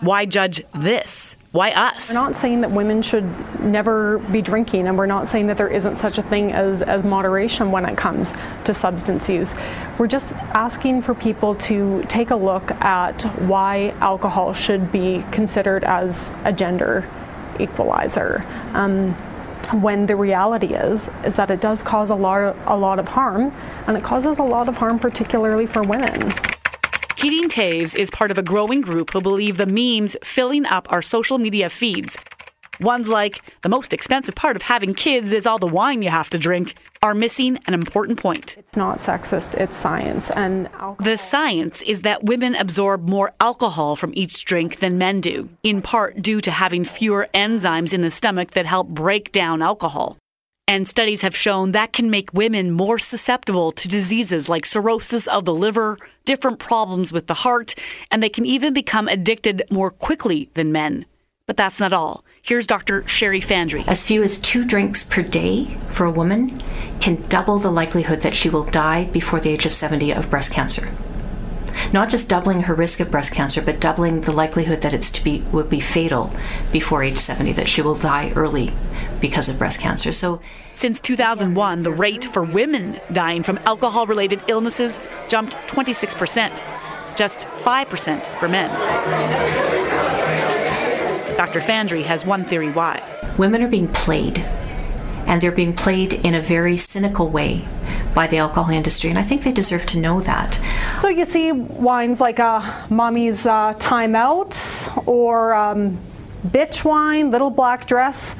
Why 0.00 0.26
judge 0.26 0.62
this? 0.74 1.36
Why 1.52 1.70
us? 1.72 2.08
We're 2.08 2.14
not 2.14 2.34
saying 2.34 2.62
that 2.62 2.70
women 2.70 3.02
should 3.02 3.26
never 3.60 4.18
be 4.18 4.40
drinking, 4.40 4.88
and 4.88 4.96
we're 4.96 5.04
not 5.04 5.28
saying 5.28 5.48
that 5.48 5.58
there 5.58 5.68
isn't 5.68 5.96
such 5.96 6.16
a 6.16 6.22
thing 6.22 6.50
as, 6.50 6.80
as 6.80 7.04
moderation 7.04 7.70
when 7.70 7.84
it 7.84 7.96
comes 7.96 8.32
to 8.64 8.72
substance 8.72 9.28
use. 9.28 9.54
We're 9.98 10.06
just 10.06 10.34
asking 10.54 11.02
for 11.02 11.14
people 11.14 11.54
to 11.56 12.02
take 12.04 12.30
a 12.30 12.36
look 12.36 12.70
at 12.82 13.22
why 13.42 13.94
alcohol 14.00 14.54
should 14.54 14.90
be 14.90 15.24
considered 15.30 15.84
as 15.84 16.32
a 16.44 16.54
gender 16.54 17.06
equalizer. 17.60 18.44
Um, 18.72 19.14
when 19.66 20.06
the 20.06 20.16
reality 20.16 20.74
is 20.74 21.08
is 21.24 21.36
that 21.36 21.50
it 21.50 21.60
does 21.60 21.82
cause 21.82 22.10
a 22.10 22.14
lot 22.14 22.56
a 22.66 22.76
lot 22.76 22.98
of 22.98 23.08
harm 23.08 23.52
and 23.86 23.96
it 23.96 24.02
causes 24.02 24.38
a 24.38 24.42
lot 24.42 24.68
of 24.68 24.76
harm 24.76 24.98
particularly 24.98 25.66
for 25.66 25.82
women. 25.82 26.30
Keating 27.16 27.48
Taves 27.48 27.96
is 27.96 28.10
part 28.10 28.32
of 28.32 28.38
a 28.38 28.42
growing 28.42 28.80
group 28.80 29.12
who 29.12 29.20
believe 29.20 29.56
the 29.56 29.66
memes 29.66 30.16
filling 30.24 30.66
up 30.66 30.90
our 30.90 31.02
social 31.02 31.38
media 31.38 31.70
feeds, 31.70 32.16
ones 32.82 33.08
like 33.08 33.42
the 33.62 33.68
most 33.68 33.92
expensive 33.92 34.34
part 34.34 34.56
of 34.56 34.62
having 34.62 34.94
kids 34.94 35.32
is 35.32 35.46
all 35.46 35.58
the 35.58 35.66
wine 35.66 36.02
you 36.02 36.10
have 36.10 36.30
to 36.30 36.38
drink, 36.38 36.74
are 37.02 37.14
missing 37.14 37.58
an 37.66 37.74
important 37.74 38.18
point. 38.18 38.56
It's 38.58 38.76
not 38.76 38.98
sexist, 38.98 39.54
it's 39.54 39.76
science 39.76 40.30
and 40.30 40.68
alcohol. 40.68 40.96
The 41.00 41.18
science 41.18 41.82
is 41.82 42.02
that 42.02 42.24
women 42.24 42.54
absorb 42.54 43.08
more 43.08 43.32
alcohol 43.40 43.96
from 43.96 44.12
each 44.14 44.44
drink 44.44 44.78
than 44.78 44.98
men 44.98 45.20
do, 45.20 45.48
in 45.62 45.82
part 45.82 46.22
due 46.22 46.40
to 46.40 46.50
having 46.50 46.84
fewer 46.84 47.28
enzymes 47.34 47.92
in 47.92 48.02
the 48.02 48.10
stomach 48.10 48.52
that 48.52 48.66
help 48.66 48.88
break 48.88 49.32
down 49.32 49.62
alcohol. 49.62 50.16
And 50.68 50.88
studies 50.88 51.22
have 51.22 51.36
shown 51.36 51.72
that 51.72 51.92
can 51.92 52.08
make 52.08 52.32
women 52.32 52.70
more 52.70 52.98
susceptible 52.98 53.72
to 53.72 53.88
diseases 53.88 54.48
like 54.48 54.64
cirrhosis 54.64 55.26
of 55.26 55.44
the 55.44 55.52
liver, 55.52 55.98
different 56.24 56.60
problems 56.60 57.12
with 57.12 57.26
the 57.26 57.34
heart, 57.34 57.74
and 58.10 58.22
they 58.22 58.28
can 58.28 58.46
even 58.46 58.72
become 58.72 59.08
addicted 59.08 59.64
more 59.70 59.90
quickly 59.90 60.50
than 60.54 60.70
men. 60.70 61.04
But 61.46 61.56
that's 61.56 61.80
not 61.80 61.92
all. 61.92 62.24
Here's 62.44 62.66
Dr. 62.66 63.06
Sherry 63.06 63.40
Fandry. 63.40 63.86
As 63.86 64.02
few 64.02 64.20
as 64.24 64.36
two 64.36 64.64
drinks 64.64 65.04
per 65.04 65.22
day 65.22 65.66
for 65.90 66.04
a 66.06 66.10
woman 66.10 66.60
can 67.00 67.22
double 67.28 67.60
the 67.60 67.70
likelihood 67.70 68.22
that 68.22 68.34
she 68.34 68.50
will 68.50 68.64
die 68.64 69.04
before 69.04 69.38
the 69.38 69.50
age 69.50 69.64
of 69.64 69.72
70 69.72 70.12
of 70.12 70.28
breast 70.28 70.50
cancer. 70.50 70.88
Not 71.92 72.10
just 72.10 72.28
doubling 72.28 72.64
her 72.64 72.74
risk 72.74 72.98
of 72.98 73.12
breast 73.12 73.32
cancer, 73.32 73.62
but 73.62 73.80
doubling 73.80 74.22
the 74.22 74.32
likelihood 74.32 74.80
that 74.80 74.92
it's 74.92 75.08
to 75.12 75.22
be 75.22 75.44
would 75.52 75.70
be 75.70 75.78
fatal 75.78 76.34
before 76.72 77.04
age 77.04 77.18
70, 77.18 77.52
that 77.52 77.68
she 77.68 77.80
will 77.80 77.94
die 77.94 78.32
early 78.34 78.72
because 79.20 79.48
of 79.48 79.56
breast 79.56 79.78
cancer. 79.78 80.10
So 80.10 80.40
Since 80.74 80.98
2001, 80.98 81.82
the 81.82 81.92
rate 81.92 82.24
for 82.24 82.42
women 82.42 82.98
dying 83.12 83.44
from 83.44 83.60
alcohol 83.66 84.06
related 84.06 84.42
illnesses 84.48 85.16
jumped 85.28 85.54
26%, 85.68 86.64
just 87.14 87.46
5% 87.46 88.26
for 88.40 88.48
men. 88.48 90.01
Dr. 91.36 91.60
Fandry 91.60 92.04
has 92.04 92.24
one 92.24 92.44
theory 92.44 92.70
why. 92.70 93.02
women 93.38 93.62
are 93.62 93.68
being 93.68 93.88
played, 93.88 94.38
and 95.26 95.40
they're 95.40 95.52
being 95.52 95.74
played 95.74 96.12
in 96.12 96.34
a 96.34 96.40
very 96.40 96.76
cynical 96.76 97.28
way 97.28 97.64
by 98.14 98.26
the 98.26 98.36
alcohol 98.38 98.70
industry, 98.72 99.08
and 99.08 99.18
I 99.18 99.22
think 99.22 99.42
they 99.42 99.52
deserve 99.52 99.86
to 99.86 99.98
know 99.98 100.20
that. 100.20 100.60
So 101.00 101.08
you 101.08 101.24
see 101.24 101.50
wines 101.52 102.20
like 102.20 102.38
uh, 102.38 102.60
Mommy's 102.90 103.46
uh, 103.46 103.74
Time 103.78 104.14
Out 104.14 104.54
or 105.06 105.54
um, 105.54 105.98
Bitch 106.46 106.84
Wine, 106.84 107.30
Little 107.30 107.50
Black 107.50 107.86
Dress. 107.86 108.36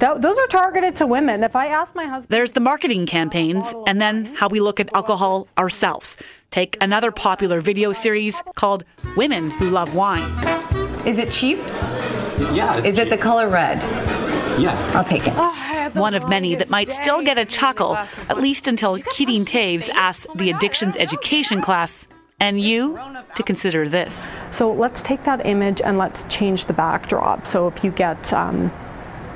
Th- 0.00 0.18
those 0.18 0.36
are 0.38 0.46
targeted 0.48 0.96
to 0.96 1.06
women. 1.06 1.44
If 1.44 1.54
I 1.54 1.66
ask 1.66 1.94
my 1.94 2.04
husband, 2.06 2.34
There's 2.36 2.52
the 2.52 2.60
marketing 2.60 3.06
campaigns, 3.06 3.72
and 3.86 4.00
then 4.00 4.34
how 4.34 4.48
we 4.48 4.60
look 4.60 4.80
at 4.80 4.92
alcohol 4.94 5.46
ourselves. 5.56 6.16
Take 6.50 6.76
another 6.80 7.12
popular 7.12 7.60
video 7.60 7.92
series 7.92 8.42
called 8.56 8.82
Women 9.16 9.50
Who 9.50 9.70
Love 9.70 9.94
Wine. 9.94 10.28
Is 11.06 11.18
it 11.18 11.30
cheap? 11.30 11.58
Yeah. 12.54 12.82
Is 12.82 12.98
it 12.98 13.10
the 13.10 13.18
color 13.18 13.48
red? 13.48 13.82
Yeah. 14.58 14.76
I'll 14.94 15.04
take 15.04 15.26
it. 15.26 15.34
One 15.96 16.14
of 16.14 16.28
many 16.28 16.54
that 16.56 16.70
might 16.70 16.90
still 16.92 17.22
get 17.22 17.38
a 17.38 17.44
chuckle, 17.44 17.96
at 17.96 18.38
least 18.38 18.68
until 18.68 18.98
Keating 18.98 19.44
Taves 19.44 19.88
asks 19.88 20.26
the 20.34 20.50
addictions 20.50 20.96
education 20.96 21.60
class 21.60 22.08
and 22.40 22.60
you 22.60 22.98
to 23.34 23.42
consider 23.42 23.88
this. 23.88 24.36
So 24.50 24.72
let's 24.72 25.02
take 25.02 25.24
that 25.24 25.44
image 25.44 25.80
and 25.80 25.98
let's 25.98 26.24
change 26.24 26.66
the 26.66 26.72
backdrop. 26.72 27.46
So 27.46 27.66
if 27.66 27.82
you 27.82 27.90
get 27.90 28.32
um, 28.32 28.70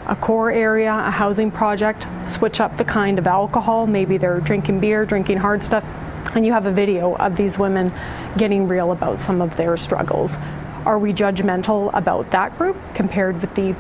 a 0.07 0.17
core 0.17 0.53
area, 0.53 0.93
a 0.93 1.11
housing 1.11 1.51
project, 1.51 2.07
switch 2.27 2.61
up 2.61 2.77
the 2.77 2.85
kind 2.85 3.19
of 3.19 3.27
alcohol. 3.27 3.87
Maybe 3.87 4.19
they're 4.19 4.41
drinking 4.41 4.81
beer, 4.81 5.05
drinking 5.05 5.39
hard 5.39 5.65
stuff, 5.65 5.89
and 6.35 6.47
you 6.47 6.53
have 6.53 6.67
a 6.67 6.73
video 6.73 7.15
of 7.17 7.37
these 7.37 7.59
women 7.59 7.93
getting 8.37 8.69
real 8.69 8.93
about 8.93 9.19
some 9.19 9.41
of 9.41 9.57
their 9.57 9.77
struggles. 9.77 10.39
Are 10.85 10.99
we 10.99 11.13
judgmental 11.13 11.91
about 11.95 12.33
that 12.33 12.59
group 12.59 12.77
compared 12.95 13.41
with 13.41 13.55
the 13.55 13.77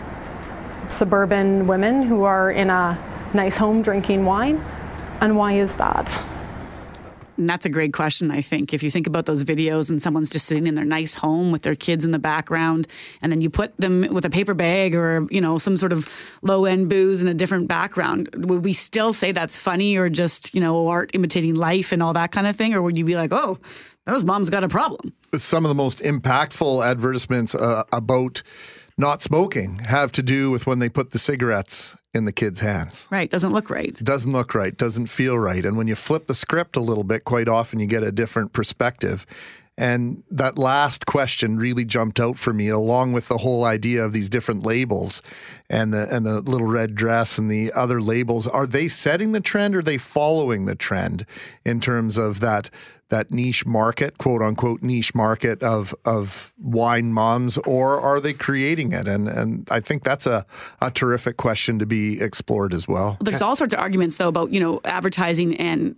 suburban 0.88 1.66
women 1.66 2.02
who 2.02 2.22
are 2.22 2.50
in 2.50 2.70
a 2.70 2.96
nice 3.34 3.56
home 3.56 3.82
drinking 3.82 4.24
wine? 4.24 4.62
And 5.20 5.36
why 5.36 5.54
is 5.54 5.76
that? 5.76 6.22
And 7.36 7.48
that's 7.48 7.64
a 7.64 7.68
great 7.68 7.92
question, 7.92 8.30
I 8.30 8.42
think. 8.42 8.74
If 8.74 8.82
you 8.82 8.90
think 8.90 9.06
about 9.06 9.26
those 9.26 9.44
videos 9.44 9.90
and 9.90 10.00
someone's 10.00 10.30
just 10.30 10.46
sitting 10.46 10.66
in 10.66 10.74
their 10.74 10.84
nice 10.84 11.14
home 11.14 11.52
with 11.52 11.62
their 11.62 11.74
kids 11.74 12.04
in 12.04 12.10
the 12.10 12.18
background, 12.18 12.86
and 13.20 13.32
then 13.32 13.40
you 13.40 13.50
put 13.50 13.76
them 13.78 14.06
with 14.10 14.24
a 14.24 14.30
paper 14.30 14.54
bag 14.54 14.94
or, 14.94 15.26
you 15.30 15.40
know, 15.40 15.58
some 15.58 15.76
sort 15.76 15.92
of 15.92 16.08
low 16.42 16.64
end 16.64 16.88
booze 16.88 17.22
in 17.22 17.28
a 17.28 17.34
different 17.34 17.68
background, 17.68 18.28
would 18.34 18.64
we 18.64 18.72
still 18.72 19.12
say 19.12 19.32
that's 19.32 19.60
funny 19.60 19.96
or 19.96 20.08
just, 20.08 20.54
you 20.54 20.60
know, 20.60 20.88
art 20.88 21.10
imitating 21.14 21.54
life 21.54 21.92
and 21.92 22.02
all 22.02 22.12
that 22.12 22.32
kind 22.32 22.46
of 22.46 22.56
thing? 22.56 22.74
Or 22.74 22.82
would 22.82 22.98
you 22.98 23.04
be 23.04 23.16
like, 23.16 23.32
oh, 23.32 23.58
those 24.06 24.24
mom's 24.24 24.50
got 24.50 24.64
a 24.64 24.68
problem? 24.68 25.12
Some 25.36 25.64
of 25.64 25.68
the 25.68 25.74
most 25.74 26.00
impactful 26.00 26.84
advertisements 26.84 27.54
uh, 27.54 27.84
about 27.92 28.42
not 28.98 29.22
smoking 29.22 29.78
have 29.78 30.12
to 30.12 30.22
do 30.22 30.50
with 30.50 30.66
when 30.66 30.78
they 30.78 30.88
put 30.88 31.10
the 31.10 31.18
cigarettes 31.18 31.96
in 32.14 32.24
the 32.24 32.32
kids' 32.32 32.60
hands. 32.60 33.08
Right. 33.10 33.30
Doesn't 33.30 33.52
look 33.52 33.70
right. 33.70 33.94
Doesn't 33.94 34.32
look 34.32 34.54
right, 34.54 34.76
doesn't 34.76 35.06
feel 35.06 35.38
right. 35.38 35.64
And 35.64 35.76
when 35.76 35.88
you 35.88 35.94
flip 35.94 36.26
the 36.26 36.34
script 36.34 36.76
a 36.76 36.80
little 36.80 37.04
bit, 37.04 37.24
quite 37.24 37.48
often 37.48 37.80
you 37.80 37.86
get 37.86 38.02
a 38.02 38.12
different 38.12 38.52
perspective. 38.52 39.26
And 39.78 40.22
that 40.30 40.58
last 40.58 41.06
question 41.06 41.56
really 41.56 41.86
jumped 41.86 42.20
out 42.20 42.38
for 42.38 42.52
me, 42.52 42.68
along 42.68 43.14
with 43.14 43.28
the 43.28 43.38
whole 43.38 43.64
idea 43.64 44.04
of 44.04 44.12
these 44.12 44.28
different 44.28 44.64
labels 44.64 45.22
and 45.70 45.94
the 45.94 46.14
and 46.14 46.26
the 46.26 46.42
little 46.42 46.66
red 46.66 46.94
dress 46.94 47.38
and 47.38 47.50
the 47.50 47.72
other 47.72 48.02
labels. 48.02 48.46
Are 48.46 48.66
they 48.66 48.88
setting 48.88 49.32
the 49.32 49.40
trend 49.40 49.74
or 49.74 49.78
are 49.78 49.82
they 49.82 49.96
following 49.96 50.66
the 50.66 50.74
trend 50.74 51.24
in 51.64 51.80
terms 51.80 52.18
of 52.18 52.40
that 52.40 52.68
that 53.12 53.30
niche 53.30 53.64
market, 53.66 54.16
quote 54.18 54.42
unquote 54.42 54.82
niche 54.82 55.14
market 55.14 55.62
of 55.62 55.94
of 56.04 56.52
wine 56.58 57.12
moms, 57.12 57.58
or 57.58 58.00
are 58.00 58.20
they 58.20 58.32
creating 58.32 58.92
it? 58.92 59.06
And 59.06 59.28
and 59.28 59.68
I 59.70 59.80
think 59.80 60.02
that's 60.02 60.26
a, 60.26 60.44
a 60.80 60.90
terrific 60.90 61.36
question 61.36 61.78
to 61.78 61.86
be 61.86 62.20
explored 62.20 62.74
as 62.74 62.88
well. 62.88 63.18
There's 63.20 63.42
all 63.42 63.54
sorts 63.54 63.74
of 63.74 63.80
arguments 63.80 64.16
though 64.16 64.28
about 64.28 64.50
you 64.50 64.60
know 64.60 64.80
advertising 64.84 65.56
and 65.58 65.94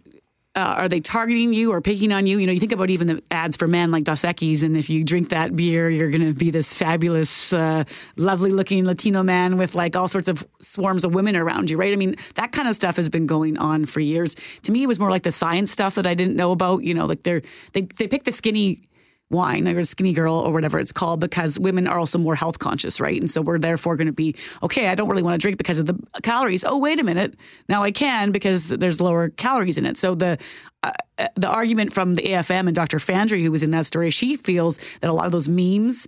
uh, 0.57 0.75
are 0.79 0.88
they 0.88 1.01
targeting 1.01 1.53
you 1.53 1.73
or 1.73 1.81
picking 1.81 2.12
on 2.12 2.27
you? 2.27 2.38
You 2.38 2.47
know, 2.47 2.53
you 2.53 2.61
think 2.61 2.73
about 2.73 2.90
even 2.90 3.09
the 3.09 3.23
ads 3.31 3.57
for 3.57 3.67
men 3.67 3.90
like 3.90 4.05
Dos 4.05 4.23
Equis, 4.23 4.62
and 4.62 4.77
if 4.77 4.88
you 4.88 5.03
drink 5.03 5.31
that 5.31 5.57
beer, 5.57 5.90
you're 5.90 6.11
going 6.11 6.25
to 6.25 6.33
be 6.33 6.51
this 6.51 6.75
fabulous, 6.75 7.53
uh, 7.53 7.85
lovely 8.17 8.51
looking 8.51 8.85
Latino 8.85 9.23
man 9.23 9.57
with 9.57 9.75
like 9.75 9.97
all 9.97 10.07
sorts 10.07 10.29
of 10.29 10.47
swarms 10.61 11.05
of 11.05 11.12
women 11.12 11.35
around 11.35 11.71
you, 11.71 11.77
right? 11.77 11.93
I 11.93 11.97
mean, 11.97 12.14
that 12.37 12.53
kind 12.53 12.69
of 12.69 12.77
stuff 12.77 12.97
has 12.97 13.09
been 13.09 13.27
going 13.27 13.59
on 13.59 13.85
for 13.85 14.01
years. 14.01 14.37
To 14.62 14.73
me, 14.73 14.85
it 14.85 14.87
was 14.87 15.01
more 15.01 15.11
like 15.11 15.25
the 15.25 15.33
science 15.33 15.73
stuff 15.73 15.97
that 15.97 16.07
I 16.07 16.14
didn't 16.14 16.37
know 16.37 16.53
about. 16.53 16.85
You 16.85 16.95
know, 16.95 17.07
like 17.07 17.25
they're 17.25 17.43
they 17.73 17.83
they 17.83 18.07
pick 18.07 18.25
the 18.25 18.33
skinny 18.33 18.88
wine 19.30 19.66
or 19.66 19.78
a 19.78 19.84
skinny 19.84 20.12
girl 20.12 20.34
or 20.34 20.52
whatever 20.52 20.78
it's 20.78 20.92
called 20.92 21.20
because 21.20 21.58
women 21.58 21.87
are 21.87 21.98
also 21.98 22.18
more 22.18 22.34
health 22.34 22.58
conscious, 22.58 23.00
right? 23.00 23.18
And 23.18 23.30
so 23.30 23.40
we're 23.42 23.58
therefore 23.58 23.96
going 23.96 24.06
to 24.06 24.12
be 24.12 24.34
okay. 24.62 24.88
I 24.88 24.94
don't 24.94 25.08
really 25.08 25.22
want 25.22 25.34
to 25.34 25.38
drink 25.38 25.58
because 25.58 25.78
of 25.78 25.87
the 25.87 25.98
calories. 26.22 26.64
Oh, 26.64 26.78
wait 26.78 27.00
a 27.00 27.04
minute, 27.04 27.34
now 27.68 27.82
I 27.82 27.90
can 27.90 28.32
because 28.32 28.68
there's 28.68 29.00
lower 29.00 29.30
calories 29.30 29.78
in 29.78 29.87
it. 29.87 29.96
So 29.96 30.14
the 30.14 30.38
uh, 30.82 30.92
the 31.37 31.48
argument 31.48 31.92
from 31.92 32.14
the 32.14 32.22
AFM 32.22 32.66
and 32.66 32.74
Dr. 32.74 32.98
Fandry, 32.98 33.42
who 33.42 33.50
was 33.50 33.62
in 33.62 33.70
that 33.70 33.87
story, 33.87 34.10
she 34.10 34.37
feels 34.37 34.78
that 35.00 35.08
a 35.08 35.12
lot 35.12 35.26
of 35.26 35.32
those 35.32 35.48
memes 35.48 36.06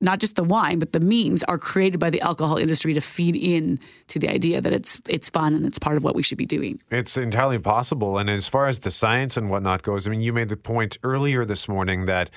not 0.00 0.20
just 0.20 0.36
the 0.36 0.44
wine, 0.44 0.78
but 0.78 0.92
the 0.92 1.00
memes 1.00 1.42
are 1.44 1.58
created 1.58 1.98
by 1.98 2.10
the 2.10 2.20
alcohol 2.20 2.56
industry 2.56 2.92
to 2.94 3.00
feed 3.00 3.34
in 3.34 3.78
to 4.08 4.18
the 4.18 4.28
idea 4.28 4.60
that 4.60 4.72
it's 4.72 5.00
it's 5.08 5.30
fun 5.30 5.54
and 5.54 5.64
it's 5.66 5.78
part 5.78 5.96
of 5.96 6.04
what 6.04 6.14
we 6.14 6.22
should 6.22 6.38
be 6.38 6.46
doing. 6.46 6.80
It's 6.90 7.16
entirely 7.16 7.58
possible. 7.58 8.18
And 8.18 8.28
as 8.28 8.46
far 8.46 8.66
as 8.66 8.80
the 8.80 8.90
science 8.90 9.36
and 9.36 9.48
whatnot 9.48 9.82
goes, 9.82 10.06
I 10.06 10.10
mean, 10.10 10.20
you 10.20 10.32
made 10.32 10.48
the 10.48 10.56
point 10.56 10.98
earlier 11.02 11.44
this 11.44 11.68
morning 11.68 12.06
that 12.06 12.30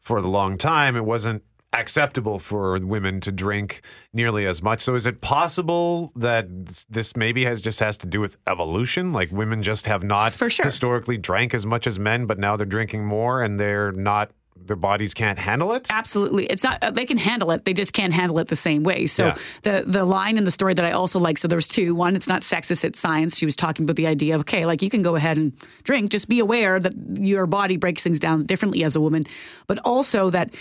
for 0.00 0.20
the 0.20 0.28
long 0.28 0.58
time 0.58 0.96
it 0.96 1.04
wasn't 1.04 1.42
acceptable 1.72 2.38
for 2.38 2.78
women 2.78 3.20
to 3.20 3.30
drink 3.30 3.82
nearly 4.12 4.46
as 4.46 4.62
much. 4.62 4.80
So 4.80 4.94
is 4.94 5.06
it 5.06 5.20
possible 5.20 6.10
that 6.16 6.46
this 6.88 7.16
maybe 7.16 7.44
has 7.44 7.60
just 7.60 7.80
has 7.80 7.98
to 7.98 8.06
do 8.06 8.20
with 8.20 8.36
evolution? 8.46 9.12
Like 9.12 9.30
women 9.30 9.62
just 9.62 9.86
have 9.86 10.02
not 10.02 10.32
sure. 10.32 10.64
historically 10.64 11.18
drank 11.18 11.54
as 11.54 11.66
much 11.66 11.86
as 11.86 11.98
men, 11.98 12.26
but 12.26 12.38
now 12.38 12.56
they're 12.56 12.66
drinking 12.66 13.04
more 13.04 13.42
and 13.42 13.60
they're 13.60 13.92
not 13.92 14.30
their 14.64 14.76
bodies 14.76 15.14
can't 15.14 15.38
handle 15.38 15.72
it? 15.72 15.86
Absolutely. 15.90 16.46
It's 16.46 16.64
not 16.64 16.82
uh, 16.82 16.90
they 16.90 17.04
can 17.04 17.18
handle 17.18 17.50
it. 17.52 17.64
They 17.64 17.72
just 17.72 17.92
can't 17.92 18.12
handle 18.12 18.38
it 18.38 18.48
the 18.48 18.56
same 18.56 18.82
way. 18.82 19.06
So 19.06 19.26
Yeah. 19.26 19.36
the 19.62 19.84
the 19.86 20.04
line 20.04 20.38
in 20.38 20.44
the 20.44 20.50
story 20.50 20.74
that 20.74 20.84
I 20.84 20.92
also 20.92 21.18
like 21.18 21.38
so 21.38 21.48
there 21.48 21.56
was 21.56 21.68
two. 21.68 21.94
One, 21.94 22.16
it's 22.16 22.28
not 22.28 22.42
sexist, 22.42 22.84
it's 22.84 22.98
science. 23.00 23.36
She 23.36 23.44
was 23.44 23.56
talking 23.56 23.84
about 23.84 23.96
the 23.96 24.06
idea 24.06 24.34
of 24.34 24.40
okay, 24.40 24.66
like 24.66 24.82
you 24.82 24.90
can 24.90 25.02
go 25.02 25.16
ahead 25.16 25.36
and 25.36 25.52
drink, 25.84 26.10
just 26.10 26.28
be 26.28 26.40
aware 26.40 26.80
that 26.80 26.94
your 27.18 27.46
body 27.46 27.76
breaks 27.76 28.02
things 28.02 28.20
down 28.20 28.44
differently 28.44 28.84
as 28.84 28.96
a 28.96 29.00
woman, 29.00 29.22
but 29.66 29.78
also 29.84 30.30
that 30.30 30.54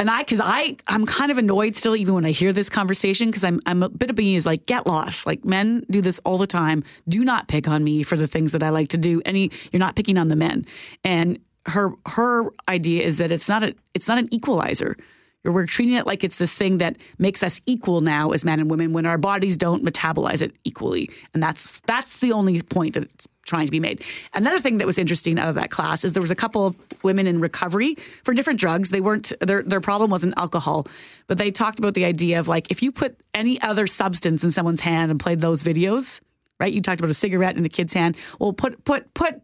and 0.00 0.08
I, 0.08 0.20
because 0.20 0.40
I, 0.40 0.76
I'm 0.86 1.06
kind 1.06 1.32
of 1.32 1.38
annoyed 1.38 1.74
still, 1.74 1.96
even 1.96 2.14
when 2.14 2.24
I 2.24 2.30
hear 2.30 2.52
this 2.52 2.68
conversation, 2.70 3.26
because 3.30 3.42
I'm, 3.42 3.60
I'm 3.66 3.82
a 3.82 3.88
bit 3.88 4.10
of 4.10 4.14
being 4.14 4.36
is 4.36 4.46
like, 4.46 4.64
get 4.64 4.86
lost. 4.86 5.26
Like 5.26 5.44
men 5.44 5.84
do 5.90 6.00
this 6.00 6.20
all 6.24 6.38
the 6.38 6.46
time. 6.46 6.84
Do 7.08 7.24
not 7.24 7.48
pick 7.48 7.66
on 7.66 7.82
me 7.82 8.04
for 8.04 8.14
the 8.14 8.28
things 8.28 8.52
that 8.52 8.62
I 8.62 8.68
like 8.68 8.90
to 8.90 8.96
do. 8.96 9.20
Any, 9.26 9.50
you're 9.72 9.80
not 9.80 9.96
picking 9.96 10.16
on 10.16 10.28
the 10.28 10.36
men. 10.36 10.66
And 11.02 11.40
her, 11.68 11.92
her 12.06 12.50
idea 12.68 13.02
is 13.02 13.18
that 13.18 13.32
it's 13.32 13.48
not 13.48 13.62
a, 13.62 13.74
it's 13.94 14.08
not 14.08 14.18
an 14.18 14.32
equalizer. 14.32 14.96
We're 15.44 15.66
treating 15.66 15.94
it 15.94 16.06
like 16.06 16.24
it's 16.24 16.36
this 16.36 16.52
thing 16.52 16.78
that 16.78 16.96
makes 17.18 17.42
us 17.42 17.60
equal 17.64 18.00
now 18.00 18.30
as 18.30 18.44
men 18.44 18.60
and 18.60 18.70
women 18.70 18.92
when 18.92 19.06
our 19.06 19.18
bodies 19.18 19.56
don't 19.56 19.84
metabolize 19.84 20.42
it 20.42 20.52
equally, 20.64 21.10
and 21.32 21.42
that's 21.42 21.80
that's 21.82 22.18
the 22.18 22.32
only 22.32 22.60
point 22.60 22.94
that 22.94 23.04
it's 23.04 23.28
trying 23.46 23.64
to 23.64 23.72
be 23.72 23.80
made. 23.80 24.04
Another 24.34 24.58
thing 24.58 24.78
that 24.78 24.86
was 24.86 24.98
interesting 24.98 25.38
out 25.38 25.48
of 25.48 25.54
that 25.54 25.70
class 25.70 26.04
is 26.04 26.12
there 26.12 26.20
was 26.20 26.30
a 26.30 26.36
couple 26.36 26.66
of 26.66 26.76
women 27.02 27.26
in 27.26 27.40
recovery 27.40 27.94
for 28.24 28.34
different 28.34 28.60
drugs. 28.60 28.90
They 28.90 29.00
weren't 29.00 29.32
their 29.40 29.62
their 29.62 29.80
problem 29.80 30.10
wasn't 30.10 30.34
alcohol, 30.36 30.86
but 31.28 31.38
they 31.38 31.50
talked 31.50 31.78
about 31.78 31.94
the 31.94 32.04
idea 32.04 32.40
of 32.40 32.48
like 32.48 32.70
if 32.70 32.82
you 32.82 32.92
put 32.92 33.18
any 33.32 33.60
other 33.62 33.86
substance 33.86 34.44
in 34.44 34.50
someone's 34.50 34.80
hand 34.80 35.10
and 35.10 35.20
played 35.20 35.40
those 35.40 35.62
videos, 35.62 36.20
right? 36.60 36.72
You 36.72 36.82
talked 36.82 37.00
about 37.00 37.10
a 37.10 37.14
cigarette 37.14 37.56
in 37.56 37.64
a 37.64 37.70
kid's 37.70 37.94
hand. 37.94 38.16
Well, 38.38 38.52
put 38.52 38.84
put 38.84 39.14
put 39.14 39.40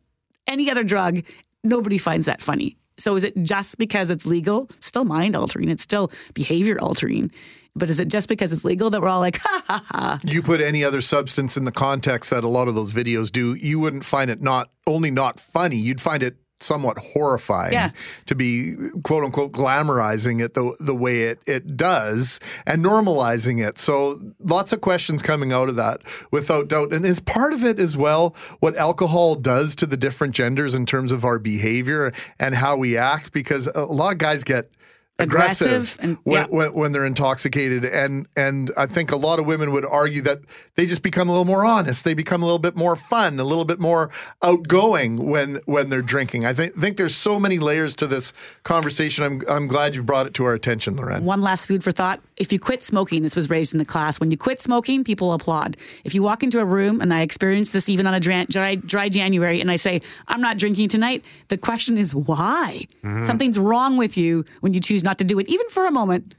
any 0.46 0.70
other 0.70 0.82
drug. 0.82 1.22
Nobody 1.64 1.98
finds 1.98 2.26
that 2.26 2.42
funny. 2.42 2.76
So 2.98 3.16
is 3.16 3.24
it 3.24 3.34
just 3.42 3.78
because 3.78 4.10
it's 4.10 4.26
legal? 4.26 4.70
Still 4.80 5.04
mind 5.04 5.34
altering. 5.34 5.68
It's 5.68 5.82
still 5.82 6.12
behavior 6.34 6.78
altering. 6.80 7.32
But 7.74 7.90
is 7.90 7.98
it 7.98 8.06
just 8.06 8.28
because 8.28 8.52
it's 8.52 8.64
legal 8.64 8.88
that 8.90 9.02
we're 9.02 9.08
all 9.08 9.20
like, 9.20 9.38
ha 9.42 9.62
ha 9.66 9.84
ha? 9.88 10.20
You 10.22 10.42
put 10.42 10.60
any 10.60 10.84
other 10.84 11.00
substance 11.00 11.56
in 11.56 11.64
the 11.64 11.72
context 11.72 12.30
that 12.30 12.44
a 12.44 12.48
lot 12.48 12.68
of 12.68 12.74
those 12.74 12.92
videos 12.92 13.32
do, 13.32 13.54
you 13.54 13.80
wouldn't 13.80 14.04
find 14.04 14.30
it 14.30 14.40
not 14.40 14.70
only 14.86 15.10
not 15.10 15.40
funny, 15.40 15.76
you'd 15.76 16.00
find 16.00 16.22
it 16.22 16.36
somewhat 16.60 16.96
horrifying 16.98 17.72
Yeah. 17.72 17.90
to 18.26 18.34
be 18.34 18.74
quote 19.02 19.24
unquote 19.24 19.52
glamorizing 19.52 20.42
it 20.42 20.54
the 20.54 20.74
the 20.80 20.94
way 20.94 21.22
it 21.22 21.40
it 21.46 21.76
does 21.76 22.40
and 22.66 22.82
normalizing 22.84 23.62
it. 23.66 23.78
So 23.78 24.20
lots 24.38 24.72
of 24.72 24.80
questions 24.80 25.20
coming 25.20 25.52
out 25.52 25.68
of 25.68 25.76
that 25.76 26.00
without 26.30 26.68
doubt. 26.68 26.92
And 26.92 27.04
is 27.04 27.20
part 27.20 27.52
of 27.52 27.64
it 27.64 27.78
as 27.80 27.96
well 27.96 28.34
what 28.60 28.76
alcohol 28.76 29.34
does 29.34 29.74
to 29.76 29.86
the 29.86 29.96
different 29.96 30.34
genders 30.34 30.74
in 30.74 30.86
terms 30.86 31.12
of 31.12 31.24
our 31.24 31.38
behavior 31.38 32.12
and 32.38 32.54
how 32.54 32.76
we 32.76 32.96
act 32.96 33.32
because 33.32 33.66
a 33.74 33.82
lot 33.84 34.12
of 34.12 34.18
guys 34.18 34.44
get 34.44 34.70
aggressive, 35.18 35.66
Aggressive 35.68 35.98
and- 36.00 36.18
when, 36.24 36.40
yeah. 36.40 36.46
when, 36.48 36.72
when 36.74 36.92
they're 36.92 37.04
intoxicated 37.06 37.84
and 37.84 38.26
and 38.36 38.72
I 38.76 38.86
think 38.86 39.12
a 39.12 39.16
lot 39.16 39.38
of 39.38 39.46
women 39.46 39.70
would 39.72 39.84
argue 39.84 40.22
that 40.22 40.40
they 40.74 40.86
just 40.86 41.02
become 41.02 41.28
a 41.28 41.32
little 41.32 41.44
more 41.44 41.64
honest 41.64 42.02
they 42.04 42.14
become 42.14 42.42
a 42.42 42.46
little 42.46 42.58
bit 42.58 42.74
more 42.74 42.96
fun 42.96 43.38
a 43.38 43.44
little 43.44 43.64
bit 43.64 43.78
more 43.78 44.10
outgoing 44.42 45.26
when 45.28 45.60
when 45.66 45.88
they're 45.88 46.02
drinking 46.02 46.44
I 46.44 46.52
think 46.52 46.74
think 46.74 46.96
there's 46.96 47.14
so 47.14 47.38
many 47.40 47.58
layers 47.58 47.94
to 47.96 48.06
this 48.08 48.32
conversation 48.64 49.24
I'm 49.24 49.40
I'm 49.48 49.68
glad 49.68 49.94
you've 49.94 50.04
brought 50.06 50.26
it 50.26 50.34
to 50.34 50.44
our 50.44 50.54
attention 50.54 50.96
Loren 50.96 51.24
One 51.24 51.40
last 51.40 51.66
food 51.66 51.82
for 51.84 51.92
thought. 51.92 52.20
If 52.36 52.52
you 52.52 52.58
quit 52.58 52.82
smoking, 52.82 53.22
this 53.22 53.36
was 53.36 53.48
raised 53.48 53.72
in 53.72 53.78
the 53.78 53.84
class. 53.84 54.18
When 54.18 54.32
you 54.32 54.36
quit 54.36 54.60
smoking, 54.60 55.04
people 55.04 55.32
applaud. 55.32 55.76
If 56.02 56.16
you 56.16 56.22
walk 56.24 56.42
into 56.42 56.58
a 56.58 56.64
room, 56.64 57.00
and 57.00 57.14
I 57.14 57.20
experienced 57.20 57.72
this 57.72 57.88
even 57.88 58.08
on 58.08 58.14
a 58.14 58.18
dry, 58.18 58.44
dry, 58.50 58.74
dry 58.74 59.08
January, 59.08 59.60
and 59.60 59.70
I 59.70 59.76
say, 59.76 60.00
I'm 60.26 60.40
not 60.40 60.58
drinking 60.58 60.88
tonight, 60.88 61.22
the 61.46 61.56
question 61.56 61.96
is 61.96 62.12
why? 62.12 62.86
Mhm. 63.04 63.24
Something's 63.24 63.56
wrong 63.56 63.96
with 63.96 64.16
you 64.16 64.44
when 64.62 64.74
you 64.74 64.80
choose 64.80 65.03
not 65.04 65.18
to 65.18 65.24
do 65.24 65.38
it, 65.38 65.48
even 65.48 65.68
for 65.68 65.86
a 65.86 65.90
moment, 65.90 66.34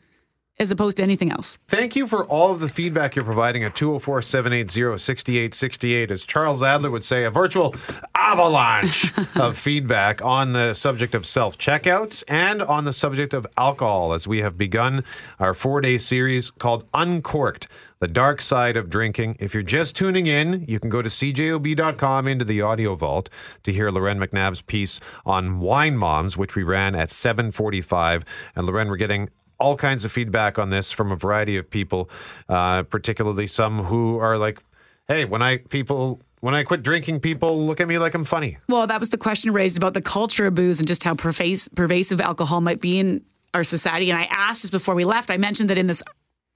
as 0.57 0.71
opposed 0.71 0.97
to 0.97 1.03
anything 1.03 1.31
else. 1.31 1.57
Thank 1.67 1.95
you 1.95 2.07
for 2.07 2.25
all 2.25 2.51
of 2.51 2.59
the 2.59 2.69
feedback 2.69 3.15
you're 3.15 3.25
providing 3.25 3.63
at 3.63 3.75
204 3.75 4.21
780 4.21 4.97
6868. 4.97 6.11
As 6.11 6.23
Charles 6.23 6.63
Adler 6.63 6.91
would 6.91 7.03
say, 7.03 7.25
a 7.25 7.31
virtual 7.31 7.75
avalanche 8.15 9.11
of 9.35 9.57
feedback 9.57 10.23
on 10.23 10.53
the 10.53 10.73
subject 10.73 11.13
of 11.13 11.25
self 11.25 11.57
checkouts 11.57 12.23
and 12.27 12.61
on 12.61 12.85
the 12.85 12.93
subject 12.93 13.33
of 13.33 13.45
alcohol 13.57 14.13
as 14.13 14.27
we 14.27 14.41
have 14.41 14.57
begun 14.57 15.03
our 15.39 15.53
four 15.53 15.81
day 15.81 15.97
series 15.97 16.51
called 16.51 16.85
Uncorked. 16.93 17.67
The 17.99 18.07
dark 18.09 18.41
side 18.41 18.75
of 18.75 18.89
drinking. 18.89 19.37
If 19.39 19.53
you're 19.53 19.63
just 19.63 19.95
tuning 19.95 20.27
in, 20.27 20.65
you 20.67 20.79
can 20.79 20.89
go 20.89 21.01
to 21.01 21.07
cjob.com 21.07 22.27
into 22.27 22.43
the 22.43 22.61
audio 22.61 22.95
vault 22.95 23.29
to 23.63 23.71
hear 23.71 23.89
Loren 23.89 24.19
McNabb's 24.19 24.61
piece 24.61 24.99
on 25.25 25.59
wine 25.59 25.95
moms, 25.95 26.35
which 26.35 26.55
we 26.55 26.63
ran 26.63 26.93
at 26.93 27.09
7:45. 27.09 28.25
And 28.55 28.67
Loren, 28.67 28.89
we're 28.89 28.97
getting 28.97 29.29
all 29.59 29.77
kinds 29.77 30.03
of 30.03 30.11
feedback 30.11 30.59
on 30.59 30.69
this 30.69 30.91
from 30.91 31.11
a 31.11 31.15
variety 31.15 31.55
of 31.55 31.69
people, 31.69 32.09
uh, 32.49 32.83
particularly 32.83 33.47
some 33.47 33.85
who 33.85 34.19
are 34.19 34.37
like, 34.37 34.61
"Hey, 35.07 35.23
when 35.23 35.41
I 35.41 35.57
people 35.57 36.19
when 36.41 36.53
I 36.53 36.63
quit 36.63 36.83
drinking, 36.83 37.21
people 37.21 37.65
look 37.65 37.79
at 37.79 37.87
me 37.87 37.97
like 37.97 38.13
I'm 38.13 38.25
funny." 38.25 38.57
Well, 38.67 38.87
that 38.87 38.99
was 38.99 39.09
the 39.09 39.17
question 39.17 39.53
raised 39.53 39.77
about 39.77 39.93
the 39.93 40.01
culture 40.01 40.47
of 40.47 40.55
booze 40.55 40.79
and 40.79 40.87
just 40.87 41.03
how 41.03 41.13
pervas- 41.13 41.73
pervasive 41.73 42.19
alcohol 42.19 42.59
might 42.59 42.81
be 42.81 42.99
in 42.99 43.23
our 43.53 43.63
society. 43.63 44.09
And 44.09 44.19
I 44.19 44.27
asked 44.31 44.63
this 44.63 44.71
before 44.71 44.95
we 44.95 45.05
left. 45.05 45.31
I 45.31 45.37
mentioned 45.37 45.69
that 45.69 45.77
in 45.77 45.87
this 45.87 46.03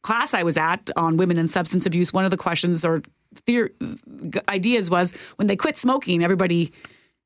class 0.01 0.33
I 0.33 0.43
was 0.43 0.57
at 0.57 0.89
on 0.95 1.17
women 1.17 1.37
and 1.37 1.49
substance 1.49 1.85
abuse, 1.85 2.13
one 2.13 2.25
of 2.25 2.31
the 2.31 2.37
questions 2.37 2.85
or 2.85 3.01
theor- 3.35 3.71
ideas 4.49 4.89
was 4.89 5.13
when 5.35 5.47
they 5.47 5.55
quit 5.55 5.77
smoking, 5.77 6.23
everybody 6.23 6.71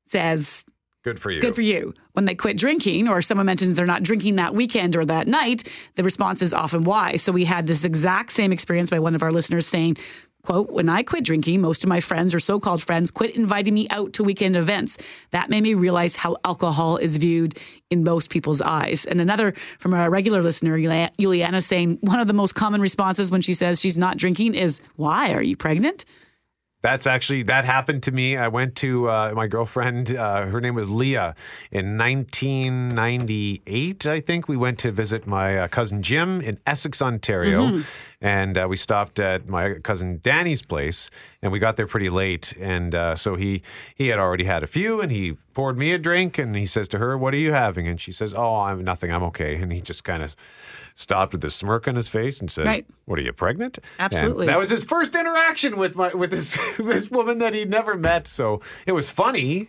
says, 0.04 0.64
Good 1.02 1.20
for 1.20 1.30
you. 1.30 1.40
Good 1.40 1.54
for 1.54 1.60
you. 1.60 1.92
When 2.12 2.24
they 2.24 2.34
quit 2.34 2.56
drinking, 2.56 3.08
or 3.08 3.20
someone 3.20 3.44
mentions 3.44 3.74
they're 3.74 3.84
not 3.84 4.02
drinking 4.02 4.36
that 4.36 4.54
weekend 4.54 4.96
or 4.96 5.04
that 5.04 5.28
night, 5.28 5.68
the 5.96 6.02
response 6.02 6.40
is 6.40 6.54
often 6.54 6.84
why. 6.84 7.16
So 7.16 7.30
we 7.30 7.44
had 7.44 7.66
this 7.66 7.84
exact 7.84 8.32
same 8.32 8.52
experience 8.52 8.88
by 8.88 8.98
one 9.00 9.14
of 9.14 9.22
our 9.22 9.30
listeners 9.30 9.66
saying, 9.66 9.98
Quote, 10.44 10.70
when 10.70 10.90
I 10.90 11.02
quit 11.02 11.24
drinking, 11.24 11.62
most 11.62 11.84
of 11.84 11.88
my 11.88 12.00
friends 12.00 12.34
or 12.34 12.38
so 12.38 12.60
called 12.60 12.82
friends 12.82 13.10
quit 13.10 13.34
inviting 13.34 13.72
me 13.72 13.86
out 13.90 14.12
to 14.14 14.22
weekend 14.22 14.56
events. 14.56 14.98
That 15.30 15.48
made 15.48 15.62
me 15.62 15.72
realize 15.72 16.16
how 16.16 16.36
alcohol 16.44 16.98
is 16.98 17.16
viewed 17.16 17.58
in 17.90 18.04
most 18.04 18.28
people's 18.28 18.60
eyes. 18.60 19.06
And 19.06 19.22
another 19.22 19.54
from 19.78 19.94
a 19.94 20.10
regular 20.10 20.42
listener, 20.42 20.76
Juliana, 21.18 21.62
saying 21.62 21.96
one 22.02 22.20
of 22.20 22.26
the 22.26 22.34
most 22.34 22.54
common 22.54 22.82
responses 22.82 23.30
when 23.30 23.40
she 23.40 23.54
says 23.54 23.80
she's 23.80 23.96
not 23.96 24.18
drinking 24.18 24.54
is, 24.54 24.82
Why? 24.96 25.32
Are 25.32 25.42
you 25.42 25.56
pregnant? 25.56 26.04
That's 26.82 27.06
actually 27.06 27.44
that 27.44 27.64
happened 27.64 28.02
to 28.02 28.12
me. 28.12 28.36
I 28.36 28.48
went 28.48 28.74
to 28.76 29.08
uh, 29.08 29.32
my 29.34 29.46
girlfriend. 29.46 30.14
Uh, 30.14 30.44
her 30.44 30.60
name 30.60 30.74
was 30.74 30.90
Leah. 30.90 31.34
In 31.72 31.96
1998, 31.96 34.06
I 34.06 34.20
think 34.20 34.48
we 34.48 34.56
went 34.58 34.78
to 34.80 34.92
visit 34.92 35.26
my 35.26 35.56
uh, 35.58 35.68
cousin 35.68 36.02
Jim 36.02 36.42
in 36.42 36.58
Essex, 36.66 37.00
Ontario, 37.00 37.68
Mhm. 37.68 37.84
And 38.24 38.56
uh, 38.56 38.66
we 38.66 38.78
stopped 38.78 39.20
at 39.20 39.46
my 39.46 39.74
cousin 39.74 40.18
Danny's 40.22 40.62
place. 40.62 41.10
And 41.42 41.52
we 41.52 41.58
got 41.58 41.76
there 41.76 41.86
pretty 41.86 42.08
late, 42.08 42.54
and 42.58 42.94
uh, 42.94 43.16
so 43.16 43.36
he 43.36 43.60
he 43.94 44.08
had 44.08 44.18
already 44.18 44.44
had 44.44 44.62
a 44.62 44.66
few, 44.66 45.02
and 45.02 45.12
he 45.12 45.36
poured 45.52 45.76
me 45.76 45.92
a 45.92 45.98
drink, 45.98 46.38
and 46.38 46.56
he 46.56 46.64
says 46.64 46.88
to 46.88 46.98
her, 46.98 47.18
"What 47.18 47.34
are 47.34 47.38
you 47.38 47.52
having?" 47.52 47.86
And 47.86 48.00
she 48.00 48.12
says, 48.12 48.32
"Oh, 48.32 48.60
I'm 48.60 48.82
nothing. 48.82 49.12
I'm 49.12 49.22
okay." 49.24 49.56
And 49.56 49.70
he 49.70 49.82
just 49.82 50.04
kind 50.04 50.22
of 50.22 50.34
stopped 50.94 51.32
with 51.32 51.44
a 51.44 51.50
smirk 51.50 51.86
on 51.86 51.96
his 51.96 52.08
face 52.08 52.40
and 52.40 52.50
said, 52.50 52.64
Right. 52.64 52.86
"What 53.04 53.18
are 53.18 53.22
you 53.22 53.34
pregnant?" 53.34 53.76
And 53.98 54.10
Absolutely. 54.10 54.46
that 54.46 54.58
was 54.58 54.70
his 54.70 54.84
first 54.84 55.14
interaction 55.14 55.76
with 55.76 55.94
my 55.94 56.14
with 56.14 56.30
this 56.30 56.56
this 56.78 57.10
woman 57.10 57.40
that 57.40 57.52
he'd 57.52 57.68
never 57.68 57.94
met. 57.94 58.26
So 58.26 58.62
it 58.86 58.92
was 58.92 59.10
funny, 59.10 59.68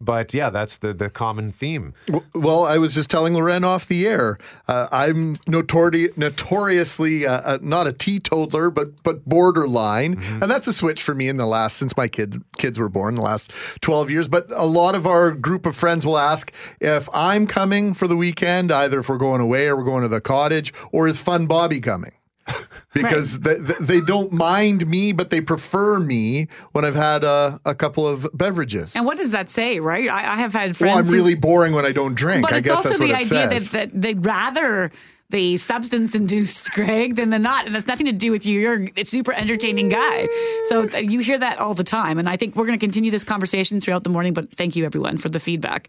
but 0.00 0.34
yeah, 0.34 0.50
that's 0.50 0.78
the 0.78 0.92
the 0.92 1.10
common 1.10 1.52
theme. 1.52 1.94
Well, 2.34 2.64
I 2.64 2.78
was 2.78 2.94
just 2.94 3.10
telling 3.10 3.34
Loren 3.34 3.64
off 3.64 3.86
the 3.86 4.06
air. 4.06 4.38
Uh, 4.68 4.88
I'm 4.92 5.36
notori- 5.38 6.16
notoriously 6.16 7.26
uh, 7.26 7.40
uh, 7.40 7.58
not 7.62 7.86
a 7.86 7.92
teetotaler, 7.92 8.70
but 8.70 9.02
but 9.02 9.24
borderline, 9.24 10.22
and 10.40 10.50
that's 10.50 10.66
a 10.66 10.72
switch 10.72 11.02
for 11.02 11.14
me 11.14 11.28
in 11.28 11.36
the 11.36 11.46
last 11.46 11.76
since 11.76 11.96
my 11.96 12.08
kid 12.08 12.42
kids 12.56 12.78
were 12.78 12.88
born, 12.88 13.14
the 13.14 13.22
last 13.22 13.52
twelve 13.80 14.10
years. 14.10 14.28
But 14.28 14.46
a 14.50 14.66
lot 14.66 14.94
of 14.94 15.06
our 15.06 15.32
group 15.32 15.66
of 15.66 15.76
friends 15.76 16.04
will 16.04 16.18
ask 16.18 16.52
if 16.80 17.08
I'm 17.12 17.46
coming 17.46 17.94
for 17.94 18.06
the 18.06 18.16
weekend, 18.16 18.72
either 18.72 19.00
if 19.00 19.08
we're 19.08 19.18
going 19.18 19.40
away 19.40 19.66
or 19.68 19.76
we're 19.76 19.84
going 19.84 20.02
to 20.02 20.08
the 20.08 20.20
cottage, 20.20 20.72
or 20.92 21.08
is 21.08 21.18
Fun 21.18 21.46
Bobby 21.46 21.80
coming? 21.80 22.12
Because 22.94 23.40
they, 23.40 23.56
they 23.80 24.00
don't 24.00 24.30
mind 24.30 24.86
me, 24.86 25.12
but 25.12 25.30
they 25.30 25.40
prefer 25.40 25.98
me 25.98 26.46
when 26.70 26.84
I've 26.84 26.94
had 26.94 27.24
a, 27.24 27.60
a 27.64 27.74
couple 27.74 28.06
of 28.06 28.28
beverages. 28.32 28.94
And 28.94 29.04
what 29.04 29.16
does 29.16 29.32
that 29.32 29.50
say, 29.50 29.80
right? 29.80 30.08
I, 30.08 30.34
I 30.34 30.36
have 30.36 30.52
had 30.52 30.76
friends. 30.76 30.90
Well, 30.92 30.98
I'm 30.98 31.04
who- 31.06 31.14
really 31.14 31.34
boring 31.34 31.72
when 31.74 31.84
I 31.84 31.90
don't 31.90 32.14
drink. 32.14 32.42
But 32.42 32.52
I 32.52 32.58
it's 32.58 32.68
guess 32.68 32.86
also 32.86 32.96
the 32.96 33.10
it 33.10 33.16
idea 33.16 33.48
that, 33.48 33.62
that 33.72 34.00
they'd 34.00 34.24
rather 34.24 34.92
the 35.30 35.56
substance 35.56 36.14
induced 36.14 36.70
Greg 36.74 37.16
than 37.16 37.30
the 37.30 37.38
not. 37.40 37.66
And 37.66 37.74
that's 37.74 37.88
nothing 37.88 38.06
to 38.06 38.12
do 38.12 38.30
with 38.30 38.46
you. 38.46 38.60
You're 38.60 38.88
a 38.96 39.02
super 39.02 39.32
entertaining 39.32 39.88
guy. 39.88 40.28
So 40.68 40.82
you 40.96 41.18
hear 41.18 41.38
that 41.38 41.58
all 41.58 41.74
the 41.74 41.82
time. 41.82 42.18
And 42.20 42.28
I 42.28 42.36
think 42.36 42.54
we're 42.54 42.66
going 42.66 42.78
to 42.78 42.84
continue 42.84 43.10
this 43.10 43.24
conversation 43.24 43.80
throughout 43.80 44.04
the 44.04 44.10
morning. 44.10 44.34
But 44.34 44.54
thank 44.54 44.76
you, 44.76 44.84
everyone, 44.84 45.18
for 45.18 45.28
the 45.28 45.40
feedback. 45.40 45.88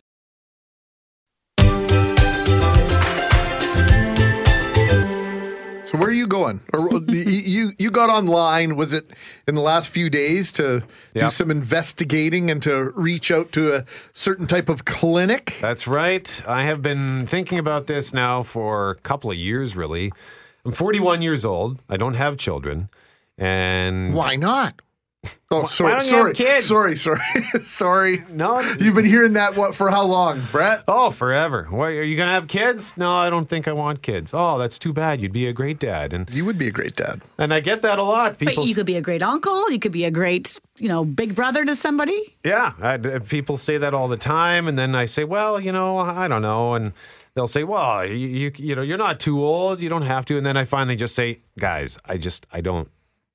So 5.95 6.01
where 6.01 6.09
are 6.09 6.13
you 6.13 6.27
going? 6.27 6.59
Or 6.73 6.89
you- 7.07 7.23
you 7.23 7.71
you 7.79 7.89
got 7.89 8.09
online? 8.09 8.75
Was 8.75 8.91
it 8.91 9.07
in 9.47 9.55
the 9.55 9.61
last 9.61 9.87
few 9.87 10.09
days 10.09 10.51
to 10.53 10.83
do 11.13 11.29
some 11.29 11.49
investigating 11.49 12.51
and 12.51 12.61
to 12.63 12.91
reach 12.95 13.31
out 13.31 13.53
to 13.53 13.73
a 13.77 13.85
certain 14.13 14.45
type 14.45 14.67
of 14.67 14.83
clinic? 14.83 15.55
That's 15.61 15.87
right. 15.87 16.41
I 16.45 16.63
have 16.63 16.81
been 16.81 17.27
thinking 17.27 17.59
about 17.59 17.87
this 17.87 18.13
now 18.13 18.43
for 18.43 18.89
a 18.91 18.95
couple 18.95 19.31
of 19.31 19.37
years, 19.37 19.73
really. 19.77 20.11
I'm 20.65 20.73
41 20.73 21.21
years 21.21 21.45
old. 21.45 21.79
I 21.89 21.95
don't 21.95 22.15
have 22.15 22.35
children, 22.35 22.89
and 23.37 24.13
Why 24.13 24.35
not? 24.35 24.81
Oh, 25.51 25.61
Why 25.61 25.67
sorry, 25.67 25.91
don't 25.91 26.01
you 26.03 26.09
sorry, 26.09 26.23
have 26.30 26.36
kids? 26.36 26.65
sorry, 26.65 26.95
sorry, 26.95 27.21
sorry. 27.63 28.23
No, 28.32 28.59
You've 28.80 28.95
been 28.95 29.05
hearing 29.05 29.34
that 29.34 29.55
what 29.55 29.76
for 29.76 29.89
how 29.91 30.03
long, 30.05 30.41
Brett? 30.51 30.84
Oh, 30.88 31.11
forever. 31.11 31.67
What, 31.69 31.86
are 31.89 32.03
you 32.03 32.15
going 32.17 32.28
to 32.28 32.34
have 32.34 32.47
kids? 32.47 32.93
No, 32.97 33.15
I 33.15 33.30
don't 33.30 33.47
think 33.47 33.67
I 33.67 33.71
want 33.73 34.01
kids. 34.01 34.32
Oh, 34.34 34.57
that's 34.57 34.80
too 34.80 34.91
bad. 34.91 35.21
You'd 35.21 35.32
be 35.34 35.47
a 35.47 35.53
great 35.53 35.80
dad, 35.80 36.13
and 36.13 36.30
you 36.30 36.45
would 36.45 36.57
be 36.57 36.67
a 36.67 36.71
great 36.71 36.95
dad. 36.95 37.21
And 37.38 37.53
I 37.53 37.59
get 37.59 37.82
that 37.84 37.99
a 37.99 38.03
lot. 38.03 38.38
People, 38.39 38.55
But 38.55 38.65
you 38.67 38.76
could 38.76 38.86
be 38.86 38.95
a 38.97 39.01
great 39.01 39.21
uncle. 39.23 39.69
You 39.71 39.80
could 39.80 39.91
be 39.91 40.05
a 40.05 40.11
great, 40.11 40.59
you 40.78 40.88
know, 40.89 41.05
big 41.05 41.36
brother 41.36 41.63
to 41.65 41.76
somebody. 41.76 42.19
yeah, 42.43 42.73
I, 42.82 42.97
people 42.97 43.57
say 43.57 43.78
that 43.78 43.93
all 43.93 44.07
the 44.07 44.17
time, 44.17 44.67
and 44.67 44.78
then 44.78 44.95
I 44.95 45.05
say, 45.05 45.23
well, 45.23 45.59
you 45.59 45.71
know, 45.71 45.99
I 45.99 46.28
don't 46.28 46.41
know, 46.41 46.73
and 46.73 46.91
they'll 47.36 47.47
say, 47.47 47.63
well, 47.63 48.05
you, 48.05 48.15
you, 48.15 48.51
you 48.57 48.76
know, 48.76 48.82
you're 48.82 48.97
not 48.97 49.19
too 49.19 49.43
old. 49.45 49.80
You 49.80 49.89
don't 49.89 50.01
have 50.03 50.26
to, 50.26 50.38
and 50.38 50.45
then 50.45 50.57
I 50.57 50.65
finally 50.65 50.95
just 50.95 51.13
say, 51.15 51.39
guys, 51.59 51.97
I 52.05 52.17
just, 52.17 52.45
I 52.51 52.61
don't. 52.61 52.89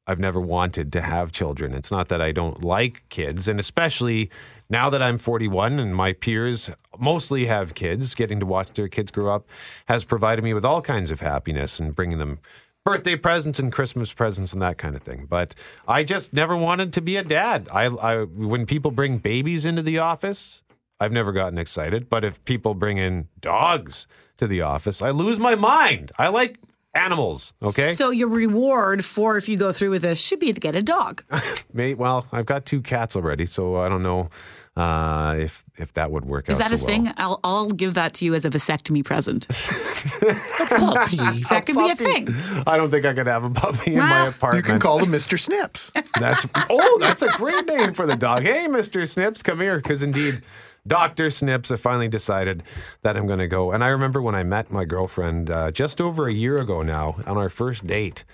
I've 0.06 0.18
never 0.18 0.40
wanted 0.40 0.92
to 0.92 1.02
have 1.02 1.32
children. 1.32 1.74
It's 1.74 1.90
not 1.90 2.08
that 2.08 2.20
I 2.20 2.32
don't 2.32 2.64
like 2.64 3.04
kids, 3.08 3.48
and 3.48 3.60
especially 3.60 4.30
now 4.68 4.88
that 4.90 5.02
I'm 5.02 5.18
41 5.18 5.78
and 5.80 5.94
my 5.94 6.12
peers 6.12 6.70
mostly 6.98 7.46
have 7.46 7.74
kids, 7.74 8.14
getting 8.14 8.40
to 8.40 8.46
watch 8.46 8.72
their 8.74 8.88
kids 8.88 9.10
grow 9.10 9.34
up 9.34 9.46
has 9.86 10.04
provided 10.04 10.42
me 10.42 10.54
with 10.54 10.64
all 10.64 10.80
kinds 10.80 11.10
of 11.10 11.20
happiness 11.20 11.80
and 11.80 11.94
bringing 11.94 12.18
them 12.18 12.38
birthday 12.84 13.16
presents 13.16 13.58
and 13.58 13.72
Christmas 13.72 14.12
presents 14.12 14.52
and 14.52 14.62
that 14.62 14.78
kind 14.78 14.96
of 14.96 15.02
thing. 15.02 15.26
But 15.28 15.54
I 15.86 16.04
just 16.04 16.32
never 16.32 16.56
wanted 16.56 16.92
to 16.94 17.00
be 17.00 17.16
a 17.16 17.24
dad. 17.24 17.68
I, 17.72 17.86
I 17.86 18.24
when 18.24 18.64
people 18.64 18.90
bring 18.90 19.18
babies 19.18 19.66
into 19.66 19.82
the 19.82 19.98
office, 19.98 20.62
I've 21.00 21.12
never 21.12 21.32
gotten 21.32 21.58
excited. 21.58 22.08
But 22.08 22.24
if 22.24 22.42
people 22.44 22.74
bring 22.74 22.98
in 22.98 23.28
dogs 23.40 24.06
to 24.36 24.46
the 24.46 24.62
office, 24.62 25.02
I 25.02 25.10
lose 25.10 25.38
my 25.38 25.54
mind. 25.54 26.12
I 26.18 26.28
like 26.28 26.58
animals. 26.94 27.52
Okay. 27.62 27.94
So 27.94 28.10
your 28.10 28.28
reward 28.28 29.04
for 29.04 29.36
if 29.36 29.48
you 29.48 29.56
go 29.56 29.72
through 29.72 29.90
with 29.90 30.02
this 30.02 30.20
should 30.20 30.40
be 30.40 30.52
to 30.52 30.60
get 30.60 30.74
a 30.76 30.82
dog. 30.82 31.24
Mate, 31.72 31.98
well, 31.98 32.26
I've 32.32 32.46
got 32.46 32.66
two 32.66 32.80
cats 32.80 33.16
already, 33.16 33.46
so 33.46 33.76
I 33.76 33.88
don't 33.88 34.02
know 34.02 34.28
uh, 34.76 35.36
if 35.38 35.64
if 35.76 35.92
that 35.94 36.10
would 36.10 36.24
work 36.24 36.48
Is 36.48 36.58
out. 36.58 36.66
Is 36.66 36.70
that 36.70 36.74
a 36.74 36.78
so 36.78 36.86
thing? 36.86 37.04
well. 37.04 37.14
I'll, 37.16 37.40
I'll 37.44 37.70
give 37.70 37.94
that 37.94 38.14
to 38.14 38.24
you 38.24 38.34
as 38.34 38.44
a 38.44 38.50
vasectomy 38.50 39.04
present. 39.04 39.46
puppy. 39.48 41.16
That 41.48 41.64
could 41.66 41.76
be 41.76 41.90
a 41.90 41.96
thing. 41.96 42.28
I 42.66 42.76
don't 42.76 42.90
think 42.90 43.04
I 43.04 43.12
could 43.12 43.26
have 43.26 43.44
a 43.44 43.50
puppy 43.50 43.94
in 43.94 43.98
my 43.98 44.28
apartment. 44.28 44.64
You 44.64 44.70
can 44.70 44.80
call 44.80 44.98
him 44.98 45.10
Mr. 45.10 45.38
Snips. 45.38 45.92
That's 46.18 46.46
oh, 46.70 46.98
that's 47.00 47.22
a 47.22 47.28
great 47.30 47.66
name 47.66 47.92
for 47.94 48.06
the 48.06 48.16
dog. 48.16 48.42
Hey, 48.42 48.66
Mister 48.68 49.04
Snips, 49.06 49.42
come 49.42 49.60
here, 49.60 49.76
because 49.76 50.02
indeed. 50.02 50.42
Dr. 50.86 51.30
Snips, 51.30 51.70
I 51.70 51.76
finally 51.76 52.08
decided 52.08 52.62
that 53.02 53.16
I'm 53.16 53.26
going 53.26 53.38
to 53.38 53.48
go. 53.48 53.72
And 53.72 53.84
I 53.84 53.88
remember 53.88 54.22
when 54.22 54.34
I 54.34 54.42
met 54.42 54.70
my 54.70 54.84
girlfriend 54.84 55.50
uh, 55.50 55.70
just 55.70 56.00
over 56.00 56.26
a 56.26 56.32
year 56.32 56.56
ago 56.56 56.82
now 56.82 57.16
on 57.26 57.36
our 57.36 57.48
first 57.50 57.86
date. 57.86 58.24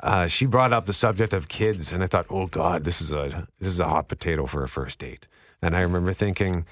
Uh, 0.00 0.26
she 0.28 0.46
brought 0.46 0.72
up 0.72 0.86
the 0.86 0.92
subject 0.92 1.32
of 1.32 1.48
kids, 1.48 1.90
and 1.90 2.04
I 2.04 2.06
thought, 2.06 2.26
"Oh 2.30 2.46
God, 2.46 2.84
this 2.84 3.00
is 3.02 3.10
a 3.10 3.48
this 3.58 3.68
is 3.68 3.80
a 3.80 3.88
hot 3.88 4.08
potato 4.08 4.46
for 4.46 4.62
a 4.62 4.68
first 4.68 5.00
date." 5.00 5.26
And 5.60 5.76
I 5.76 5.80
remember 5.80 6.12
thinking, 6.12 6.64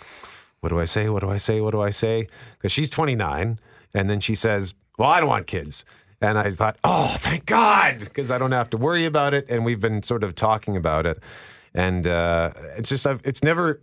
"What 0.60 0.68
do 0.68 0.78
I 0.78 0.84
say? 0.84 1.08
What 1.08 1.20
do 1.20 1.30
I 1.30 1.36
say? 1.36 1.60
What 1.60 1.72
do 1.72 1.80
I 1.80 1.90
say?" 1.90 2.28
Because 2.56 2.70
she's 2.70 2.88
29, 2.88 3.58
and 3.92 4.08
then 4.08 4.20
she 4.20 4.36
says, 4.36 4.74
"Well, 4.96 5.10
I 5.10 5.18
don't 5.20 5.28
want 5.28 5.48
kids." 5.48 5.84
And 6.20 6.38
I 6.38 6.50
thought, 6.50 6.76
"Oh, 6.84 7.16
thank 7.18 7.46
God," 7.46 7.98
because 7.98 8.30
I 8.30 8.38
don't 8.38 8.52
have 8.52 8.70
to 8.70 8.76
worry 8.76 9.04
about 9.04 9.34
it. 9.34 9.46
And 9.48 9.64
we've 9.64 9.80
been 9.80 10.04
sort 10.04 10.22
of 10.22 10.36
talking 10.36 10.76
about 10.76 11.04
it, 11.04 11.18
and 11.74 12.06
uh, 12.06 12.52
it's 12.76 12.90
just 12.90 13.06
I've, 13.08 13.20
it's 13.24 13.42
never. 13.42 13.80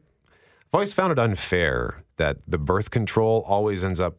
I've 0.74 0.78
always 0.78 0.94
found 0.94 1.12
it 1.12 1.20
unfair 1.20 2.04
that 2.18 2.38
the 2.48 2.58
birth 2.58 2.90
control 2.90 3.44
always 3.48 3.84
ends 3.84 4.00
up 4.00 4.18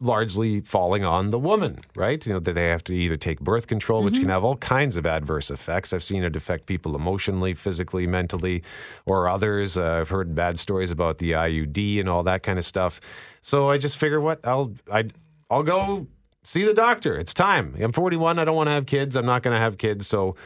largely 0.00 0.62
falling 0.62 1.04
on 1.04 1.28
the 1.28 1.38
woman, 1.38 1.78
right? 1.94 2.24
You 2.26 2.32
know, 2.32 2.40
that 2.40 2.54
they 2.54 2.68
have 2.68 2.82
to 2.84 2.94
either 2.94 3.16
take 3.16 3.40
birth 3.40 3.66
control, 3.66 4.02
which 4.02 4.18
can 4.18 4.30
have 4.30 4.42
all 4.42 4.56
kinds 4.56 4.96
of 4.96 5.04
adverse 5.04 5.50
effects. 5.50 5.92
I've 5.92 6.02
seen 6.02 6.22
it 6.22 6.34
affect 6.34 6.64
people 6.64 6.96
emotionally, 6.96 7.52
physically, 7.52 8.06
mentally, 8.06 8.62
or 9.04 9.28
others. 9.28 9.76
Uh, 9.76 9.98
I've 10.00 10.08
heard 10.08 10.34
bad 10.34 10.58
stories 10.58 10.90
about 10.90 11.18
the 11.18 11.32
IUD 11.32 12.00
and 12.00 12.08
all 12.08 12.22
that 12.22 12.42
kind 12.42 12.58
of 12.58 12.64
stuff. 12.64 12.98
So 13.42 13.68
I 13.68 13.76
just 13.76 13.98
figure, 13.98 14.18
what 14.18 14.40
I'll 14.46 14.72
I 14.90 15.10
I'll 15.50 15.62
go 15.62 16.06
see 16.42 16.64
the 16.64 16.72
doctor. 16.74 17.18
It's 17.18 17.34
time. 17.34 17.76
I'm 17.78 17.92
41. 17.92 18.38
I 18.38 18.46
don't 18.46 18.56
want 18.56 18.68
to 18.68 18.72
have 18.72 18.86
kids. 18.86 19.14
I'm 19.14 19.26
not 19.26 19.42
going 19.42 19.54
to 19.54 19.60
have 19.60 19.76
kids. 19.76 20.06
So 20.06 20.36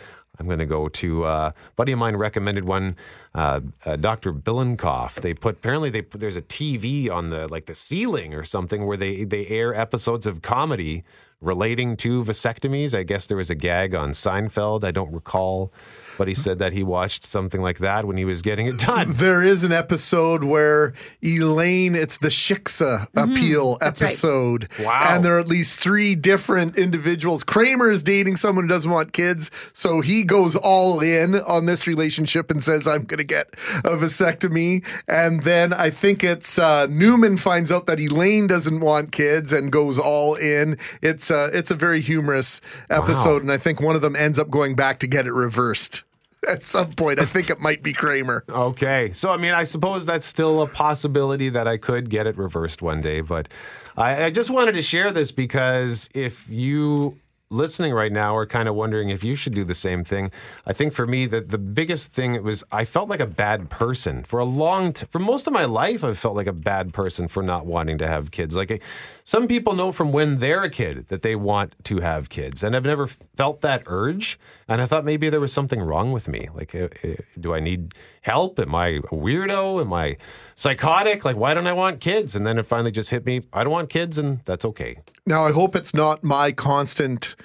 I'm 0.41 0.47
going 0.47 0.59
to 0.59 0.67
go 0.67 0.89
to 0.89 1.25
uh, 1.25 1.53
buddy 1.77 1.93
of 1.93 1.99
mine 1.99 2.17
recommended 2.17 2.67
one, 2.67 2.97
uh, 3.35 3.61
uh, 3.85 3.97
Dr. 3.97 4.33
Billenkoff. 4.33 5.17
They 5.17 5.35
put 5.35 5.57
apparently 5.57 5.91
they 5.91 6.03
put, 6.03 6.21
there's 6.21 6.37
a 6.37 6.43
TV 6.43 7.11
on 7.11 7.29
the 7.29 7.47
like 7.49 7.67
the 7.67 7.75
ceiling 7.75 8.33
or 8.35 8.43
something 8.43 8.87
where 8.87 8.97
they 8.97 9.25
they 9.25 9.47
air 9.47 9.75
episodes 9.75 10.27
of 10.27 10.41
comedy 10.41 11.05
relating 11.43 11.97
to 11.99 12.25
vasectomies. 12.25 12.99
I 12.99 13.03
guess 13.03 13.27
there 13.27 13.37
was 13.37 13.51
a 13.51 13.55
gag 13.55 13.95
on 13.95 14.11
Seinfeld. 14.13 14.83
I 14.83 14.91
don't 14.91 15.13
recall, 15.13 15.73
but 16.21 16.29
he 16.29 16.35
said 16.35 16.59
that 16.59 16.75
he 16.75 16.83
watched 16.83 17.25
something 17.25 17.63
like 17.63 17.79
that 17.79 18.05
when 18.05 18.19
he 18.19 18.27
was 18.27 18.43
getting 18.43 18.67
it 18.67 18.77
done. 18.77 19.15
There 19.21 19.43
is 19.43 19.65
an 19.65 19.73
episode 19.73 20.45
where 20.45 20.93
Elaine, 21.23 21.95
it's 21.95 22.19
the 22.19 22.29
Shiksa 22.29 23.07
appeal 23.17 23.79
That's 23.81 24.03
right. 24.03 24.09
episode. 24.09 24.69
Wow. 24.79 25.07
And 25.09 25.25
there 25.25 25.37
are 25.37 25.39
at 25.39 25.49
least 25.49 25.79
three 25.79 26.15
different 26.15 26.77
individuals. 26.77 27.43
Kramer 27.43 27.91
is 27.91 28.03
dating 28.03 28.37
someone 28.37 28.65
who 28.65 28.69
doesn't 28.69 28.91
want 28.91 29.15
kids. 29.15 29.51
So 29.73 30.03
he 30.03 30.23
goes 30.23 30.57
all 30.57 31.01
in 31.01 31.37
on 31.37 31.65
this 31.65 31.87
relationship 31.87 32.51
and 32.51 32.63
says, 32.63 32.87
I'm 32.87 33.05
going 33.05 33.17
to 33.17 33.25
get 33.25 33.49
a 33.79 33.97
vasectomy. 33.97 34.85
And 35.09 35.43
then 35.43 35.73
I 35.73 35.89
think 35.89 36.23
it's 36.23 36.59
uh, 36.59 36.87
Newman 36.89 37.39
finds 37.39 37.73
out 37.73 37.87
that 37.87 37.99
Elaine 37.99 38.47
doesn't 38.47 38.81
want 38.81 39.11
kids 39.11 39.55
and 39.55 39.73
goes 39.73 39.99
all 39.99 40.35
in. 40.35 40.77
It's 41.01 41.31
uh, 41.31 41.49
it's 41.55 41.71
a 41.71 41.77
very 41.77 42.03
humorous 42.03 42.61
episode, 42.91 43.41
and 43.41 43.51
I 43.51 43.57
think 43.57 43.81
one 43.81 43.97
of 43.97 44.03
them 44.03 44.17
ends 44.17 44.39
up 44.39 44.51
going 44.51 44.75
back 44.75 44.99
to 45.01 45.07
get 45.07 45.27
it 45.27 45.33
reversed. 45.33 46.05
At 46.49 46.65
some 46.65 46.93
point, 46.93 47.21
I 47.21 47.27
think 47.27 47.51
it 47.51 47.61
might 47.61 47.83
be 47.83 47.93
Kramer. 47.93 48.45
Okay. 48.49 49.13
So, 49.13 49.31
I 49.31 49.37
mean, 49.37 49.53
I 49.53 49.65
suppose 49.65 50.07
that's 50.07 50.27
still 50.27 50.63
a 50.63 50.67
possibility 50.67 51.51
that 51.51 51.69
I 51.69 51.77
could 51.77 52.09
get 52.09 52.27
it 52.27 52.37
reversed 52.39 52.81
one 52.81 53.01
day. 53.01 53.21
But 53.21 53.49
I, 53.97 54.25
I 54.25 54.31
just 54.31 54.49
wanted 54.49 54.73
to 54.73 54.83
share 54.83 55.13
this 55.13 55.33
because 55.33 56.09
if 56.15 56.49
you 56.49 57.19
listening 57.51 57.93
right 57.93 58.13
now 58.13 58.37
are 58.37 58.47
kind 58.47 58.69
of 58.69 58.77
wondering 58.77 59.11
if 59.11 59.25
you 59.25 59.35
should 59.35 59.55
do 59.55 59.65
the 59.65 59.75
same 59.75 60.05
thing. 60.05 60.31
I 60.67 60.73
think 60.73 60.93
for 60.93 61.05
me 61.05 61.27
that 61.27 61.49
the 61.49 61.59
biggest 61.59 62.13
thing 62.13 62.41
was 62.45 62.63
I 62.71 62.85
felt 62.85 63.09
like 63.09 63.19
a 63.19 63.27
bad 63.27 63.69
person 63.69 64.23
for 64.23 64.39
a 64.39 64.45
long 64.45 64.93
t- 64.93 65.07
for 65.11 65.19
most 65.19 65.49
of 65.49 65.53
my 65.53 65.65
life 65.65 66.05
I 66.05 66.15
felt 66.15 66.37
like 66.37 66.47
a 66.47 66.53
bad 66.53 66.95
person 66.95 67.27
for 67.27 67.43
not 67.43 67.67
wanting 67.67 67.99
to 67.99 68.07
have 68.07 68.31
kids. 68.31 68.55
Like 68.55 68.81
some 69.25 69.49
people 69.49 69.75
know 69.75 69.91
from 69.91 70.13
when 70.13 70.39
they're 70.39 70.63
a 70.63 70.71
kid 70.71 71.09
that 71.09 71.23
they 71.23 71.35
want 71.35 71.75
to 71.85 71.99
have 71.99 72.29
kids 72.29 72.63
and 72.63 72.77
I've 72.77 72.85
never 72.85 73.09
felt 73.09 73.63
that 73.63 73.83
urge 73.87 74.39
and 74.69 74.81
I 74.81 74.87
thought 74.87 75.05
maybe 75.05 75.29
there 75.29 75.41
was 75.41 75.53
something 75.53 75.81
wrong 75.81 76.13
with 76.13 76.29
me. 76.29 76.49
Like 76.55 76.73
uh, 76.77 76.89
uh, 77.03 77.15
do 77.41 77.53
I 77.53 77.59
need 77.59 77.95
help? 78.21 78.59
Am 78.59 78.75
I 78.75 78.89
a 78.89 79.01
weirdo? 79.03 79.81
Am 79.81 79.93
I 79.93 80.17
psychotic? 80.55 81.25
Like 81.25 81.37
why 81.37 81.55
don't 81.55 81.67
I 81.67 81.73
want 81.73 82.01
kids? 82.01 82.37
And 82.37 82.47
then 82.47 82.59
it 82.59 82.67
finally 82.67 82.91
just 82.91 83.11
hit 83.11 83.25
me 83.27 83.43
I 83.53 83.65
don't 83.65 83.73
want 83.73 83.91
kids 83.91 84.19
and 84.19 84.41
that's 84.45 84.65
okay. 84.65 84.99
Now, 85.27 85.45
I 85.45 85.53
hope 85.53 85.77
it's 85.77 85.95
not 85.95 86.25
my 86.25 86.53
constant 86.53 87.37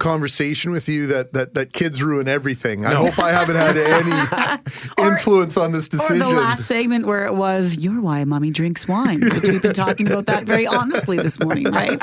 conversation 0.00 0.72
with 0.72 0.88
you 0.88 1.06
that 1.06 1.32
that, 1.34 1.54
that 1.54 1.72
kids 1.72 2.02
ruin 2.02 2.26
everything. 2.26 2.84
I 2.84 2.94
hope 2.94 3.18
I 3.20 3.30
haven't 3.30 3.54
had 3.54 3.76
any 4.98 5.08
influence 5.08 5.56
on 5.56 5.70
this 5.70 5.86
decision. 5.86 6.22
Or 6.22 6.34
the 6.34 6.40
last 6.40 6.64
segment 6.64 7.06
where 7.06 7.26
it 7.26 7.34
was, 7.34 7.76
You're 7.78 8.00
why 8.00 8.24
mommy 8.24 8.50
drinks 8.50 8.88
wine, 8.88 9.20
which 9.20 9.48
we've 9.48 9.62
been 9.62 9.74
talking 9.74 10.10
about 10.10 10.26
that 10.26 10.44
very 10.44 10.66
honestly 10.66 11.18
this 11.18 11.38
morning, 11.38 11.70
right? 11.70 12.00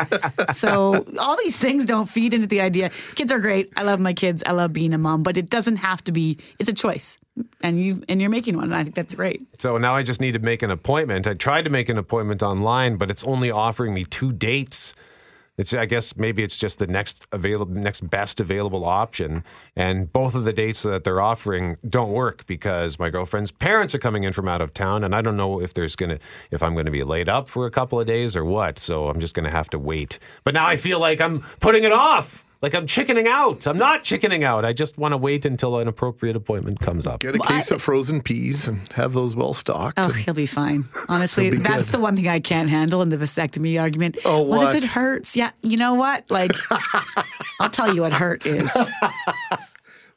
So, 0.55 1.05
all 1.19 1.35
these 1.37 1.57
things 1.57 1.85
don't 1.85 2.07
feed 2.07 2.33
into 2.33 2.47
the 2.47 2.61
idea. 2.61 2.91
Kids 3.15 3.31
are 3.31 3.39
great. 3.39 3.69
I 3.75 3.83
love 3.83 3.99
my 3.99 4.13
kids. 4.13 4.43
I 4.45 4.51
love 4.53 4.71
being 4.71 4.93
a 4.93 4.97
mom, 4.97 5.23
but 5.23 5.37
it 5.37 5.49
doesn't 5.49 5.77
have 5.77 6.03
to 6.05 6.11
be, 6.13 6.37
it's 6.59 6.69
a 6.69 6.73
choice. 6.73 7.17
And 7.61 7.83
you 7.83 8.03
and 8.07 8.21
you're 8.21 8.29
making 8.29 8.55
one, 8.55 8.65
and 8.65 8.75
I 8.75 8.83
think 8.83 8.95
that's 8.95 9.15
great. 9.15 9.47
So 9.59 9.77
now 9.77 9.95
I 9.95 10.03
just 10.03 10.21
need 10.21 10.33
to 10.33 10.39
make 10.39 10.61
an 10.61 10.71
appointment. 10.71 11.27
I 11.27 11.33
tried 11.33 11.63
to 11.63 11.69
make 11.69 11.89
an 11.89 11.97
appointment 11.97 12.41
online, 12.43 12.97
but 12.97 13.11
it's 13.11 13.23
only 13.23 13.51
offering 13.51 13.93
me 13.93 14.05
two 14.05 14.31
dates. 14.31 14.93
It's 15.57 15.73
I 15.73 15.85
guess 15.85 16.15
maybe 16.15 16.43
it's 16.43 16.57
just 16.57 16.77
the 16.77 16.85
next 16.85 17.25
available 17.31 17.73
next 17.73 18.07
best 18.07 18.39
available 18.39 18.85
option 18.85 19.43
and 19.75 20.11
both 20.13 20.35
of 20.35 20.43
the 20.43 20.53
dates 20.53 20.83
that 20.83 21.03
they're 21.03 21.19
offering 21.19 21.77
don't 21.89 22.11
work 22.11 22.45
because 22.45 22.99
my 22.99 23.09
girlfriend's 23.09 23.49
parents 23.49 23.95
are 23.95 23.99
coming 23.99 24.23
in 24.23 24.33
from 24.33 24.47
out 24.47 24.61
of 24.61 24.71
town 24.75 25.03
and 25.03 25.15
I 25.15 25.21
don't 25.21 25.35
know 25.35 25.59
if 25.59 25.73
there's 25.73 25.95
to 26.11 26.19
if 26.51 26.61
I'm 26.61 26.75
to 26.85 26.91
be 26.91 27.03
laid 27.03 27.27
up 27.27 27.49
for 27.49 27.65
a 27.65 27.71
couple 27.71 27.99
of 27.99 28.05
days 28.05 28.35
or 28.35 28.45
what. 28.45 28.77
So 28.77 29.07
I'm 29.07 29.19
just 29.19 29.33
to 29.49 29.55
have 29.55 29.67
to 29.71 29.79
wait. 29.79 30.19
But 30.43 30.53
now 30.53 30.67
I 30.67 30.75
feel 30.75 30.99
like 30.99 31.19
I'm 31.19 31.43
putting 31.59 31.83
it 31.83 31.91
off. 31.91 32.43
Like 32.61 32.73
I'm 32.73 32.87
chickening 32.87 33.27
out. 33.27 33.67
I'm 33.67 33.77
not 33.77 34.03
chickening 34.03 34.43
out. 34.43 34.65
I 34.65 34.73
just 34.73 34.97
want 34.97 35.11
to 35.13 35.17
wait 35.17 35.45
until 35.45 35.77
an 35.77 35.87
appropriate 35.87 36.35
appointment 36.35 36.79
comes 36.79 37.05
up. 37.05 37.19
Get 37.19 37.35
a 37.35 37.39
case 37.39 37.69
of 37.69 37.81
frozen 37.81 38.21
peas 38.21 38.67
and 38.67 38.79
have 38.93 39.13
those 39.13 39.35
well 39.35 39.53
stocked. 39.53 39.99
Oh, 39.99 40.09
he'll 40.09 40.33
be 40.33 40.47
fine. 40.47 40.85
Honestly, 41.09 41.51
be 41.51 41.57
that's 41.57 41.85
good. 41.85 41.93
the 41.93 41.99
one 41.99 42.15
thing 42.15 42.27
I 42.27 42.39
can't 42.39 42.69
handle 42.69 43.01
in 43.03 43.09
the 43.09 43.17
vasectomy 43.17 43.79
argument. 43.79 44.17
Oh, 44.25 44.41
what 44.41 44.59
what? 44.59 44.75
if 44.75 44.83
it 44.83 44.89
hurts? 44.89 45.35
Yeah, 45.35 45.51
you 45.61 45.77
know 45.77 45.93
what? 45.93 46.29
Like, 46.31 46.51
I'll 47.59 47.69
tell 47.69 47.93
you 47.93 48.01
what 48.01 48.13
hurt 48.13 48.45
is. 48.45 48.71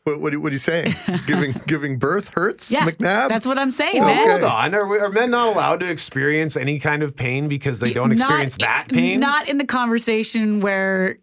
What, 0.05 0.19
what, 0.19 0.33
are- 0.35 0.41
what 0.41 0.49
are 0.49 0.53
you 0.55 0.59
saying? 0.59 0.95
giving 1.27 1.55
giving 1.67 1.99
birth 1.99 2.31
hurts, 2.35 2.73
Yeah, 2.73 2.87
McNabb? 2.89 3.29
that's 3.29 3.47
what 3.47 3.59
I'm 3.59 3.71
saying, 3.71 3.99
Well, 4.03 4.07
man. 4.15 4.31
hold 4.41 4.45
on. 4.45 4.75
Are, 4.75 4.87
we- 4.87 4.99
are 4.99 5.11
men 5.11 5.31
not 5.31 5.49
allowed 5.55 5.81
to 5.81 5.91
experience 5.91 6.57
any 6.57 6.79
kind 6.79 7.03
of 7.03 7.15
pain 7.15 7.49
because 7.49 7.81
they 7.81 7.93
don't 7.93 8.09
Not- 8.09 8.13
experience 8.19 8.57
that 8.61 8.87
pain? 8.89 9.21
Not 9.21 9.51
in 9.51 9.59
the 9.59 9.67
conversation 9.67 10.61
where 10.63 11.19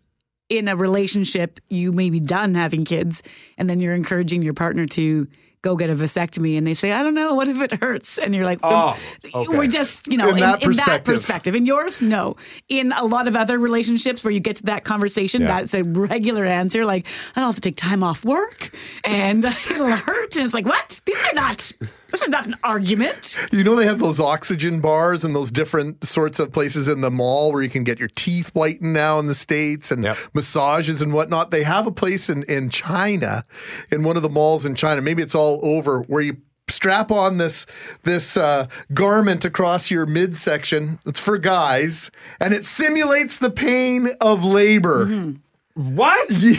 in 0.50 0.68
a 0.68 0.76
relationship 0.76 1.60
you 1.70 1.92
may 1.92 2.10
be 2.10 2.20
done 2.20 2.56
having 2.56 2.86
kids 2.86 3.22
and 3.58 3.70
then 3.70 3.80
you're 3.80 3.94
encouraging 3.96 4.42
your 4.42 4.54
partner 4.54 4.86
to 4.86 5.28
go 5.64 5.76
get 5.76 5.90
a 5.90 5.96
vasectomy 5.96 6.56
and 6.58 6.66
they 6.68 6.76
say, 6.76 6.92
I 6.92 7.02
don't 7.04 7.16
know, 7.16 7.34
what 7.34 7.48
if 7.50 7.60
it 7.60 7.74
hurts? 7.82 8.18
And 8.20 8.34
you're 8.34 8.46
like, 8.46 8.60
Oh, 8.64 8.98
okay. 9.34 9.48
we're 9.58 9.66
just, 9.68 10.08
you 10.08 10.16
know, 10.16 10.30
In 10.30 10.36
in, 10.36 10.40
that 10.42 10.64
in 10.64 10.72
that 10.74 10.78
perspective. 11.04 11.14
perspective. 11.16 11.56
In 11.56 11.66
yours, 11.66 12.02
no. 12.02 12.36
In 12.70 12.92
a 12.94 13.04
lot 13.04 13.28
of 13.28 13.36
other 13.36 13.58
relationships 13.58 14.24
where 14.24 14.32
you 14.32 14.40
get 14.40 14.58
to 14.58 14.64
that 14.66 14.84
conversation, 14.86 15.42
Yeah. 15.42 15.48
that's 15.48 15.74
a 15.74 15.84
regular 15.84 16.46
answer. 16.46 16.86
Like, 16.86 17.08
I 17.36 17.40
don't 17.42 17.48
have 17.48 17.56
to 17.56 17.62
take 17.62 17.76
time 17.76 18.04
off 18.04 18.24
work 18.24 18.70
and 19.04 19.44
it'll 19.72 19.90
hurt. 19.90 20.36
And 20.36 20.46
it's 20.46 20.54
like, 20.54 20.68
what? 20.68 21.02
These 21.06 21.22
are 21.26 21.34
not, 21.34 21.72
this 22.12 22.22
is 22.22 22.30
not 22.30 22.46
an 22.46 22.56
argument. 22.64 23.38
You 23.52 23.64
know 23.64 23.76
they 23.76 23.86
have 23.86 24.00
those 24.00 24.20
oxygen 24.20 24.80
bars 24.82 25.24
and 25.24 25.36
those 25.36 25.52
different 25.52 26.04
sorts 26.04 26.40
of 26.40 26.52
places 26.52 26.88
in 26.88 27.02
the 27.02 27.12
mall 27.12 27.52
where 27.52 27.64
you 27.64 27.70
can 27.70 27.84
get 27.84 28.00
your 28.00 28.10
teeth 28.16 28.52
whitened 28.54 28.94
now 28.94 29.20
in 29.20 29.28
the 29.28 29.36
states 29.36 29.92
and 29.92 30.04
massages 30.34 31.02
and 31.02 31.14
whatnot. 31.14 31.52
They 31.52 31.64
have 31.64 31.88
a 31.88 31.92
place 31.92 32.30
in 32.30 32.44
in 32.44 32.70
China, 32.70 33.46
in 33.92 34.04
one 34.04 34.16
of 34.18 34.24
the 34.24 34.30
malls 34.30 34.66
in 34.66 34.76
China. 34.76 35.02
Maybe 35.02 35.22
it's 35.22 35.36
all 35.36 35.60
over 35.64 36.02
where 36.04 36.22
you 36.22 36.38
strap 36.70 37.12
on 37.12 37.38
this 37.38 37.66
this 38.04 38.36
uh, 38.38 38.68
garment 38.94 39.46
across 39.46 39.90
your 39.90 40.06
midsection. 40.06 41.00
It's 41.06 41.20
for 41.20 41.38
guys, 41.38 42.12
and 42.40 42.54
it 42.54 42.66
simulates 42.66 43.38
the 43.40 43.50
pain 43.50 44.10
of 44.22 44.44
labor. 44.44 45.36
What? 45.78 46.30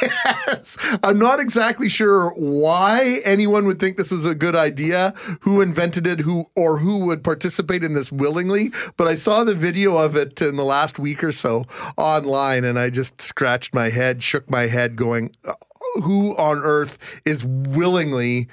Yes. 0.00 0.78
I'm 1.02 1.18
not 1.18 1.40
exactly 1.40 1.88
sure 1.88 2.30
why 2.36 3.20
anyone 3.24 3.66
would 3.66 3.80
think 3.80 3.96
this 3.96 4.12
was 4.12 4.24
a 4.24 4.34
good 4.34 4.54
idea, 4.54 5.12
who 5.40 5.60
invented 5.60 6.06
it, 6.06 6.20
who 6.20 6.46
or 6.54 6.78
who 6.78 6.98
would 7.06 7.24
participate 7.24 7.82
in 7.82 7.94
this 7.94 8.12
willingly, 8.12 8.70
but 8.96 9.08
I 9.08 9.16
saw 9.16 9.42
the 9.42 9.54
video 9.54 9.96
of 9.96 10.14
it 10.14 10.40
in 10.40 10.54
the 10.56 10.64
last 10.64 10.98
week 11.00 11.24
or 11.24 11.32
so 11.32 11.64
online 11.96 12.62
and 12.64 12.78
I 12.78 12.90
just 12.90 13.20
scratched 13.20 13.74
my 13.74 13.90
head, 13.90 14.22
shook 14.22 14.48
my 14.48 14.66
head 14.68 14.94
going, 14.94 15.32
"Uh, 15.44 15.54
who 16.02 16.36
on 16.36 16.58
earth 16.58 16.98
is 17.24 17.44
willingly 17.44 18.48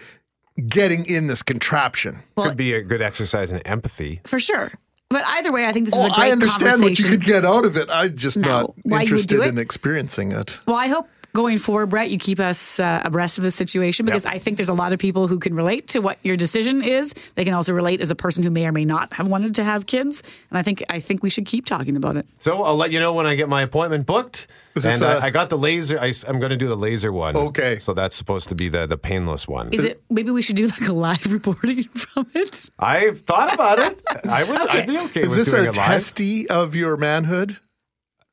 getting 0.67 1.05
in 1.05 1.27
this 1.27 1.43
contraption? 1.43 2.23
Could 2.37 2.57
be 2.57 2.73
a 2.73 2.81
good 2.81 3.01
exercise 3.01 3.51
in 3.51 3.59
empathy. 3.59 4.21
For 4.25 4.39
sure. 4.39 4.71
But 5.15 5.23
either 5.27 5.49
way, 5.53 5.65
I 5.65 5.71
think 5.71 5.85
this 5.85 5.93
is 5.95 6.01
Oh, 6.03 6.07
a 6.07 6.09
great 6.09 6.17
I 6.27 6.31
understand 6.31 6.81
what 6.81 6.99
you 6.99 7.05
could 7.05 7.21
get 7.23 7.45
out 7.45 7.63
of 7.63 7.77
it. 7.77 7.87
I'm 7.89 8.17
just 8.17 8.35
No. 8.35 8.47
not 8.49 8.73
Why 8.83 9.03
you 9.03 9.15
would 9.15 9.25
do 9.27 9.37
interested 9.37 9.41
in 9.47 9.57
experiencing 9.57 10.33
it. 10.33 10.59
Well, 10.65 10.75
I 10.75 10.87
hope 10.87 11.07
going 11.35 11.59
forward, 11.59 11.87
Brett, 11.87 12.09
you 12.09 12.17
keep 12.17 12.39
us 12.39 12.79
uh, 12.79 13.01
abreast 13.05 13.37
of 13.37 13.43
the 13.43 13.51
situation 13.51 14.05
because 14.05 14.25
I 14.25 14.39
think 14.39 14.57
there's 14.57 14.69
a 14.69 14.73
lot 14.73 14.93
of 14.93 14.97
people 14.99 15.27
who 15.27 15.37
can 15.37 15.53
relate 15.53 15.87
to 15.89 15.99
what 15.99 16.17
your 16.23 16.35
decision 16.37 16.83
is. 16.83 17.13
They 17.35 17.43
can 17.43 17.53
also 17.53 17.73
relate 17.73 18.01
as 18.01 18.09
a 18.09 18.15
person 18.15 18.43
who 18.43 18.49
may 18.49 18.65
or 18.65 18.71
may 18.71 18.85
not 18.85 19.13
have 19.13 19.27
wanted 19.27 19.53
to 19.55 19.63
have 19.63 19.85
kids, 19.85 20.23
and 20.49 20.57
I 20.57 20.63
think 20.63 20.83
I 20.89 20.99
think 20.99 21.21
we 21.21 21.29
should 21.29 21.45
keep 21.45 21.65
talking 21.65 21.95
about 21.95 22.17
it. 22.17 22.25
So 22.39 22.63
I'll 22.63 22.77
let 22.77 22.91
you 22.91 22.99
know 22.99 23.13
when 23.13 23.27
I 23.27 23.35
get 23.35 23.49
my 23.49 23.61
appointment 23.61 24.07
booked. 24.07 24.47
Is 24.75 24.85
and 24.85 24.95
this 24.95 25.01
I 25.01 25.13
a- 25.13 25.19
I 25.21 25.29
got 25.29 25.49
the 25.49 25.57
laser. 25.57 25.99
I, 25.99 26.11
am 26.27 26.39
going 26.39 26.49
to 26.49 26.57
do 26.57 26.67
the 26.67 26.75
laser 26.75 27.11
one. 27.11 27.37
Okay. 27.37 27.79
So 27.79 27.93
that's 27.93 28.15
supposed 28.15 28.49
to 28.49 28.55
be 28.55 28.67
the 28.69 28.87
the 28.87 28.97
painless 28.97 29.47
one. 29.47 29.71
Is 29.73 29.83
it 29.83 30.01
maybe 30.09 30.31
we 30.31 30.41
should 30.41 30.55
do 30.55 30.67
like 30.67 30.87
a 30.87 30.93
live 30.93 31.25
reporting 31.31 31.83
from 31.83 32.27
it? 32.33 32.69
I've 32.79 33.19
thought 33.21 33.53
about 33.53 33.79
it. 33.79 34.01
I 34.27 34.43
would. 34.43 34.57
I'd 34.69 34.87
be 34.87 34.97
okay 34.97 35.21
Is 35.21 35.29
with 35.35 35.45
this 35.45 35.51
doing 35.51 35.67
a 35.67 35.69
it 35.69 35.77
live. 35.77 35.87
testy 35.87 36.49
of 36.49 36.75
your 36.75 36.97
manhood? 36.97 37.57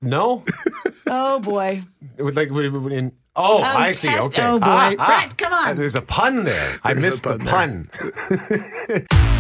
No. 0.02 0.44
Oh 1.14 1.40
boy. 1.40 1.82
It 2.16 2.22
would 2.22 2.36
like 2.36 2.50
would- 2.50 2.72
would- 2.72 2.92
in, 2.92 3.12
oh, 3.36 3.58
Oh, 3.58 3.62
I 3.62 3.90
see. 3.90 4.08
test- 4.08 4.22
Okay. 4.28 4.42
oh, 4.42 4.58
boy. 4.58 4.64
Ah, 4.66 4.94
ah. 4.98 5.06
Brett, 5.06 5.36
come 5.36 5.52
on. 5.52 5.76
There's 5.76 5.94
a 5.96 6.00
pun 6.00 6.44
there. 6.44 6.78
I 6.84 6.94
There's 6.94 7.04
a 7.04 7.08
missed 7.08 7.22
the 7.24 7.38
pun 7.38 7.88
pun. 7.92 9.08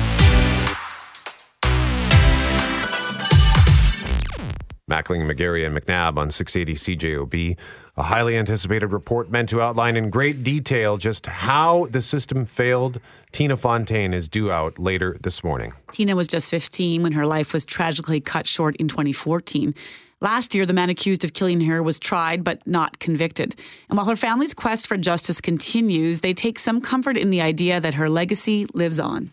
Mackling, 4.90 5.30
McGarry, 5.30 5.64
and 5.64 5.76
McNabb 5.76 6.18
on 6.18 6.30
680 6.30 6.96
CJOB. 6.96 7.56
A 7.96 8.02
highly 8.02 8.36
anticipated 8.36 8.86
report 8.88 9.30
meant 9.30 9.48
to 9.50 9.60
outline 9.62 9.96
in 9.96 10.10
great 10.10 10.42
detail 10.42 10.96
just 10.96 11.26
how 11.26 11.86
the 11.90 12.02
system 12.02 12.44
failed. 12.46 13.00
Tina 13.32 13.56
Fontaine 13.56 14.12
is 14.12 14.28
due 14.28 14.50
out 14.50 14.78
later 14.78 15.16
this 15.22 15.44
morning. 15.44 15.72
Tina 15.92 16.16
was 16.16 16.26
just 16.26 16.50
15 16.50 17.02
when 17.02 17.12
her 17.12 17.26
life 17.26 17.52
was 17.54 17.64
tragically 17.64 18.20
cut 18.20 18.46
short 18.46 18.76
in 18.76 18.88
2014. 18.88 19.74
Last 20.22 20.54
year, 20.54 20.64
the 20.64 20.72
man 20.72 20.88
accused 20.88 21.24
of 21.24 21.32
killing 21.32 21.62
her 21.62 21.82
was 21.82 21.98
tried 21.98 22.44
but 22.44 22.64
not 22.64 23.00
convicted. 23.00 23.56
And 23.88 23.96
while 23.96 24.06
her 24.06 24.14
family's 24.14 24.54
quest 24.54 24.86
for 24.86 24.96
justice 24.96 25.40
continues, 25.40 26.20
they 26.20 26.32
take 26.32 26.60
some 26.60 26.80
comfort 26.80 27.16
in 27.16 27.30
the 27.30 27.40
idea 27.40 27.80
that 27.80 27.94
her 27.94 28.08
legacy 28.08 28.66
lives 28.72 29.00
on. 29.00 29.32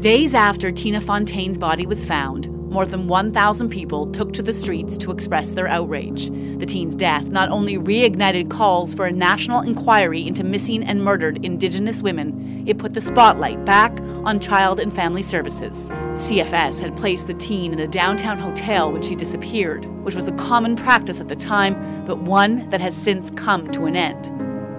Days 0.00 0.34
after 0.34 0.72
Tina 0.72 1.00
Fontaine's 1.00 1.58
body 1.58 1.86
was 1.86 2.04
found, 2.04 2.48
more 2.70 2.86
than 2.86 3.08
1,000 3.08 3.68
people 3.68 4.10
took 4.12 4.32
to 4.34 4.42
the 4.42 4.52
streets 4.52 4.96
to 4.98 5.10
express 5.10 5.52
their 5.52 5.68
outrage. 5.68 6.28
The 6.58 6.66
teen's 6.66 6.94
death 6.94 7.24
not 7.24 7.48
only 7.50 7.78
reignited 7.78 8.50
calls 8.50 8.94
for 8.94 9.06
a 9.06 9.12
national 9.12 9.60
inquiry 9.60 10.26
into 10.26 10.44
missing 10.44 10.82
and 10.82 11.02
murdered 11.02 11.44
Indigenous 11.44 12.02
women, 12.02 12.64
it 12.66 12.78
put 12.78 12.94
the 12.94 13.00
spotlight 13.00 13.64
back 13.64 13.98
on 14.24 14.40
child 14.40 14.80
and 14.80 14.94
family 14.94 15.22
services. 15.22 15.88
CFS 16.14 16.78
had 16.78 16.96
placed 16.96 17.26
the 17.26 17.34
teen 17.34 17.72
in 17.72 17.80
a 17.80 17.86
downtown 17.86 18.38
hotel 18.38 18.92
when 18.92 19.02
she 19.02 19.14
disappeared, 19.14 19.84
which 20.04 20.14
was 20.14 20.26
a 20.26 20.32
common 20.32 20.76
practice 20.76 21.20
at 21.20 21.28
the 21.28 21.36
time, 21.36 22.04
but 22.04 22.18
one 22.18 22.68
that 22.70 22.80
has 22.80 22.96
since 22.96 23.30
come 23.30 23.70
to 23.70 23.86
an 23.86 23.96
end. 23.96 24.32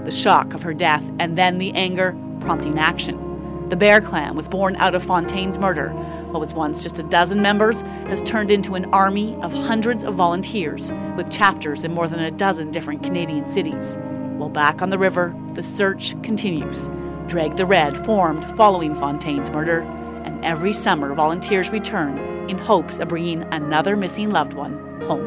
The 0.06 0.12
shock 0.12 0.54
of 0.54 0.62
her 0.62 0.74
death 0.74 1.04
and 1.20 1.38
then 1.38 1.58
the 1.58 1.72
anger 1.74 2.16
prompting 2.42 2.78
action. 2.78 3.26
The 3.70 3.76
Bear 3.76 4.02
Clan 4.02 4.36
was 4.36 4.48
born 4.48 4.76
out 4.78 4.96
of 4.96 5.04
Fontaine's 5.04 5.60
murder. 5.60 5.94
What 6.30 6.41
was 6.41 6.53
once 6.53 6.84
just 6.84 6.99
a 6.99 7.03
dozen 7.03 7.41
members 7.41 7.82
has 7.82 8.21
turned 8.21 8.51
into 8.51 8.75
an 8.75 8.86
army 8.93 9.36
of 9.41 9.51
hundreds 9.51 10.03
of 10.03 10.13
volunteers 10.13 10.91
with 11.17 11.32
chapters 11.32 11.84
in 11.84 11.91
more 11.91 12.07
than 12.07 12.19
a 12.19 12.30
dozen 12.30 12.69
different 12.69 13.01
Canadian 13.01 13.47
cities. 13.47 13.97
While 14.38 14.49
back 14.49 14.84
on 14.84 14.89
the 14.89 14.99
river, 14.99 15.36
the 15.53 15.63
search 15.63 16.21
continues. 16.21 16.91
Drag 17.25 17.55
the 17.57 17.65
Red 17.65 17.97
formed 17.97 18.45
following 18.55 18.93
Fontaine's 18.93 19.49
murder, 19.49 19.82
and 20.23 20.45
every 20.45 20.71
summer 20.71 21.15
volunteers 21.15 21.71
return 21.71 22.19
in 22.47 22.59
hopes 22.59 22.99
of 22.99 23.07
bringing 23.07 23.41
another 23.51 23.97
missing 23.97 24.30
loved 24.30 24.53
one 24.53 25.01
home. 25.01 25.25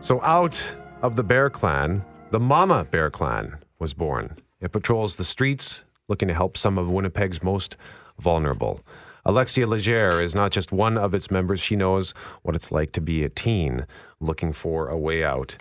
So, 0.00 0.22
out 0.22 0.66
of 1.02 1.16
the 1.16 1.22
Bear 1.22 1.50
Clan, 1.50 2.04
the 2.30 2.40
Mama 2.40 2.86
Bear 2.90 3.10
Clan 3.10 3.58
was 3.78 3.92
born. 3.92 4.38
It 4.62 4.70
patrols 4.70 5.16
the 5.16 5.24
streets 5.24 5.82
looking 6.08 6.28
to 6.28 6.34
help 6.34 6.56
some 6.56 6.78
of 6.78 6.90
Winnipeg's 6.90 7.42
most 7.42 7.76
vulnerable. 8.18 8.80
Alexia 9.24 9.66
Legere 9.66 10.22
is 10.22 10.34
not 10.34 10.52
just 10.52 10.72
one 10.72 10.96
of 10.96 11.14
its 11.14 11.30
members, 11.30 11.60
she 11.60 11.76
knows 11.76 12.14
what 12.42 12.54
it's 12.54 12.70
like 12.70 12.92
to 12.92 13.00
be 13.00 13.24
a 13.24 13.28
teen 13.28 13.86
looking 14.20 14.52
for 14.52 14.88
a 14.88 14.96
way 14.96 15.24
out. 15.24 15.56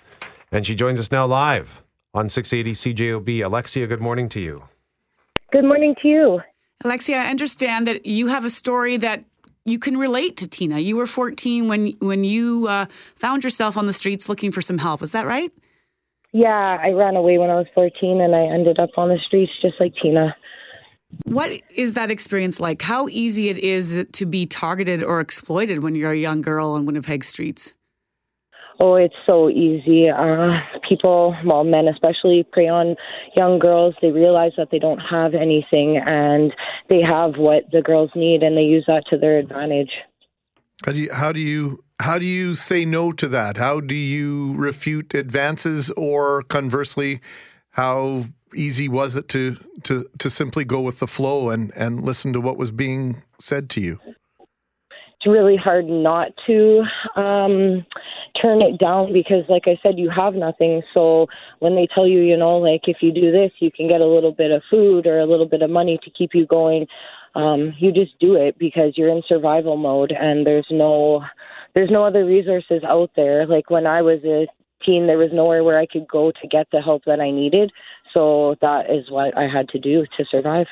And 0.52 0.66
she 0.66 0.76
joins 0.76 0.99
us 0.99 1.12
now 1.12 1.26
live 1.26 1.84
on 2.14 2.30
680 2.30 2.93
CJOB. 2.93 3.45
Alexia, 3.45 3.88
good 3.88 4.02
morning 4.02 4.30
to 4.30 4.39
you. 4.39 4.64
Good 5.52 5.66
morning 5.66 5.95
to 6.02 6.08
you. 6.08 6.41
Alexia, 6.84 7.18
I 7.18 7.28
understand 7.28 7.88
that 7.88 8.06
you 8.06 8.28
have 8.28 8.45
a 8.45 8.49
story 8.49 8.97
that 8.97 9.24
you 9.66 9.80
can 9.80 9.97
relate 9.97 10.38
to 10.38 10.47
Tina. 10.47 10.80
You 10.80 10.97
were 10.97 11.06
14 11.06 11.68
when 11.68 11.91
when 11.99 12.24
you 12.24 12.68
uh, 12.68 12.86
found 13.16 13.43
yourself 13.43 13.78
on 13.78 13.86
the 13.86 13.93
streets 13.93 14.28
looking 14.28 14.52
for 14.52 14.62
some 14.62 14.80
help. 14.80 15.04
Is 15.04 15.12
that 15.12 15.28
right? 15.28 15.52
Yeah, 16.34 16.78
I 16.82 16.92
ran 16.92 17.16
away 17.16 17.38
when 17.38 17.50
I 17.50 17.56
was 17.56 17.68
14 17.76 18.22
and 18.22 18.36
I 18.36 18.44
ended 18.44 18.80
up 18.80 18.92
on 18.98 19.10
the 19.10 19.20
streets 19.26 19.52
just 19.62 19.80
like 19.80 19.94
Tina. 20.02 20.36
What 21.26 21.52
is 21.76 21.94
that 21.94 22.10
experience 22.10 22.60
like? 22.62 22.82
How 22.82 23.08
easy 23.10 23.50
it 23.50 23.58
is 23.58 24.06
to 24.14 24.26
be 24.26 24.46
targeted 24.46 25.04
or 25.04 25.20
exploited 25.20 25.84
when 25.84 25.94
you're 25.94 26.12
a 26.12 26.18
young 26.18 26.42
girl 26.42 26.70
on 26.72 26.86
Winnipeg 26.86 27.26
streets? 27.26 27.74
Oh, 28.80 28.96
it's 28.96 29.16
so 29.28 29.50
easy. 29.50 30.10
Uh, 30.10 30.58
people, 30.88 31.36
well, 31.46 31.64
men 31.64 31.88
especially, 31.88 32.44
prey 32.52 32.68
on 32.68 32.96
young 33.36 33.60
girls. 33.60 33.94
They 34.02 34.12
realize 34.12 34.54
that 34.58 34.70
they 34.72 34.80
don't 34.80 35.00
have 35.00 35.36
anything 35.36 36.02
and 36.04 36.52
they 36.90 37.02
have 37.02 37.36
what 37.38 37.66
the 37.72 37.82
girls 37.82 38.10
need 38.16 38.42
and 38.42 38.58
they 38.58 38.64
use 38.64 38.86
that 38.88 39.04
to 39.12 39.18
their 39.18 39.38
advantage. 39.38 39.92
How 40.84 40.94
do 40.94 41.00
you 41.00 41.14
how 41.14 41.32
do 41.32 41.40
you 41.40 41.84
how 42.02 42.18
do 42.20 42.26
you 42.26 42.56
say 42.56 42.86
no 42.86 43.12
to 43.14 43.28
that? 43.30 43.58
How 43.58 43.80
do 43.80 43.95
you 43.95 44.54
refute 44.56 45.14
advances 45.14 45.89
or 45.91 46.43
conversely, 46.43 47.22
how 47.72 48.26
easy 48.54 48.89
was 48.89 49.16
it 49.16 49.30
to 49.30 49.58
to 49.84 50.06
to 50.18 50.30
simply 50.30 50.66
go 50.66 50.82
with 50.82 50.99
the 50.99 51.08
flow 51.08 51.49
and 51.49 51.72
and 51.76 52.02
listen 52.02 52.34
to 52.34 52.41
what 52.41 52.58
was 52.58 52.72
being 52.72 53.22
said 53.39 53.70
to 53.72 53.82
you? 53.82 53.99
It's 54.38 55.28
really 55.28 55.56
hard 55.56 55.86
not 55.86 56.30
to 56.47 56.82
um, 57.16 57.86
turn 58.41 58.64
it 58.64 58.80
down 58.80 59.14
because, 59.14 59.43
like 59.49 59.68
I 59.68 59.78
said, 59.84 59.99
you 59.99 60.10
have 60.10 60.34
nothing. 60.34 60.82
So 60.95 61.28
when 61.60 61.76
they 61.76 61.88
tell 61.93 62.08
you, 62.08 62.22
you 62.22 62.36
know, 62.36 62.58
like 62.58 62.82
if 62.88 62.97
you 63.02 63.12
do 63.14 63.32
this, 63.32 63.52
you 63.60 63.70
can 63.72 63.88
get 63.88 64.02
a 64.02 64.06
little 64.08 64.32
bit 64.32 64.49
of 64.49 64.64
food 64.72 65.06
or 65.06 65.20
a 65.20 65.28
little 65.28 65.47
bit 65.47 65.62
of 65.62 65.70
money 65.70 65.99
to 66.04 66.10
keep 66.10 66.32
you 66.34 66.47
going. 66.47 66.88
Um, 67.36 67.74
you 67.78 67.91
just 67.91 68.18
do 68.20 68.36
it 68.36 68.58
because 68.58 68.93
you're 68.97 69.10
in 69.10 69.22
survival 69.28 69.78
mode 69.78 70.12
and 70.12 70.45
there's 70.45 70.68
no 70.72 71.24
there's 71.74 71.92
no 71.92 72.04
other 72.04 72.26
resources 72.26 72.84
out 72.84 73.12
there. 73.16 73.46
Like 73.46 73.70
when 73.70 73.86
I 73.88 74.02
was 74.02 74.20
a 74.24 74.48
teen, 74.86 75.08
there 75.08 75.18
was 75.18 75.30
nowhere 75.34 75.64
where 75.64 75.80
I 75.80 75.86
could 75.86 76.08
go 76.08 76.32
to 76.32 76.48
get 76.48 76.68
the 76.72 76.82
help 76.82 77.06
that 77.06 77.20
I 77.20 77.32
needed. 77.32 77.72
So 78.16 78.56
that 78.62 78.90
is 78.90 79.10
what 79.10 79.38
I 79.38 79.48
had 79.48 79.70
to 79.70 79.80
do 79.80 80.06
to 80.18 80.26
survive. 80.30 80.68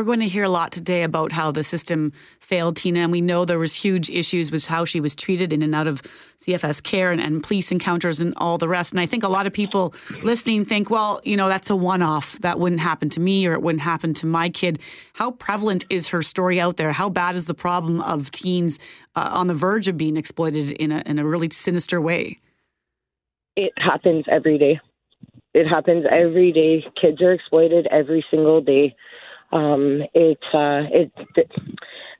We're 0.00 0.04
going 0.04 0.20
to 0.20 0.28
hear 0.28 0.44
a 0.44 0.48
lot 0.48 0.72
today 0.72 1.02
about 1.02 1.30
how 1.30 1.50
the 1.50 1.62
system 1.62 2.14
failed 2.38 2.78
Tina, 2.78 3.00
and 3.00 3.12
we 3.12 3.20
know 3.20 3.44
there 3.44 3.58
was 3.58 3.74
huge 3.74 4.08
issues 4.08 4.50
with 4.50 4.64
how 4.64 4.86
she 4.86 4.98
was 4.98 5.14
treated 5.14 5.52
in 5.52 5.60
and 5.60 5.74
out 5.74 5.86
of 5.86 6.00
CFS 6.38 6.82
care 6.82 7.12
and, 7.12 7.20
and 7.20 7.42
police 7.42 7.70
encounters 7.70 8.18
and 8.18 8.32
all 8.38 8.56
the 8.56 8.66
rest. 8.66 8.92
And 8.94 9.00
I 9.00 9.04
think 9.04 9.24
a 9.24 9.28
lot 9.28 9.46
of 9.46 9.52
people 9.52 9.92
listening 10.22 10.64
think, 10.64 10.88
well, 10.88 11.20
you 11.22 11.36
know, 11.36 11.48
that's 11.48 11.68
a 11.68 11.76
one-off. 11.76 12.38
That 12.38 12.58
wouldn't 12.58 12.80
happen 12.80 13.10
to 13.10 13.20
me, 13.20 13.46
or 13.46 13.52
it 13.52 13.60
wouldn't 13.60 13.82
happen 13.82 14.14
to 14.14 14.26
my 14.26 14.48
kid. 14.48 14.78
How 15.12 15.32
prevalent 15.32 15.84
is 15.90 16.08
her 16.08 16.22
story 16.22 16.58
out 16.58 16.78
there? 16.78 16.92
How 16.92 17.10
bad 17.10 17.36
is 17.36 17.44
the 17.44 17.52
problem 17.52 18.00
of 18.00 18.30
teens 18.30 18.78
uh, 19.16 19.28
on 19.30 19.48
the 19.48 19.54
verge 19.54 19.86
of 19.86 19.98
being 19.98 20.16
exploited 20.16 20.70
in 20.70 20.92
a 20.92 21.02
in 21.04 21.18
a 21.18 21.26
really 21.26 21.50
sinister 21.50 22.00
way? 22.00 22.40
It 23.54 23.74
happens 23.76 24.24
every 24.32 24.56
day. 24.56 24.80
It 25.52 25.66
happens 25.66 26.06
every 26.10 26.52
day. 26.52 26.86
Kids 26.96 27.20
are 27.20 27.32
exploited 27.32 27.86
every 27.90 28.24
single 28.30 28.62
day 28.62 28.96
um, 29.52 30.02
it, 30.14 30.38
uh, 30.54 30.86
it, 30.92 31.12
it, 31.36 31.50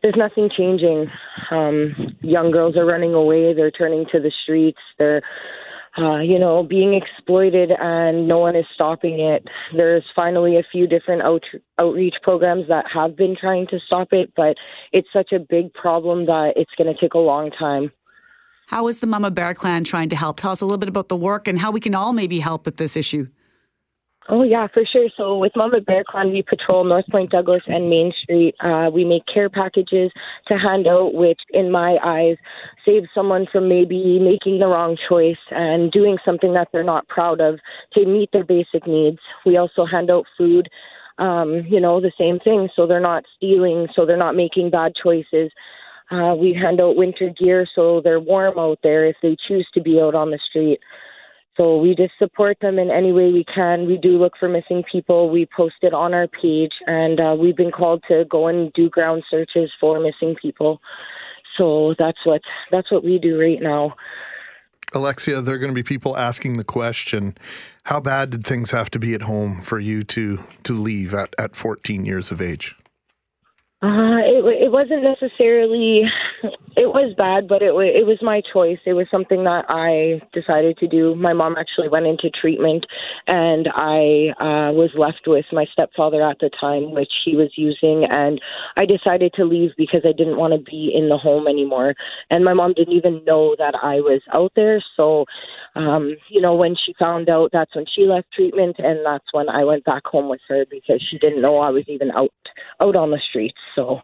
there's 0.02 0.16
nothing 0.16 0.50
changing. 0.56 1.06
Um, 1.50 2.16
young 2.22 2.50
girls 2.50 2.76
are 2.76 2.86
running 2.86 3.14
away. 3.14 3.54
They're 3.54 3.70
turning 3.70 4.06
to 4.12 4.20
the 4.20 4.32
streets. 4.42 4.80
They're, 4.98 5.22
uh, 5.98 6.20
you 6.20 6.38
know, 6.38 6.62
being 6.62 6.94
exploited, 6.94 7.70
and 7.78 8.26
no 8.26 8.38
one 8.38 8.56
is 8.56 8.64
stopping 8.74 9.20
it. 9.20 9.46
There's 9.76 10.04
finally 10.14 10.56
a 10.56 10.62
few 10.72 10.86
different 10.86 11.22
out- 11.22 11.44
outreach 11.78 12.14
programs 12.22 12.68
that 12.68 12.86
have 12.92 13.16
been 13.16 13.36
trying 13.38 13.66
to 13.68 13.78
stop 13.86 14.08
it, 14.12 14.32
but 14.36 14.56
it's 14.92 15.08
such 15.12 15.32
a 15.32 15.38
big 15.38 15.72
problem 15.74 16.26
that 16.26 16.52
it's 16.56 16.72
going 16.78 16.92
to 16.92 17.00
take 17.00 17.14
a 17.14 17.18
long 17.18 17.50
time. 17.50 17.92
How 18.66 18.86
is 18.86 19.00
the 19.00 19.08
Mama 19.08 19.32
Bear 19.32 19.52
Clan 19.52 19.82
trying 19.82 20.10
to 20.10 20.16
help? 20.16 20.36
Tell 20.36 20.52
us 20.52 20.60
a 20.60 20.64
little 20.64 20.78
bit 20.78 20.88
about 20.88 21.08
the 21.08 21.16
work 21.16 21.48
and 21.48 21.58
how 21.58 21.72
we 21.72 21.80
can 21.80 21.94
all 21.94 22.12
maybe 22.12 22.38
help 22.38 22.66
with 22.66 22.76
this 22.76 22.96
issue. 22.96 23.26
Oh 24.32 24.44
yeah, 24.44 24.68
for 24.72 24.84
sure. 24.86 25.08
So 25.16 25.36
with 25.38 25.50
Mama 25.56 25.80
Bear 25.80 26.04
Clan, 26.04 26.30
we 26.30 26.42
patrol 26.42 26.84
North 26.84 27.06
Point, 27.10 27.30
Douglas, 27.30 27.64
and 27.66 27.90
Main 27.90 28.12
Street. 28.22 28.54
Uh, 28.60 28.88
we 28.92 29.04
make 29.04 29.26
care 29.26 29.50
packages 29.50 30.12
to 30.48 30.56
hand 30.56 30.86
out, 30.86 31.14
which, 31.14 31.40
in 31.50 31.68
my 31.72 31.98
eyes, 32.04 32.36
saves 32.86 33.08
someone 33.12 33.46
from 33.50 33.68
maybe 33.68 34.20
making 34.20 34.60
the 34.60 34.68
wrong 34.68 34.96
choice 35.08 35.40
and 35.50 35.90
doing 35.90 36.16
something 36.24 36.52
that 36.52 36.68
they're 36.72 36.84
not 36.84 37.08
proud 37.08 37.40
of 37.40 37.58
to 37.94 38.06
meet 38.06 38.30
their 38.32 38.44
basic 38.44 38.86
needs. 38.86 39.18
We 39.44 39.56
also 39.56 39.84
hand 39.84 40.12
out 40.12 40.26
food. 40.38 40.68
Um, 41.18 41.64
you 41.68 41.80
know, 41.80 42.00
the 42.00 42.12
same 42.16 42.38
thing. 42.38 42.68
So 42.76 42.86
they're 42.86 43.00
not 43.00 43.24
stealing. 43.36 43.88
So 43.96 44.06
they're 44.06 44.16
not 44.16 44.36
making 44.36 44.70
bad 44.70 44.92
choices. 45.02 45.50
Uh, 46.12 46.36
we 46.36 46.54
hand 46.54 46.80
out 46.80 46.94
winter 46.96 47.30
gear 47.42 47.66
so 47.74 48.00
they're 48.02 48.20
warm 48.20 48.58
out 48.58 48.78
there 48.82 49.06
if 49.06 49.16
they 49.22 49.36
choose 49.48 49.68
to 49.74 49.80
be 49.80 50.00
out 50.00 50.14
on 50.14 50.30
the 50.30 50.38
street. 50.48 50.78
So 51.60 51.76
we 51.76 51.94
just 51.94 52.14
support 52.18 52.56
them 52.62 52.78
in 52.78 52.90
any 52.90 53.12
way 53.12 53.30
we 53.30 53.44
can. 53.44 53.86
We 53.86 53.98
do 53.98 54.18
look 54.18 54.32
for 54.40 54.48
missing 54.48 54.82
people. 54.90 55.28
We 55.28 55.46
post 55.54 55.74
it 55.82 55.92
on 55.92 56.14
our 56.14 56.26
page, 56.26 56.72
and 56.86 57.20
uh, 57.20 57.36
we've 57.38 57.56
been 57.56 57.70
called 57.70 58.02
to 58.08 58.24
go 58.30 58.46
and 58.46 58.72
do 58.72 58.88
ground 58.88 59.24
searches 59.30 59.70
for 59.78 60.00
missing 60.00 60.36
people. 60.40 60.80
So 61.58 61.94
that's 61.98 62.16
what 62.24 62.40
that's 62.70 62.90
what 62.90 63.04
we 63.04 63.18
do 63.18 63.38
right 63.38 63.60
now. 63.60 63.94
Alexia, 64.94 65.42
there 65.42 65.54
are 65.54 65.58
going 65.58 65.70
to 65.70 65.74
be 65.74 65.82
people 65.82 66.16
asking 66.16 66.56
the 66.56 66.64
question: 66.64 67.36
How 67.82 68.00
bad 68.00 68.30
did 68.30 68.46
things 68.46 68.70
have 68.70 68.88
to 68.92 68.98
be 68.98 69.12
at 69.12 69.20
home 69.20 69.60
for 69.60 69.78
you 69.78 70.02
to 70.04 70.42
to 70.62 70.72
leave 70.72 71.12
at 71.12 71.34
at 71.38 71.54
14 71.54 72.06
years 72.06 72.30
of 72.30 72.40
age? 72.40 72.74
Uh, 73.82 74.20
it 74.20 74.44
it 74.64 74.70
wasn't 74.70 75.02
necessarily 75.02 76.02
it 76.76 76.86
was 76.92 77.14
bad, 77.16 77.48
but 77.48 77.62
it 77.62 77.72
it 77.72 78.06
was 78.06 78.18
my 78.20 78.42
choice. 78.52 78.78
It 78.84 78.92
was 78.92 79.06
something 79.10 79.44
that 79.44 79.64
I 79.70 80.20
decided 80.34 80.76
to 80.78 80.86
do. 80.86 81.14
My 81.14 81.32
mom 81.32 81.56
actually 81.56 81.88
went 81.88 82.04
into 82.04 82.28
treatment, 82.28 82.84
and 83.26 83.70
I 83.74 84.36
uh, 84.36 84.72
was 84.72 84.90
left 84.98 85.22
with 85.26 85.46
my 85.50 85.64
stepfather 85.72 86.22
at 86.22 86.40
the 86.40 86.50
time, 86.60 86.92
which 86.92 87.10
he 87.24 87.36
was 87.36 87.52
using, 87.56 88.04
and 88.04 88.38
I 88.76 88.84
decided 88.84 89.32
to 89.36 89.46
leave 89.46 89.70
because 89.78 90.02
I 90.04 90.12
didn't 90.12 90.36
want 90.36 90.52
to 90.52 90.60
be 90.60 90.92
in 90.94 91.08
the 91.08 91.16
home 91.16 91.48
anymore. 91.48 91.94
And 92.28 92.44
my 92.44 92.52
mom 92.52 92.74
didn't 92.74 92.92
even 92.94 93.24
know 93.24 93.56
that 93.56 93.74
I 93.82 94.00
was 94.00 94.20
out 94.34 94.52
there, 94.56 94.84
so 94.94 95.24
um, 95.74 96.16
you 96.28 96.40
know, 96.42 96.54
when 96.54 96.74
she 96.74 96.94
found 96.98 97.30
out, 97.30 97.50
that's 97.52 97.74
when 97.74 97.86
she 97.94 98.02
left 98.02 98.32
treatment, 98.32 98.76
and 98.78 99.06
that's 99.06 99.32
when 99.32 99.48
I 99.48 99.64
went 99.64 99.84
back 99.84 100.04
home 100.04 100.28
with 100.28 100.40
her 100.48 100.64
because 100.70 101.02
she 101.10 101.18
didn't 101.18 101.40
know 101.40 101.58
I 101.58 101.70
was 101.70 101.84
even 101.88 102.10
out 102.10 102.30
out 102.82 102.96
on 102.96 103.10
the 103.10 103.20
streets. 103.28 103.56
So. 103.74 104.00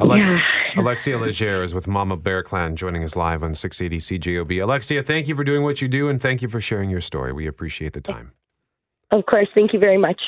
Alexia, 0.00 0.34
yeah. 0.34 0.80
Alexia 0.80 1.18
Legere 1.18 1.62
is 1.62 1.74
with 1.74 1.86
Mama 1.86 2.16
Bear 2.16 2.42
Clan 2.42 2.76
joining 2.76 3.04
us 3.04 3.16
live 3.16 3.42
on 3.42 3.54
680 3.54 4.18
CJOB. 4.18 4.62
Alexia, 4.62 5.02
thank 5.02 5.28
you 5.28 5.36
for 5.36 5.44
doing 5.44 5.62
what 5.62 5.82
you 5.82 5.88
do 5.88 6.08
and 6.08 6.20
thank 6.20 6.42
you 6.42 6.48
for 6.48 6.60
sharing 6.60 6.90
your 6.90 7.00
story. 7.00 7.32
We 7.32 7.46
appreciate 7.46 7.92
the 7.92 8.00
time. 8.00 8.32
Of 9.10 9.26
course. 9.26 9.48
Thank 9.54 9.72
you 9.72 9.78
very 9.78 9.98
much. 9.98 10.20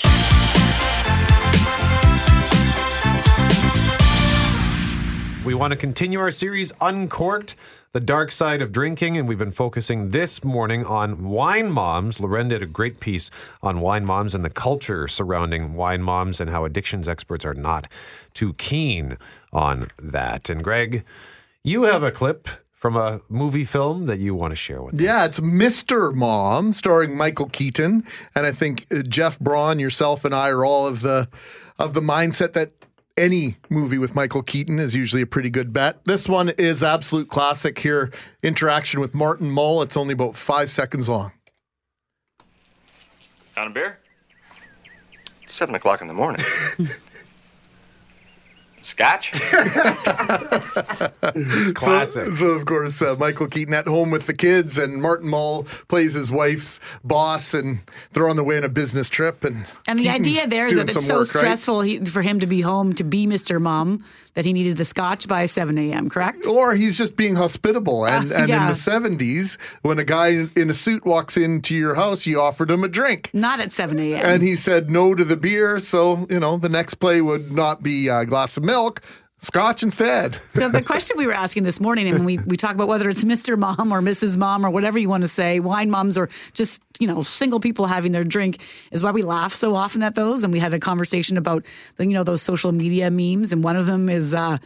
We 5.45 5.55
want 5.55 5.73
to 5.73 5.77
continue 5.77 6.21
our 6.21 6.31
series 6.31 6.73
Uncorked, 6.81 7.57
the 7.93 8.01
dark 8.01 8.33
side 8.33 8.63
of 8.63 8.73
drinking, 8.73 9.19
and 9.19 9.29
we've 9.29 9.39
been 9.39 9.53
focusing 9.53 10.11
this 10.11 10.43
morning 10.43 10.85
on 10.87 11.29
wine 11.29 11.71
moms. 11.71 12.19
Loren 12.19 12.49
did 12.49 12.63
a 12.63 12.67
great 12.67 13.01
piece 13.01 13.31
on 13.63 13.81
wine 13.81 14.07
moms 14.07 14.35
and 14.35 14.43
the 14.43 14.51
culture 14.51 15.07
surrounding 15.07 15.75
wine 15.75 16.03
moms 16.03 16.41
and 16.41 16.49
how 16.49 16.65
addictions 16.65 17.07
experts 17.07 17.45
are 17.45 17.53
not 17.53 17.87
too 18.33 18.55
keen 18.55 19.19
on 19.53 19.91
that. 20.03 20.49
And 20.49 20.65
Greg, 20.65 21.05
you 21.63 21.83
have 21.83 22.03
a 22.03 22.11
clip 22.11 22.49
from 22.73 22.97
a 22.97 23.21
movie 23.29 23.67
film 23.67 24.07
that 24.07 24.19
you 24.19 24.35
want 24.35 24.53
to 24.53 24.57
share 24.57 24.83
with 24.83 24.95
us. 24.95 25.01
Yeah, 25.01 25.27
it's 25.27 25.41
Mr. 25.41 26.15
Mom, 26.15 26.73
starring 26.73 27.15
Michael 27.15 27.51
Keaton, 27.51 28.05
and 28.35 28.47
I 28.47 28.53
think 28.53 28.87
uh, 28.91 29.03
Jeff 29.03 29.39
Braun, 29.39 29.79
yourself, 29.79 30.25
and 30.25 30.35
I 30.35 30.49
are 30.49 30.65
all 30.65 30.87
of 30.87 31.03
the 31.03 31.29
of 31.79 31.95
the 31.95 32.01
mindset 32.01 32.55
that 32.55 32.73
any 33.17 33.57
movie 33.69 33.99
with 33.99 34.15
Michael 34.15 34.43
Keaton 34.43 34.79
is 34.79 34.95
usually 34.95 35.23
a 35.23 35.27
pretty 35.27 35.51
good 35.51 35.73
bet. 35.73 36.05
This 36.05 36.29
one 36.29 36.51
is 36.51 36.83
absolute 36.83 37.29
classic 37.29 37.79
here. 37.79 38.11
Interaction 38.43 39.01
with 39.01 39.15
Martin 39.15 39.51
Mull. 39.51 39.83
It's 39.83 39.97
only 39.97 40.13
about 40.13 40.37
five 40.37 40.71
seconds 40.71 41.09
long. 41.09 41.33
On 43.57 43.67
a 43.67 43.71
beer? 43.71 43.99
Seven 45.47 45.75
o'clock 45.75 46.01
in 46.01 46.09
the 46.09 46.15
morning. 46.15 46.45
Scotch? 48.85 49.33
So, 51.83 52.31
so 52.33 52.47
of 52.51 52.65
course, 52.67 53.01
uh, 53.03 53.17
Michael 53.17 53.47
Keaton 53.47 53.75
at 53.75 53.87
home 53.87 54.11
with 54.11 54.27
the 54.27 54.35
kids, 54.35 54.79
and 54.79 55.01
Martin 55.01 55.29
Mull 55.29 55.65
plays 55.89 56.15
his 56.15 56.31
wife's 56.31 56.81
boss, 57.05 57.55
and 57.55 57.81
they're 58.13 58.29
on 58.29 58.37
their 58.37 58.45
way 58.45 58.57
on 58.57 58.65
a 58.65 58.69
business 58.69 59.09
trip. 59.09 59.45
And 59.45 59.67
And 59.89 59.99
the 59.99 60.05
Keaton's 60.05 60.29
idea 60.29 60.47
there 60.49 60.67
is 60.67 60.77
that 60.77 60.89
it's 60.91 61.07
so 61.07 61.19
work, 61.21 61.35
right? 61.35 61.39
stressful 61.41 61.81
he, 61.83 61.99
for 62.05 62.23
him 62.23 62.41
to 62.41 62.47
be 62.47 62.61
home 62.61 62.93
to 62.95 63.05
be 63.05 63.27
Mr. 63.27 63.61
Mom 63.61 64.05
that 64.35 64.45
he 64.47 64.53
needed 64.55 64.79
the 64.79 64.85
scotch 64.85 65.29
by 65.29 65.45
7 65.45 65.77
a.m., 65.77 66.09
correct? 66.09 66.47
Or 66.47 66.75
he's 66.75 66.97
just 66.97 67.17
being 67.17 67.35
hospitable. 67.35 68.07
And, 68.07 68.33
Uh, 68.33 68.37
and 68.37 68.49
yeah. 68.49 68.63
in 68.63 68.69
the 68.69 68.75
70s, 68.75 69.59
when 69.83 69.99
a 69.99 70.05
guy 70.05 70.47
in 70.57 70.71
a 70.71 70.75
suit 70.75 71.05
walks 71.05 71.37
into 71.37 71.75
your 71.75 71.95
house, 71.97 72.27
you 72.27 72.41
offered 72.41 72.71
him 72.71 72.83
a 72.83 72.89
drink. 72.89 73.29
Not 73.35 73.61
at 73.61 73.73
7 73.73 73.99
a.m. 73.99 74.25
And 74.25 74.43
he 74.43 74.57
said 74.57 74.91
no 74.91 75.15
to 75.15 75.25
the 75.25 75.37
beer. 75.37 75.79
So, 75.81 76.27
you 76.31 76.41
know, 76.41 76.57
the 76.57 76.71
next 76.71 76.95
play 76.95 77.21
would 77.21 77.53
not 77.53 77.83
be 77.83 78.09
a 78.09 78.25
glass 78.25 78.57
of 78.57 78.65
milk, 78.65 78.72
scotch 79.43 79.83
instead. 79.83 80.39
So 80.51 80.69
the 80.69 80.83
question 80.93 81.17
we 81.19 81.27
were 81.27 81.35
asking 81.35 81.65
this 81.65 81.81
morning, 81.81 82.07
and 82.07 82.19
when 82.19 82.25
we, 82.25 82.39
we 82.39 82.57
talk 82.57 82.75
about 82.75 82.89
whether 82.89 83.11
it's 83.11 83.25
Mr. 83.25 83.59
Mom 83.59 83.93
or 83.93 84.01
Mrs. 84.01 84.37
Mom 84.37 84.65
or 84.65 84.71
whatever 84.71 84.99
you 84.99 85.09
want 85.09 85.23
to 85.23 85.29
say, 85.29 85.61
wine 85.61 85.91
moms 85.91 86.17
or 86.17 86.29
just, 86.55 86.83
you 86.99 87.07
know, 87.07 87.23
single 87.23 87.61
people 87.61 87.87
having 87.87 88.13
their 88.13 88.25
drink 88.25 88.63
is 88.93 89.03
why 89.03 89.11
we 89.11 89.23
laugh 89.23 89.53
so 89.53 89.75
often 89.75 90.03
at 90.03 90.15
those. 90.15 90.45
And 90.45 90.53
we 90.53 90.61
had 90.61 90.73
a 90.73 90.79
conversation 90.79 91.37
about, 91.37 91.67
the, 91.97 92.07
you 92.07 92.15
know, 92.15 92.25
those 92.25 92.41
social 92.41 92.73
media 92.73 93.11
memes. 93.11 93.53
And 93.53 93.65
one 93.65 93.77
of 93.77 93.87
them 93.87 94.09
is 94.09 94.33
uh, 94.33 94.59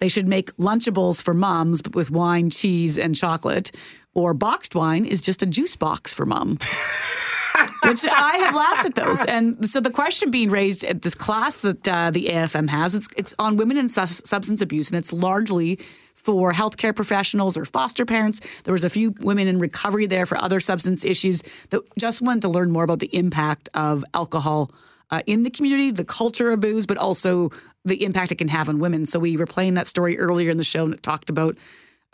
they 0.00 0.08
should 0.08 0.26
make 0.26 0.54
Lunchables 0.56 1.22
for 1.22 1.32
moms, 1.32 1.80
but 1.80 1.94
with 1.94 2.10
wine, 2.10 2.50
cheese, 2.50 2.98
and 2.98 3.14
chocolate. 3.14 3.70
Or 4.12 4.34
boxed 4.34 4.74
wine 4.74 5.04
is 5.04 5.20
just 5.20 5.42
a 5.42 5.46
juice 5.46 5.76
box 5.76 6.14
for 6.14 6.26
mom. 6.26 6.58
Which 7.84 8.04
I 8.04 8.38
have 8.38 8.54
laughed 8.54 8.86
at 8.86 8.94
those, 8.94 9.24
and 9.24 9.68
so 9.68 9.80
the 9.80 9.90
question 9.90 10.30
being 10.30 10.50
raised 10.50 10.84
at 10.84 11.02
this 11.02 11.14
class 11.14 11.58
that 11.58 11.86
uh, 11.88 12.10
the 12.10 12.26
AFM 12.26 12.68
has, 12.68 12.94
it's 12.94 13.08
it's 13.16 13.34
on 13.38 13.56
women 13.56 13.76
and 13.76 13.90
substance 13.90 14.60
abuse, 14.60 14.90
and 14.90 14.98
it's 14.98 15.12
largely 15.12 15.78
for 16.14 16.52
healthcare 16.52 16.94
professionals 16.94 17.56
or 17.56 17.64
foster 17.64 18.04
parents. 18.04 18.40
There 18.64 18.72
was 18.72 18.82
a 18.82 18.90
few 18.90 19.14
women 19.20 19.46
in 19.46 19.60
recovery 19.60 20.06
there 20.06 20.26
for 20.26 20.36
other 20.42 20.58
substance 20.58 21.04
issues 21.04 21.42
that 21.70 21.82
just 21.98 22.20
wanted 22.20 22.42
to 22.42 22.48
learn 22.48 22.72
more 22.72 22.82
about 22.82 22.98
the 22.98 23.14
impact 23.14 23.68
of 23.74 24.04
alcohol 24.12 24.72
uh, 25.12 25.22
in 25.26 25.44
the 25.44 25.50
community, 25.50 25.92
the 25.92 26.04
culture 26.04 26.50
of 26.50 26.58
booze, 26.58 26.84
but 26.84 26.96
also 26.96 27.50
the 27.84 28.02
impact 28.02 28.32
it 28.32 28.36
can 28.36 28.48
have 28.48 28.68
on 28.68 28.80
women. 28.80 29.06
So 29.06 29.20
we 29.20 29.36
were 29.36 29.46
playing 29.46 29.74
that 29.74 29.86
story 29.86 30.18
earlier 30.18 30.50
in 30.50 30.56
the 30.56 30.64
show 30.64 30.84
and 30.84 30.94
it 30.94 31.02
talked 31.04 31.30
about 31.30 31.56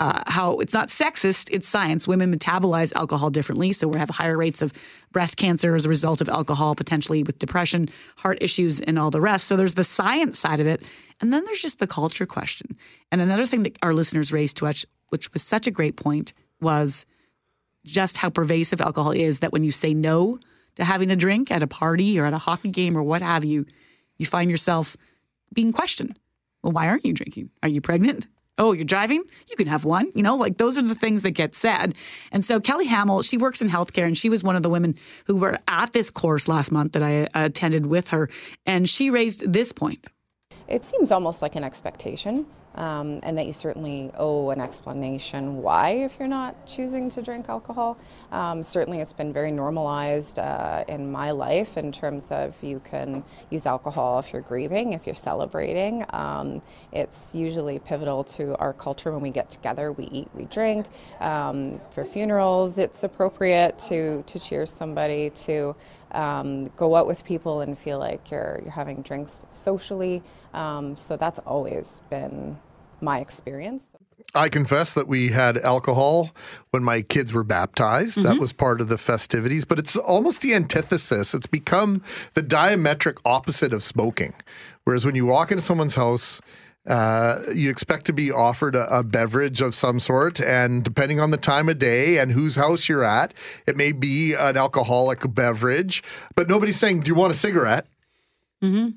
uh, 0.02 0.20
how 0.26 0.58
it's 0.58 0.74
not 0.74 0.88
sexist, 0.88 1.48
it's 1.52 1.68
science. 1.68 2.08
Women 2.08 2.36
metabolize 2.36 2.92
alcohol 2.94 3.30
differently, 3.30 3.72
so 3.72 3.86
we 3.86 4.00
have 4.00 4.10
higher 4.10 4.36
rates 4.36 4.60
of 4.60 4.72
breast 5.12 5.36
cancer 5.36 5.76
as 5.76 5.86
a 5.86 5.88
result 5.88 6.20
of 6.20 6.28
alcohol, 6.28 6.74
potentially 6.74 7.22
with 7.22 7.38
depression, 7.38 7.88
heart 8.16 8.38
issues, 8.40 8.80
and 8.80 8.98
all 8.98 9.12
the 9.12 9.20
rest. 9.20 9.46
So 9.46 9.56
there's 9.56 9.74
the 9.74 9.84
science 9.84 10.40
side 10.40 10.58
of 10.58 10.66
it, 10.66 10.82
and 11.20 11.32
then 11.32 11.44
there's 11.44 11.62
just 11.62 11.78
the 11.78 11.86
culture 11.86 12.26
question. 12.26 12.76
And 13.12 13.20
another 13.20 13.46
thing 13.46 13.62
that 13.62 13.76
our 13.80 13.94
listeners 13.94 14.32
raised 14.32 14.56
to 14.56 14.66
us, 14.66 14.84
which 15.10 15.32
was 15.32 15.44
such 15.44 15.68
a 15.68 15.70
great 15.70 15.94
point, 15.94 16.32
was 16.60 17.06
just 17.84 18.16
how 18.16 18.28
pervasive 18.28 18.80
alcohol 18.80 19.12
is. 19.12 19.38
That 19.38 19.52
when 19.52 19.62
you 19.62 19.70
say 19.70 19.94
no 19.94 20.40
to 20.74 20.84
having 20.84 21.12
a 21.12 21.16
drink 21.16 21.52
at 21.52 21.62
a 21.62 21.68
party 21.68 22.18
or 22.18 22.26
at 22.26 22.34
a 22.34 22.38
hockey 22.38 22.70
game 22.70 22.98
or 22.98 23.04
what 23.04 23.22
have 23.22 23.44
you, 23.44 23.66
you 24.18 24.26
find 24.26 24.50
yourself 24.50 24.96
being 25.54 25.72
questioned. 25.72 26.18
Well, 26.60 26.72
why 26.72 26.88
aren't 26.88 27.06
you 27.06 27.12
drinking? 27.12 27.50
Are 27.62 27.68
you 27.68 27.80
pregnant? 27.80 28.26
Oh, 28.58 28.72
you're 28.72 28.84
driving? 28.84 29.22
You 29.48 29.56
can 29.56 29.66
have 29.66 29.84
one. 29.84 30.10
You 30.14 30.22
know, 30.22 30.36
like 30.36 30.58
those 30.58 30.76
are 30.76 30.82
the 30.82 30.94
things 30.94 31.22
that 31.22 31.30
get 31.30 31.54
said. 31.54 31.94
And 32.30 32.44
so 32.44 32.60
Kelly 32.60 32.86
Hamill, 32.86 33.22
she 33.22 33.38
works 33.38 33.62
in 33.62 33.68
healthcare 33.68 34.06
and 34.06 34.16
she 34.16 34.28
was 34.28 34.44
one 34.44 34.56
of 34.56 34.62
the 34.62 34.68
women 34.68 34.94
who 35.26 35.36
were 35.36 35.58
at 35.68 35.92
this 35.92 36.10
course 36.10 36.48
last 36.48 36.70
month 36.70 36.92
that 36.92 37.02
I 37.02 37.28
attended 37.34 37.86
with 37.86 38.08
her. 38.08 38.28
And 38.66 38.88
she 38.88 39.08
raised 39.08 39.50
this 39.50 39.72
point. 39.72 40.06
It 40.72 40.86
seems 40.86 41.12
almost 41.12 41.42
like 41.42 41.54
an 41.54 41.64
expectation, 41.64 42.46
um, 42.76 43.20
and 43.24 43.36
that 43.36 43.44
you 43.44 43.52
certainly 43.52 44.10
owe 44.16 44.48
an 44.48 44.58
explanation 44.58 45.60
why 45.60 45.90
if 45.90 46.18
you're 46.18 46.26
not 46.26 46.66
choosing 46.66 47.10
to 47.10 47.20
drink 47.20 47.50
alcohol. 47.50 47.98
Um, 48.30 48.64
certainly, 48.64 49.00
it's 49.00 49.12
been 49.12 49.34
very 49.34 49.50
normalized 49.50 50.38
uh, 50.38 50.84
in 50.88 51.12
my 51.12 51.30
life 51.30 51.76
in 51.76 51.92
terms 51.92 52.30
of 52.30 52.56
you 52.62 52.80
can 52.84 53.22
use 53.50 53.66
alcohol 53.66 54.18
if 54.18 54.32
you're 54.32 54.40
grieving, 54.40 54.94
if 54.94 55.04
you're 55.04 55.14
celebrating. 55.14 56.06
Um, 56.08 56.62
it's 56.90 57.34
usually 57.34 57.78
pivotal 57.78 58.24
to 58.24 58.56
our 58.56 58.72
culture 58.72 59.12
when 59.12 59.20
we 59.20 59.28
get 59.28 59.50
together. 59.50 59.92
We 59.92 60.04
eat, 60.06 60.28
we 60.34 60.46
drink. 60.46 60.86
Um, 61.20 61.82
for 61.90 62.02
funerals, 62.02 62.78
it's 62.78 63.04
appropriate 63.04 63.78
to 63.90 64.22
to 64.22 64.38
cheer 64.38 64.64
somebody 64.64 65.28
to 65.44 65.76
um, 66.12 66.66
go 66.76 66.96
out 66.96 67.06
with 67.06 67.24
people 67.24 67.60
and 67.60 67.76
feel 67.76 67.98
like 67.98 68.30
you're 68.30 68.60
you're 68.62 68.72
having 68.72 69.02
drinks 69.02 69.44
socially. 69.50 70.22
Um, 70.54 70.96
so 70.96 71.16
that's 71.16 71.38
always 71.40 72.00
been 72.10 72.58
my 73.00 73.20
experience. 73.20 73.96
I 74.34 74.48
confess 74.48 74.94
that 74.94 75.08
we 75.08 75.28
had 75.28 75.58
alcohol 75.58 76.30
when 76.70 76.82
my 76.82 77.02
kids 77.02 77.32
were 77.32 77.44
baptized. 77.44 78.22
That 78.22 78.38
was 78.38 78.52
part 78.52 78.80
of 78.80 78.88
the 78.88 78.96
festivities, 78.96 79.64
but 79.64 79.78
it's 79.78 79.96
almost 79.96 80.40
the 80.40 80.54
antithesis. 80.54 81.34
It's 81.34 81.46
become 81.46 82.02
the 82.32 82.42
diametric 82.42 83.18
opposite 83.24 83.74
of 83.74 83.82
smoking. 83.82 84.32
Whereas 84.84 85.04
when 85.04 85.14
you 85.14 85.26
walk 85.26 85.50
into 85.50 85.60
someone's 85.60 85.96
house, 85.96 86.40
uh, 86.86 87.42
you 87.54 87.70
expect 87.70 88.06
to 88.06 88.12
be 88.12 88.30
offered 88.32 88.74
a, 88.74 88.98
a 88.98 89.02
beverage 89.02 89.60
of 89.60 89.74
some 89.74 90.00
sort, 90.00 90.40
and 90.40 90.82
depending 90.82 91.20
on 91.20 91.30
the 91.30 91.36
time 91.36 91.68
of 91.68 91.78
day 91.78 92.18
and 92.18 92.32
whose 92.32 92.56
house 92.56 92.88
you're 92.88 93.04
at, 93.04 93.32
it 93.66 93.76
may 93.76 93.92
be 93.92 94.34
an 94.34 94.56
alcoholic 94.56 95.20
beverage. 95.34 96.02
But 96.34 96.48
nobody's 96.48 96.76
saying, 96.76 97.00
"Do 97.00 97.08
you 97.08 97.14
want 97.14 97.30
a 97.30 97.36
cigarette?" 97.36 97.86
Mm-hmm. 98.62 98.90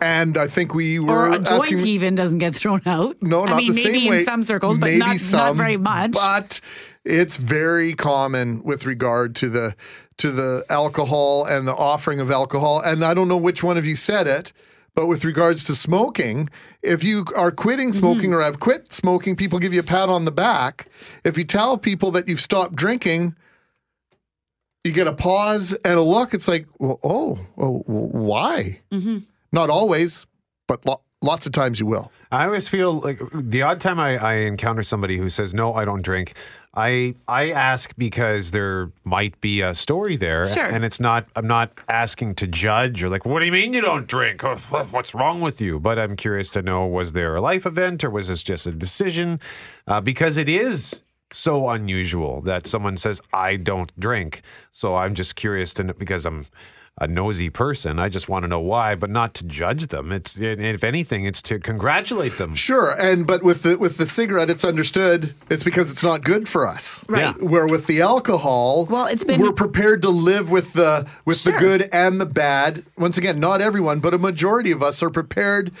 And 0.00 0.36
I 0.36 0.48
think 0.48 0.74
we 0.74 0.98
were 0.98 1.28
Or 1.28 1.32
a 1.34 1.38
joint 1.38 1.72
asking, 1.72 1.86
even 1.86 2.14
doesn't 2.14 2.38
get 2.38 2.54
thrown 2.54 2.82
out. 2.84 3.16
no, 3.22 3.44
I 3.44 3.50
not 3.50 3.56
mean, 3.58 3.72
the 3.72 3.84
maybe 3.84 4.00
same 4.00 4.10
way. 4.10 4.18
in 4.18 4.24
some 4.24 4.42
circles, 4.42 4.76
but 4.76 4.92
not, 4.94 5.16
not 5.32 5.56
very 5.56 5.76
much. 5.76 6.12
But 6.12 6.60
it's 7.04 7.36
very 7.36 7.94
common 7.94 8.62
with 8.64 8.86
regard 8.86 9.34
to 9.36 9.48
the 9.48 9.76
to 10.18 10.30
the 10.30 10.64
alcohol 10.68 11.44
and 11.44 11.66
the 11.66 11.74
offering 11.74 12.20
of 12.20 12.30
alcohol. 12.30 12.80
And 12.80 13.04
I 13.04 13.14
don't 13.14 13.28
know 13.28 13.36
which 13.36 13.62
one 13.62 13.78
of 13.78 13.86
you 13.86 13.96
said 13.96 14.26
it, 14.26 14.52
but 14.94 15.06
with 15.06 15.24
regards 15.24 15.64
to 15.64 15.74
smoking, 15.74 16.48
if 16.82 17.02
you 17.04 17.24
are 17.36 17.50
quitting 17.50 17.90
Mm-hmm. 17.90 17.98
smoking 17.98 18.32
or 18.34 18.40
have 18.42 18.60
quit 18.60 18.92
smoking, 18.92 19.36
people 19.36 19.58
give 19.58 19.74
you 19.74 19.80
a 19.80 19.84
pat 19.84 20.08
on 20.08 20.24
the 20.24 20.32
back. 20.32 20.86
If 21.24 21.36
you 21.38 21.44
tell 21.44 21.76
people 21.78 22.10
that 22.12 22.28
you've 22.28 22.40
stopped 22.40 22.74
drinking, 22.76 23.34
you 24.84 24.92
get 24.92 25.06
a 25.06 25.12
pause 25.12 25.72
and 25.84 25.94
a 25.98 26.02
look. 26.02 26.34
It's 26.34 26.46
like, 26.48 26.66
well, 26.78 27.00
oh, 27.02 27.38
oh 27.56 27.82
why? 27.86 28.80
Mm-hmm. 28.92 29.18
Not 29.52 29.70
always, 29.70 30.26
but 30.68 30.84
lo- 30.84 31.02
lots 31.22 31.46
of 31.46 31.52
times 31.52 31.80
you 31.80 31.86
will. 31.86 32.12
I 32.34 32.46
always 32.46 32.68
feel 32.68 33.00
like 33.00 33.20
the 33.32 33.62
odd 33.62 33.80
time 33.80 33.98
I, 34.00 34.16
I 34.16 34.34
encounter 34.34 34.82
somebody 34.82 35.16
who 35.18 35.28
says, 35.28 35.54
No, 35.54 35.74
I 35.74 35.84
don't 35.84 36.02
drink. 36.02 36.34
I 36.76 37.14
I 37.28 37.50
ask 37.50 37.92
because 37.96 38.50
there 38.50 38.90
might 39.04 39.40
be 39.40 39.60
a 39.60 39.74
story 39.74 40.16
there, 40.16 40.48
Sure. 40.48 40.64
and 40.64 40.84
it's 40.84 40.98
not. 40.98 41.28
I'm 41.36 41.46
not 41.46 41.70
asking 41.88 42.34
to 42.36 42.48
judge 42.48 43.02
or 43.04 43.08
like, 43.08 43.24
what 43.24 43.38
do 43.38 43.44
you 43.46 43.52
mean 43.52 43.72
you 43.74 43.80
don't 43.80 44.08
drink? 44.08 44.42
Oh, 44.42 44.56
What's 44.90 45.14
wrong 45.14 45.40
with 45.40 45.60
you? 45.60 45.78
But 45.78 46.00
I'm 46.00 46.16
curious 46.16 46.50
to 46.50 46.62
know: 46.62 46.84
was 46.86 47.12
there 47.12 47.36
a 47.36 47.40
life 47.40 47.64
event, 47.64 48.02
or 48.02 48.10
was 48.10 48.26
this 48.26 48.42
just 48.42 48.66
a 48.66 48.72
decision? 48.72 49.38
Uh, 49.86 50.00
because 50.00 50.36
it 50.36 50.48
is 50.48 51.02
so 51.30 51.68
unusual 51.68 52.40
that 52.42 52.66
someone 52.66 52.96
says 52.96 53.20
I 53.32 53.54
don't 53.56 53.92
drink. 54.00 54.42
So 54.72 54.96
I'm 54.96 55.14
just 55.14 55.36
curious 55.36 55.72
to 55.74 55.84
know 55.84 55.92
because 55.96 56.26
I'm 56.26 56.46
a 56.98 57.08
nosy 57.08 57.50
person. 57.50 57.98
I 57.98 58.08
just 58.08 58.28
want 58.28 58.44
to 58.44 58.48
know 58.48 58.60
why, 58.60 58.94
but 58.94 59.10
not 59.10 59.34
to 59.34 59.44
judge 59.44 59.88
them. 59.88 60.12
It's 60.12 60.34
if 60.38 60.84
anything, 60.84 61.24
it's 61.24 61.42
to 61.42 61.58
congratulate 61.58 62.38
them. 62.38 62.54
Sure, 62.54 62.92
and 62.92 63.26
but 63.26 63.42
with 63.42 63.62
the 63.64 63.76
with 63.78 63.96
the 63.96 64.06
cigarette, 64.06 64.48
it's 64.48 64.64
understood. 64.64 65.34
It's 65.50 65.64
because 65.64 65.90
it's 65.90 66.04
not 66.04 66.22
good 66.22 66.48
for 66.48 66.68
us. 66.68 67.04
Right. 67.08 67.20
Yeah. 67.20 67.32
Where 67.44 67.66
with 67.66 67.88
the 67.88 68.00
alcohol, 68.00 68.86
Well, 68.86 69.06
it's 69.06 69.24
been- 69.24 69.40
we're 69.40 69.50
prepared 69.52 70.02
to 70.02 70.10
live 70.10 70.50
with 70.52 70.72
the 70.74 71.06
with 71.24 71.38
Sure. 71.38 71.52
the 71.52 71.58
good 71.58 71.88
and 71.92 72.20
the 72.20 72.26
bad. 72.26 72.84
Once 72.96 73.18
again, 73.18 73.40
not 73.40 73.60
everyone, 73.60 73.98
but 73.98 74.14
a 74.14 74.18
majority 74.18 74.70
of 74.70 74.80
us 74.82 75.02
are 75.02 75.10
prepared. 75.10 75.72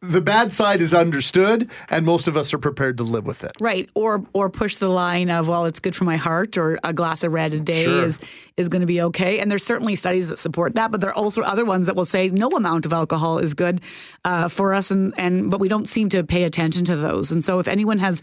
The 0.00 0.20
bad 0.20 0.52
side 0.52 0.80
is 0.80 0.94
understood, 0.94 1.68
and 1.88 2.06
most 2.06 2.28
of 2.28 2.36
us 2.36 2.54
are 2.54 2.58
prepared 2.58 2.98
to 2.98 3.02
live 3.02 3.26
with 3.26 3.42
it. 3.42 3.52
Right, 3.58 3.90
or 3.94 4.24
or 4.32 4.48
push 4.48 4.76
the 4.76 4.88
line 4.88 5.28
of 5.28 5.48
well, 5.48 5.64
it's 5.64 5.80
good 5.80 5.96
for 5.96 6.04
my 6.04 6.16
heart, 6.16 6.56
or 6.56 6.78
a 6.84 6.92
glass 6.92 7.24
of 7.24 7.32
red 7.32 7.52
a 7.52 7.60
day 7.60 7.84
Sure. 7.84 8.04
is 8.04 8.20
is 8.56 8.68
going 8.68 8.80
to 8.82 8.86
be 8.86 9.00
okay. 9.02 9.40
And 9.40 9.50
there's 9.50 9.64
certainly 9.64 9.96
studies 9.96 10.28
that 10.28 10.38
support 10.38 10.76
that, 10.76 10.92
but 10.92 11.00
there 11.00 11.10
are 11.10 11.16
also 11.16 11.42
other 11.42 11.64
ones 11.64 11.86
that 11.86 11.96
will 11.96 12.04
say 12.04 12.28
no 12.28 12.48
amount 12.50 12.86
of 12.86 12.92
alcohol 12.92 13.38
is 13.38 13.54
good 13.54 13.80
uh, 14.24 14.48
for 14.48 14.72
us, 14.72 14.90
and 14.92 15.12
and 15.18 15.50
but 15.50 15.58
we 15.58 15.68
don't 15.68 15.88
seem 15.88 16.08
to 16.10 16.22
pay 16.22 16.44
attention 16.44 16.84
to 16.84 16.96
those. 16.96 17.32
And 17.32 17.44
so 17.44 17.58
if 17.58 17.66
anyone 17.66 17.98
has 17.98 18.22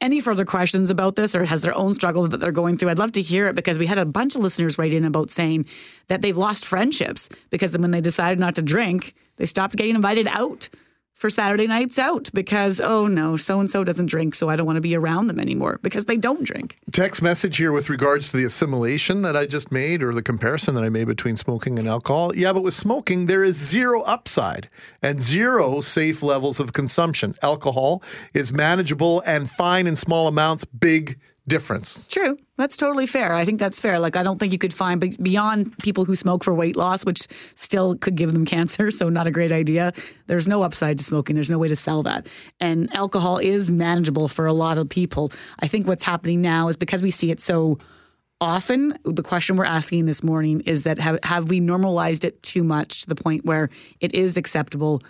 any 0.00 0.20
further 0.20 0.44
questions 0.44 0.90
about 0.90 1.14
this 1.14 1.34
or 1.34 1.44
has 1.44 1.62
their 1.62 1.76
own 1.76 1.94
struggle 1.94 2.26
that 2.26 2.38
they're 2.38 2.50
going 2.52 2.76
through, 2.76 2.90
I'd 2.90 2.98
love 2.98 3.12
to 3.12 3.22
hear 3.22 3.48
it 3.48 3.54
because 3.54 3.78
we 3.78 3.86
had 3.86 3.98
a 3.98 4.04
bunch 4.04 4.34
of 4.34 4.42
listeners 4.42 4.76
write 4.76 4.92
in 4.92 5.04
about 5.04 5.30
saying 5.30 5.66
that 6.08 6.22
they've 6.22 6.36
lost 6.36 6.64
friendships 6.64 7.28
because 7.50 7.72
when 7.76 7.92
they 7.92 8.00
decided 8.00 8.40
not 8.40 8.56
to 8.56 8.62
drink, 8.62 9.14
they 9.36 9.46
stopped 9.46 9.76
getting 9.76 9.94
invited 9.94 10.26
out 10.26 10.68
for 11.22 11.30
Saturday 11.30 11.68
nights 11.68 12.00
out 12.00 12.28
because, 12.34 12.80
oh 12.80 13.06
no, 13.06 13.36
so 13.36 13.60
and 13.60 13.70
so 13.70 13.84
doesn't 13.84 14.06
drink, 14.06 14.34
so 14.34 14.50
I 14.50 14.56
don't 14.56 14.66
want 14.66 14.76
to 14.76 14.80
be 14.80 14.96
around 14.96 15.28
them 15.28 15.38
anymore 15.38 15.78
because 15.80 16.06
they 16.06 16.16
don't 16.16 16.42
drink. 16.42 16.80
Text 16.90 17.22
message 17.22 17.58
here 17.58 17.70
with 17.70 17.88
regards 17.88 18.32
to 18.32 18.36
the 18.36 18.44
assimilation 18.44 19.22
that 19.22 19.36
I 19.36 19.46
just 19.46 19.70
made 19.70 20.02
or 20.02 20.12
the 20.12 20.22
comparison 20.22 20.74
that 20.74 20.82
I 20.82 20.88
made 20.88 21.06
between 21.06 21.36
smoking 21.36 21.78
and 21.78 21.86
alcohol. 21.86 22.34
Yeah, 22.34 22.52
but 22.52 22.64
with 22.64 22.74
smoking, 22.74 23.26
there 23.26 23.44
is 23.44 23.56
zero 23.56 24.02
upside 24.02 24.68
and 25.00 25.22
zero 25.22 25.80
safe 25.80 26.24
levels 26.24 26.58
of 26.58 26.72
consumption. 26.72 27.36
Alcohol 27.40 28.02
is 28.34 28.52
manageable 28.52 29.22
and 29.24 29.48
fine 29.48 29.86
in 29.86 29.94
small 29.94 30.26
amounts, 30.26 30.64
big 30.64 31.20
difference. 31.52 31.96
It's 31.96 32.08
true. 32.08 32.38
That's 32.56 32.76
totally 32.76 33.06
fair. 33.06 33.34
I 33.34 33.44
think 33.44 33.58
that's 33.60 33.78
fair. 33.78 33.98
Like, 33.98 34.16
I 34.16 34.22
don't 34.22 34.38
think 34.38 34.52
you 34.52 34.58
could 34.58 34.72
find, 34.72 34.98
beyond 35.22 35.76
people 35.78 36.06
who 36.06 36.16
smoke 36.16 36.44
for 36.44 36.54
weight 36.54 36.76
loss, 36.76 37.04
which 37.04 37.28
still 37.54 37.94
could 37.96 38.16
give 38.16 38.32
them 38.32 38.46
cancer, 38.56 38.90
so 38.90 39.08
not 39.08 39.26
a 39.26 39.30
great 39.30 39.52
idea. 39.52 39.92
There's 40.26 40.48
no 40.48 40.62
upside 40.62 40.98
to 40.98 41.04
smoking. 41.04 41.34
There's 41.34 41.50
no 41.50 41.58
way 41.58 41.68
to 41.68 41.76
sell 41.76 42.02
that. 42.04 42.26
And 42.58 42.94
alcohol 42.96 43.38
is 43.38 43.70
manageable 43.70 44.28
for 44.28 44.46
a 44.46 44.52
lot 44.52 44.78
of 44.78 44.88
people. 44.88 45.30
I 45.60 45.68
think 45.68 45.86
what's 45.86 46.04
happening 46.04 46.40
now 46.40 46.68
is 46.68 46.76
because 46.76 47.02
we 47.02 47.10
see 47.10 47.30
it 47.30 47.40
so 47.40 47.78
often, 48.40 48.98
the 49.04 49.22
question 49.22 49.56
we're 49.56 49.64
asking 49.64 50.06
this 50.06 50.22
morning 50.22 50.60
is 50.62 50.82
that 50.84 50.98
have, 50.98 51.18
have 51.22 51.50
we 51.50 51.60
normalized 51.60 52.24
it 52.24 52.42
too 52.42 52.64
much 52.64 53.02
to 53.02 53.08
the 53.08 53.14
point 53.14 53.44
where 53.44 53.68
it 54.00 54.14
is 54.14 54.36
acceptable? 54.36 55.02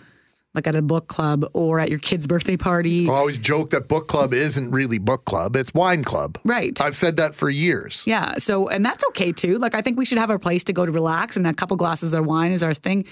Like 0.55 0.67
at 0.67 0.75
a 0.75 0.83
book 0.83 1.09
club 1.09 1.45
or 1.55 1.81
at 1.81 1.89
your 1.89 1.99
kid's 1.99 2.27
birthday 2.27 2.57
party. 2.57 3.09
I 3.09 3.13
always 3.13 3.39
joke 3.39 3.71
that 3.71 3.89
book 3.89 4.09
club 4.09 4.35
isn't 4.35 4.71
really 4.71 4.99
book 4.99 5.25
club, 5.25 5.57
it's 5.57 5.73
wine 5.73 6.05
club. 6.05 6.39
Right. 6.45 6.79
I've 6.81 6.97
said 6.97 7.17
that 7.17 7.35
for 7.35 7.49
years. 7.49 8.03
Yeah. 8.07 8.35
So, 8.39 8.69
and 8.69 8.85
that's 8.85 9.05
okay 9.09 9.33
too. 9.33 9.59
Like, 9.59 9.75
I 9.75 9.83
think 9.83 9.99
we 9.99 10.05
should 10.05 10.19
have 10.19 10.31
our 10.31 10.39
place 10.39 10.65
to 10.65 10.73
go 10.73 10.85
to 10.85 10.93
relax, 10.93 11.37
and 11.37 11.47
a 11.47 11.55
couple 11.55 11.77
glasses 11.77 12.15
of 12.15 12.27
wine 12.27 12.53
is 12.53 12.63
our 12.63 12.75
thing. 12.75 13.05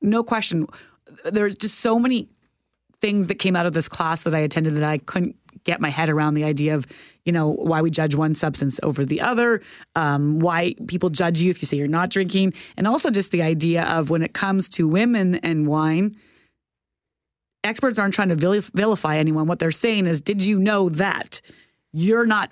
No 0.00 0.22
question. 0.22 0.66
There's 1.24 1.56
just 1.56 1.80
so 1.80 1.98
many 1.98 2.28
things 3.00 3.28
that 3.28 3.36
came 3.36 3.54
out 3.54 3.66
of 3.66 3.72
this 3.72 3.88
class 3.88 4.24
that 4.24 4.34
I 4.34 4.40
attended 4.40 4.74
that 4.74 4.84
I 4.84 4.98
couldn't 4.98 5.36
get 5.64 5.80
my 5.80 5.90
head 5.90 6.08
around 6.08 6.34
the 6.34 6.44
idea 6.44 6.74
of, 6.74 6.86
you 7.24 7.32
know, 7.32 7.48
why 7.48 7.80
we 7.82 7.90
judge 7.90 8.14
one 8.14 8.34
substance 8.34 8.80
over 8.82 9.04
the 9.04 9.20
other, 9.20 9.60
um, 9.94 10.40
why 10.40 10.74
people 10.86 11.10
judge 11.10 11.40
you 11.40 11.50
if 11.50 11.62
you 11.62 11.66
say 11.66 11.76
you're 11.76 11.86
not 11.86 12.10
drinking, 12.10 12.54
and 12.76 12.86
also 12.86 13.10
just 13.10 13.30
the 13.30 13.42
idea 13.42 13.84
of 13.84 14.10
when 14.10 14.22
it 14.22 14.34
comes 14.34 14.68
to 14.70 14.88
women 14.88 15.36
and 15.36 15.66
wine 15.66 16.16
experts 17.64 17.98
aren't 17.98 18.14
trying 18.14 18.28
to 18.30 18.34
vilify 18.74 19.16
anyone. 19.16 19.46
What 19.46 19.58
they're 19.58 19.72
saying 19.72 20.06
is, 20.06 20.20
did 20.20 20.44
you 20.44 20.58
know 20.58 20.88
that 20.90 21.40
you're 21.92 22.26
not 22.26 22.50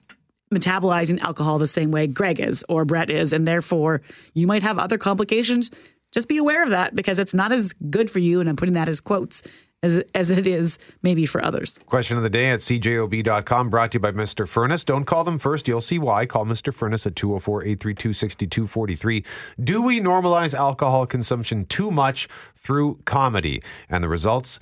metabolizing 0.52 1.20
alcohol 1.20 1.58
the 1.58 1.66
same 1.66 1.90
way 1.90 2.06
Greg 2.06 2.40
is 2.40 2.64
or 2.68 2.84
Brett 2.84 3.10
is, 3.10 3.32
and 3.32 3.46
therefore 3.46 4.02
you 4.34 4.46
might 4.46 4.62
have 4.62 4.78
other 4.78 4.98
complications? 4.98 5.70
Just 6.12 6.28
be 6.28 6.38
aware 6.38 6.62
of 6.62 6.70
that 6.70 6.94
because 6.94 7.18
it's 7.18 7.34
not 7.34 7.52
as 7.52 7.72
good 7.90 8.10
for 8.10 8.20
you, 8.20 8.40
and 8.40 8.48
I'm 8.48 8.56
putting 8.56 8.74
that 8.74 8.88
as 8.88 9.00
quotes. 9.00 9.42
As, 9.82 10.02
as 10.14 10.30
it 10.30 10.46
is 10.46 10.78
maybe 11.02 11.26
for 11.26 11.44
others. 11.44 11.78
Question 11.84 12.16
of 12.16 12.22
the 12.22 12.30
day 12.30 12.48
at 12.48 12.60
cjob.com 12.60 13.68
brought 13.68 13.92
to 13.92 13.96
you 13.96 14.00
by 14.00 14.10
Mr. 14.10 14.48
Furnace. 14.48 14.84
Don't 14.84 15.04
call 15.04 15.22
them 15.22 15.38
first. 15.38 15.68
You'll 15.68 15.82
see 15.82 15.98
why. 15.98 16.24
Call 16.24 16.46
Mr. 16.46 16.74
Furnace 16.74 17.06
at 17.06 17.14
204 17.14 17.62
832 17.62 18.12
6243. 18.14 19.24
Do 19.62 19.82
we 19.82 20.00
normalize 20.00 20.54
alcohol 20.54 21.06
consumption 21.06 21.66
too 21.66 21.90
much 21.90 22.26
through 22.56 23.00
comedy? 23.04 23.60
And 23.90 24.02
the 24.02 24.08
results 24.08 24.58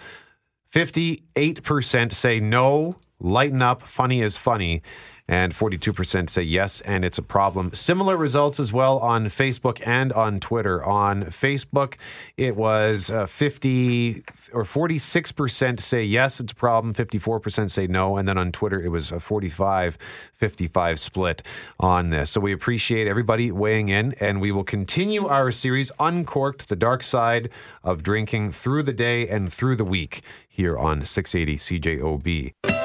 58% 0.74 2.12
say 2.12 2.40
no, 2.40 2.96
lighten 3.20 3.62
up, 3.62 3.82
funny 3.82 4.22
is 4.22 4.36
funny. 4.36 4.82
And 5.26 5.54
42% 5.54 6.28
say 6.28 6.42
yes, 6.42 6.82
and 6.82 7.02
it's 7.02 7.16
a 7.16 7.22
problem. 7.22 7.72
Similar 7.72 8.14
results 8.14 8.60
as 8.60 8.74
well 8.74 8.98
on 8.98 9.26
Facebook 9.26 9.80
and 9.86 10.12
on 10.12 10.38
Twitter. 10.38 10.84
On 10.84 11.24
Facebook, 11.24 11.94
it 12.36 12.56
was 12.56 13.08
uh, 13.08 13.26
50 13.26 14.22
or 14.52 14.64
46% 14.64 15.80
say 15.80 16.04
yes, 16.04 16.40
it's 16.40 16.52
a 16.52 16.54
problem. 16.54 16.92
54% 16.92 17.70
say 17.70 17.86
no. 17.86 18.18
And 18.18 18.28
then 18.28 18.36
on 18.36 18.52
Twitter, 18.52 18.82
it 18.82 18.88
was 18.88 19.12
a 19.12 19.18
45 19.18 19.96
55 20.34 21.00
split 21.00 21.42
on 21.80 22.10
this. 22.10 22.30
So 22.30 22.40
we 22.40 22.52
appreciate 22.52 23.06
everybody 23.06 23.50
weighing 23.50 23.88
in, 23.88 24.12
and 24.20 24.42
we 24.42 24.52
will 24.52 24.64
continue 24.64 25.26
our 25.26 25.50
series, 25.50 25.90
Uncorked 25.98 26.68
the 26.68 26.76
Dark 26.76 27.02
Side 27.02 27.48
of 27.82 28.02
Drinking, 28.02 28.52
through 28.52 28.82
the 28.82 28.92
day 28.92 29.26
and 29.26 29.50
through 29.50 29.76
the 29.76 29.86
week 29.86 30.22
here 30.46 30.76
on 30.76 31.02
680 31.02 31.56
CJOB. 31.56 32.83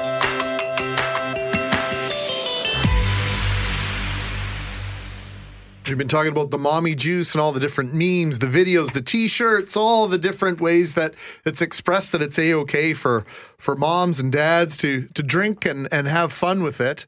We've 5.90 5.98
been 5.98 6.06
talking 6.06 6.30
about 6.30 6.52
the 6.52 6.58
mommy 6.58 6.94
juice 6.94 7.34
and 7.34 7.42
all 7.42 7.50
the 7.50 7.58
different 7.58 7.92
memes, 7.92 8.38
the 8.38 8.46
videos, 8.46 8.92
the 8.92 9.02
t-shirts, 9.02 9.76
all 9.76 10.06
the 10.06 10.18
different 10.18 10.60
ways 10.60 10.94
that 10.94 11.14
it's 11.44 11.60
expressed 11.60 12.12
that 12.12 12.22
it's 12.22 12.38
a-okay 12.38 12.94
for 12.94 13.24
for 13.58 13.74
moms 13.74 14.20
and 14.20 14.30
dads 14.30 14.76
to 14.78 15.08
to 15.14 15.22
drink 15.22 15.66
and 15.66 15.88
and 15.90 16.06
have 16.06 16.32
fun 16.32 16.62
with 16.62 16.80
it. 16.80 17.06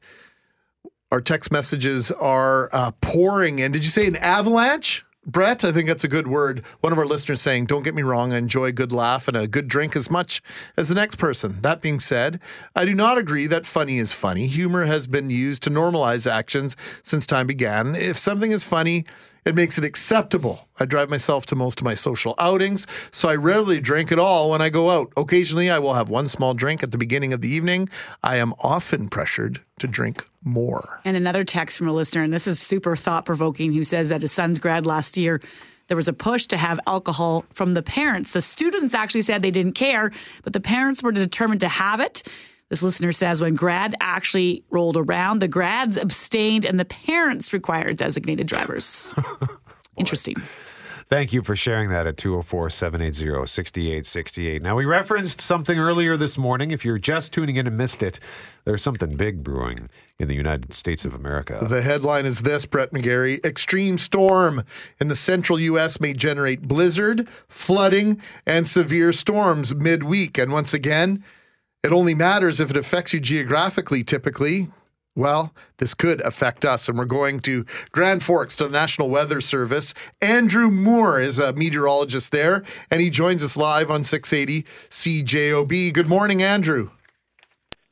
Our 1.11 1.21
text 1.21 1.49
messages 1.49 2.11
are 2.11 2.69
uh, 2.73 2.91
pouring 2.99 3.59
in. 3.59 3.71
Did 3.71 3.85
you 3.85 3.89
say 3.89 4.05
an 4.05 4.17
avalanche? 4.17 5.05
Brett, 5.25 5.63
I 5.63 5.71
think 5.71 5.87
that's 5.87 6.03
a 6.03 6.09
good 6.09 6.27
word. 6.27 6.63
One 6.81 6.91
of 6.91 6.99
our 6.99 7.05
listeners 7.05 7.41
saying, 7.41 7.67
Don't 7.67 7.83
get 7.83 7.95
me 7.95 8.01
wrong, 8.01 8.33
I 8.33 8.37
enjoy 8.37 8.65
a 8.65 8.71
good 8.73 8.91
laugh 8.91 9.29
and 9.29 9.37
a 9.37 9.47
good 9.47 9.69
drink 9.69 9.95
as 9.95 10.11
much 10.11 10.41
as 10.75 10.89
the 10.89 10.95
next 10.95 11.15
person. 11.15 11.59
That 11.61 11.81
being 11.81 12.01
said, 12.01 12.41
I 12.75 12.83
do 12.83 12.93
not 12.93 13.17
agree 13.17 13.47
that 13.47 13.65
funny 13.65 13.99
is 13.99 14.11
funny. 14.11 14.47
Humor 14.47 14.85
has 14.85 15.07
been 15.07 15.29
used 15.29 15.63
to 15.63 15.69
normalize 15.69 16.29
actions 16.29 16.75
since 17.03 17.25
time 17.25 17.47
began. 17.47 17.95
If 17.95 18.17
something 18.17 18.51
is 18.51 18.65
funny, 18.65 19.05
it 19.45 19.55
makes 19.55 19.77
it 19.77 19.83
acceptable. 19.83 20.67
I 20.79 20.85
drive 20.85 21.09
myself 21.09 21.45
to 21.47 21.55
most 21.55 21.79
of 21.79 21.85
my 21.85 21.93
social 21.93 22.35
outings, 22.39 22.87
so 23.11 23.29
I 23.29 23.35
rarely 23.35 23.79
drink 23.79 24.11
at 24.11 24.19
all 24.19 24.51
when 24.51 24.61
I 24.61 24.69
go 24.69 24.89
out. 24.89 25.11
Occasionally, 25.17 25.69
I 25.69 25.79
will 25.79 25.93
have 25.93 26.09
one 26.09 26.27
small 26.27 26.53
drink 26.53 26.83
at 26.83 26.91
the 26.91 26.97
beginning 26.97 27.33
of 27.33 27.41
the 27.41 27.49
evening. 27.49 27.89
I 28.23 28.37
am 28.37 28.53
often 28.59 29.09
pressured 29.09 29.61
to 29.79 29.87
drink 29.87 30.25
more. 30.43 31.01
And 31.05 31.17
another 31.17 31.43
text 31.43 31.77
from 31.77 31.87
a 31.87 31.93
listener, 31.93 32.23
and 32.23 32.33
this 32.33 32.47
is 32.47 32.59
super 32.59 32.95
thought 32.95 33.25
provoking, 33.25 33.73
who 33.73 33.83
says 33.83 34.09
that 34.09 34.21
his 34.21 34.31
son's 34.31 34.59
grad 34.59 34.85
last 34.85 35.17
year 35.17 35.41
there 35.87 35.97
was 35.97 36.07
a 36.07 36.13
push 36.13 36.47
to 36.47 36.57
have 36.57 36.79
alcohol 36.87 37.45
from 37.51 37.71
the 37.71 37.83
parents. 37.83 38.31
The 38.31 38.41
students 38.41 38.93
actually 38.93 39.21
said 39.23 39.41
they 39.41 39.51
didn't 39.51 39.73
care, 39.73 40.11
but 40.43 40.53
the 40.53 40.59
parents 40.59 41.03
were 41.03 41.11
determined 41.11 41.61
to 41.61 41.67
have 41.67 41.99
it. 41.99 42.23
This 42.69 42.81
listener 42.81 43.11
says 43.11 43.41
when 43.41 43.55
grad 43.55 43.95
actually 43.99 44.63
rolled 44.69 44.97
around, 44.97 45.39
the 45.39 45.47
grads 45.47 45.97
abstained 45.97 46.65
and 46.65 46.79
the 46.79 46.85
parents 46.85 47.53
required 47.53 47.97
designated 47.97 48.47
drivers. 48.47 49.13
Interesting. 49.97 50.35
Thank 51.07 51.33
you 51.33 51.43
for 51.43 51.55
sharing 51.55 51.89
that 51.89 52.07
at 52.07 52.17
204 52.17 52.71
780 52.71 53.45
6868. 53.45 54.61
Now, 54.61 54.75
we 54.75 54.85
referenced 54.85 55.41
something 55.41 55.77
earlier 55.77 56.17
this 56.17 56.39
morning. 56.39 56.71
If 56.71 56.83
you're 56.83 56.97
just 56.97 57.33
tuning 57.33 57.57
in 57.57 57.67
and 57.67 57.77
missed 57.77 58.01
it, 58.01 58.19
there's 58.65 58.81
something 58.81 59.15
big 59.15 59.43
brewing 59.43 59.89
in 60.17 60.27
the 60.27 60.33
United 60.33 60.73
States 60.73 61.05
of 61.05 61.13
America. 61.13 61.63
The 61.69 61.83
headline 61.83 62.25
is 62.25 62.41
this 62.41 62.65
Brett 62.65 62.91
McGarry 62.93 63.45
Extreme 63.45 63.99
storm 63.99 64.63
in 64.99 65.09
the 65.09 65.15
central 65.15 65.59
U.S. 65.59 65.99
may 65.99 66.13
generate 66.13 66.63
blizzard, 66.63 67.27
flooding, 67.47 68.21
and 68.47 68.67
severe 68.67 69.13
storms 69.13 69.75
midweek. 69.75 70.37
And 70.39 70.51
once 70.51 70.73
again, 70.73 71.23
it 71.83 71.91
only 71.91 72.15
matters 72.15 72.59
if 72.59 72.69
it 72.69 72.77
affects 72.77 73.13
you 73.13 73.19
geographically, 73.19 74.03
typically. 74.03 74.69
Well, 75.15 75.53
this 75.77 75.93
could 75.93 76.21
affect 76.21 76.65
us, 76.65 76.89
and 76.89 76.97
we're 76.97 77.05
going 77.05 77.39
to 77.41 77.65
Grand 77.91 78.23
Forks 78.23 78.55
to 78.55 78.63
the 78.63 78.71
National 78.71 79.09
Weather 79.09 79.41
Service. 79.41 79.93
Andrew 80.21 80.71
Moore 80.71 81.21
is 81.21 81.37
a 81.37 81.53
meteorologist 81.53 82.31
there, 82.31 82.63
and 82.89 82.99
he 82.99 83.11
joins 83.11 83.43
us 83.43 83.55
live 83.55 83.91
on 83.91 84.03
680 84.03 84.65
CJOB. 84.89 85.93
Good 85.93 86.07
morning, 86.07 86.41
Andrew. 86.41 86.89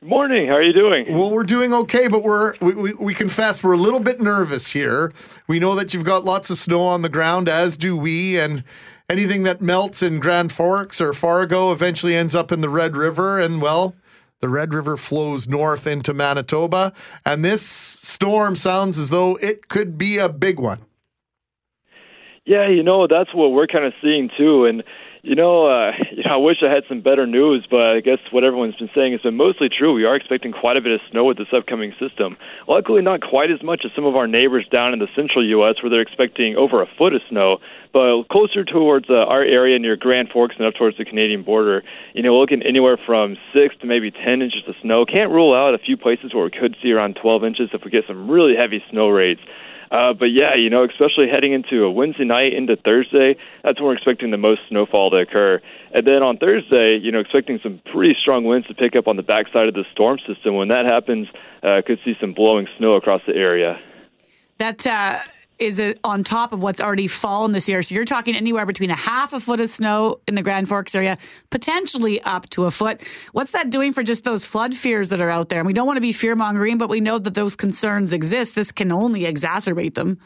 Good 0.00 0.08
morning. 0.08 0.48
How 0.48 0.56
are 0.56 0.64
you 0.64 0.72
doing? 0.72 1.16
Well, 1.16 1.30
we're 1.30 1.44
doing 1.44 1.72
okay, 1.72 2.08
but 2.08 2.24
we're 2.24 2.54
we, 2.60 2.74
we, 2.74 2.92
we 2.94 3.14
confess 3.14 3.62
we're 3.62 3.74
a 3.74 3.76
little 3.76 4.00
bit 4.00 4.20
nervous 4.20 4.72
here. 4.72 5.12
We 5.46 5.60
know 5.60 5.76
that 5.76 5.94
you've 5.94 6.02
got 6.02 6.24
lots 6.24 6.50
of 6.50 6.58
snow 6.58 6.82
on 6.82 7.02
the 7.02 7.08
ground, 7.08 7.48
as 7.48 7.76
do 7.76 7.96
we, 7.96 8.36
and 8.36 8.64
anything 9.08 9.42
that 9.44 9.60
melts 9.60 10.02
in 10.02 10.20
Grand 10.20 10.52
Forks 10.52 11.00
or 11.00 11.12
Fargo 11.12 11.72
eventually 11.72 12.16
ends 12.16 12.34
up 12.34 12.52
in 12.52 12.60
the 12.60 12.68
Red 12.68 12.96
River, 12.96 13.40
and 13.40 13.60
well, 13.62 13.94
the 14.40 14.48
Red 14.48 14.74
River 14.74 14.96
flows 14.96 15.46
north 15.46 15.86
into 15.86 16.12
Manitoba, 16.12 16.92
and 17.24 17.44
this 17.44 17.62
storm 17.62 18.56
sounds 18.56 18.98
as 18.98 19.10
though 19.10 19.36
it 19.36 19.68
could 19.68 19.96
be 19.96 20.18
a 20.18 20.28
big 20.28 20.58
one. 20.58 20.80
Yeah, 22.44 22.68
you 22.68 22.82
know, 22.82 23.06
that's 23.06 23.32
what 23.32 23.52
we're 23.52 23.68
kind 23.68 23.84
of 23.84 23.92
seeing 24.02 24.28
too. 24.36 24.64
And, 24.66 24.82
You 25.22 25.36
know, 25.36 25.66
uh, 25.66 25.92
you 26.10 26.22
know, 26.26 26.32
I 26.32 26.36
wish 26.36 26.56
I 26.62 26.68
had 26.68 26.82
some 26.88 27.00
better 27.00 27.28
news, 27.28 27.64
but 27.70 27.94
I 27.94 28.00
guess 28.00 28.18
what 28.32 28.44
everyone's 28.44 28.74
been 28.74 28.90
saying 28.92 29.12
has 29.12 29.20
been 29.20 29.36
mostly 29.36 29.68
true. 29.68 29.94
We 29.94 30.04
are 30.04 30.16
expecting 30.16 30.50
quite 30.50 30.76
a 30.76 30.80
bit 30.80 30.92
of 30.92 31.00
snow 31.12 31.24
with 31.24 31.38
this 31.38 31.46
upcoming 31.52 31.94
system. 32.00 32.36
Luckily, 32.66 33.02
not 33.02 33.22
quite 33.22 33.52
as 33.52 33.62
much 33.62 33.82
as 33.84 33.92
some 33.94 34.04
of 34.04 34.16
our 34.16 34.26
neighbors 34.26 34.66
down 34.74 34.92
in 34.92 34.98
the 34.98 35.06
central 35.14 35.46
U.S., 35.46 35.80
where 35.80 35.90
they're 35.90 36.00
expecting 36.00 36.56
over 36.56 36.82
a 36.82 36.86
foot 36.98 37.14
of 37.14 37.22
snow. 37.28 37.58
But 37.92 38.24
closer 38.24 38.64
towards 38.64 39.08
uh, 39.10 39.18
our 39.18 39.42
area 39.42 39.78
near 39.78 39.96
Grand 39.96 40.30
Forks 40.30 40.56
and 40.58 40.66
up 40.66 40.74
towards 40.74 40.98
the 40.98 41.04
Canadian 41.04 41.44
border, 41.44 41.84
you 42.14 42.22
know, 42.22 42.32
looking 42.32 42.62
anywhere 42.62 42.98
from 43.06 43.36
six 43.54 43.76
to 43.80 43.86
maybe 43.86 44.10
ten 44.10 44.42
inches 44.42 44.64
of 44.66 44.74
snow. 44.82 45.04
Can't 45.04 45.30
rule 45.30 45.54
out 45.54 45.74
a 45.74 45.78
few 45.78 45.96
places 45.96 46.34
where 46.34 46.44
we 46.44 46.50
could 46.50 46.76
see 46.82 46.90
around 46.90 47.16
12 47.22 47.44
inches 47.44 47.70
if 47.72 47.84
we 47.84 47.92
get 47.92 48.06
some 48.08 48.28
really 48.28 48.56
heavy 48.58 48.82
snow 48.90 49.08
rates. 49.08 49.42
Uh, 49.92 50.14
but 50.14 50.32
yeah, 50.32 50.54
you 50.56 50.70
know, 50.70 50.84
especially 50.84 51.28
heading 51.30 51.52
into 51.52 51.84
a 51.84 51.90
Wednesday 51.90 52.24
night 52.24 52.54
into 52.54 52.76
Thursday, 52.76 53.36
that's 53.62 53.78
when 53.78 53.88
we're 53.88 53.94
expecting 53.94 54.30
the 54.30 54.38
most 54.38 54.62
snowfall 54.70 55.10
to 55.10 55.20
occur. 55.20 55.60
And 55.92 56.06
then 56.06 56.22
on 56.22 56.38
Thursday, 56.38 56.96
you 56.96 57.12
know, 57.12 57.20
expecting 57.20 57.60
some 57.62 57.82
pretty 57.92 58.16
strong 58.22 58.44
winds 58.44 58.66
to 58.68 58.74
pick 58.74 58.96
up 58.96 59.06
on 59.06 59.16
the 59.16 59.22
backside 59.22 59.68
of 59.68 59.74
the 59.74 59.84
storm 59.92 60.18
system. 60.26 60.56
When 60.56 60.68
that 60.68 60.86
happens, 60.86 61.28
uh, 61.62 61.82
could 61.86 61.98
see 62.06 62.14
some 62.22 62.32
blowing 62.32 62.66
snow 62.78 62.94
across 62.94 63.20
the 63.26 63.36
area. 63.36 63.78
That's. 64.56 64.86
uh, 64.86 65.20
is 65.62 65.78
it 65.78 66.00
on 66.02 66.24
top 66.24 66.52
of 66.52 66.60
what's 66.60 66.80
already 66.80 67.06
fallen 67.06 67.52
this 67.52 67.68
year. 67.68 67.84
So 67.84 67.94
you're 67.94 68.04
talking 68.04 68.34
anywhere 68.34 68.66
between 68.66 68.90
a 68.90 68.96
half 68.96 69.32
a 69.32 69.38
foot 69.38 69.60
of 69.60 69.70
snow 69.70 70.18
in 70.26 70.34
the 70.34 70.42
Grand 70.42 70.68
Forks 70.68 70.92
area, 70.92 71.16
potentially 71.50 72.20
up 72.22 72.50
to 72.50 72.64
a 72.64 72.72
foot. 72.72 73.00
What's 73.30 73.52
that 73.52 73.70
doing 73.70 73.92
for 73.92 74.02
just 74.02 74.24
those 74.24 74.44
flood 74.44 74.74
fears 74.74 75.10
that 75.10 75.20
are 75.20 75.30
out 75.30 75.50
there? 75.50 75.60
And 75.60 75.66
we 75.66 75.72
don't 75.72 75.86
want 75.86 75.98
to 75.98 76.02
be 76.02 76.10
fear 76.12 76.34
mongering, 76.34 76.78
but 76.78 76.88
we 76.88 77.00
know 77.00 77.16
that 77.16 77.34
those 77.34 77.54
concerns 77.54 78.12
exist. 78.12 78.56
This 78.56 78.72
can 78.72 78.90
only 78.90 79.20
exacerbate 79.20 79.94
them. 79.94 80.18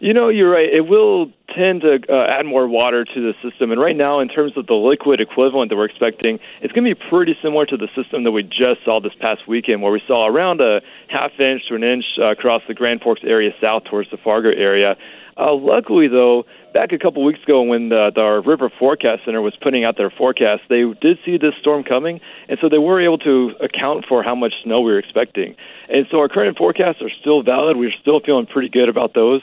You 0.00 0.14
know, 0.14 0.28
you're 0.28 0.50
right. 0.50 0.68
It 0.72 0.86
will 0.86 1.32
tend 1.56 1.80
to 1.80 1.98
uh, 2.08 2.24
add 2.28 2.46
more 2.46 2.68
water 2.68 3.04
to 3.04 3.20
the 3.20 3.32
system. 3.42 3.72
And 3.72 3.82
right 3.82 3.96
now, 3.96 4.20
in 4.20 4.28
terms 4.28 4.52
of 4.56 4.66
the 4.66 4.74
liquid 4.74 5.20
equivalent 5.20 5.70
that 5.70 5.76
we're 5.76 5.86
expecting, 5.86 6.38
it's 6.62 6.72
going 6.72 6.84
to 6.84 6.94
be 6.94 7.02
pretty 7.10 7.36
similar 7.42 7.66
to 7.66 7.76
the 7.76 7.88
system 7.96 8.22
that 8.22 8.30
we 8.30 8.44
just 8.44 8.84
saw 8.84 9.00
this 9.00 9.14
past 9.20 9.48
weekend, 9.48 9.82
where 9.82 9.90
we 9.90 10.00
saw 10.06 10.28
around 10.28 10.60
a 10.60 10.82
half 11.08 11.32
inch 11.40 11.62
to 11.68 11.74
an 11.74 11.82
inch 11.82 12.04
uh, 12.20 12.30
across 12.30 12.62
the 12.68 12.74
Grand 12.74 13.00
Forks 13.00 13.22
area 13.24 13.50
south 13.64 13.84
towards 13.90 14.08
the 14.10 14.18
Fargo 14.18 14.50
area. 14.56 14.96
Uh, 15.36 15.54
luckily, 15.54 16.06
though, 16.06 16.44
back 16.74 16.92
a 16.92 16.98
couple 16.98 17.24
weeks 17.24 17.42
ago 17.42 17.62
when 17.62 17.88
the, 17.88 18.12
the 18.14 18.22
our 18.22 18.40
River 18.40 18.70
Forecast 18.78 19.24
Center 19.24 19.40
was 19.40 19.56
putting 19.62 19.84
out 19.84 19.96
their 19.96 20.10
forecast, 20.10 20.62
they 20.68 20.84
did 21.00 21.18
see 21.24 21.38
this 21.38 21.54
storm 21.60 21.82
coming, 21.82 22.20
and 22.48 22.58
so 22.60 22.68
they 22.68 22.78
were 22.78 23.00
able 23.00 23.18
to 23.18 23.52
account 23.60 24.04
for 24.08 24.22
how 24.22 24.34
much 24.34 24.52
snow 24.62 24.80
we 24.80 24.92
were 24.92 24.98
expecting. 24.98 25.56
And 25.88 26.06
so 26.10 26.18
our 26.18 26.28
current 26.28 26.56
forecasts 26.56 27.02
are 27.02 27.10
still 27.20 27.42
valid. 27.42 27.76
We're 27.76 27.94
still 28.00 28.20
feeling 28.20 28.46
pretty 28.46 28.68
good 28.68 28.88
about 28.88 29.14
those. 29.14 29.40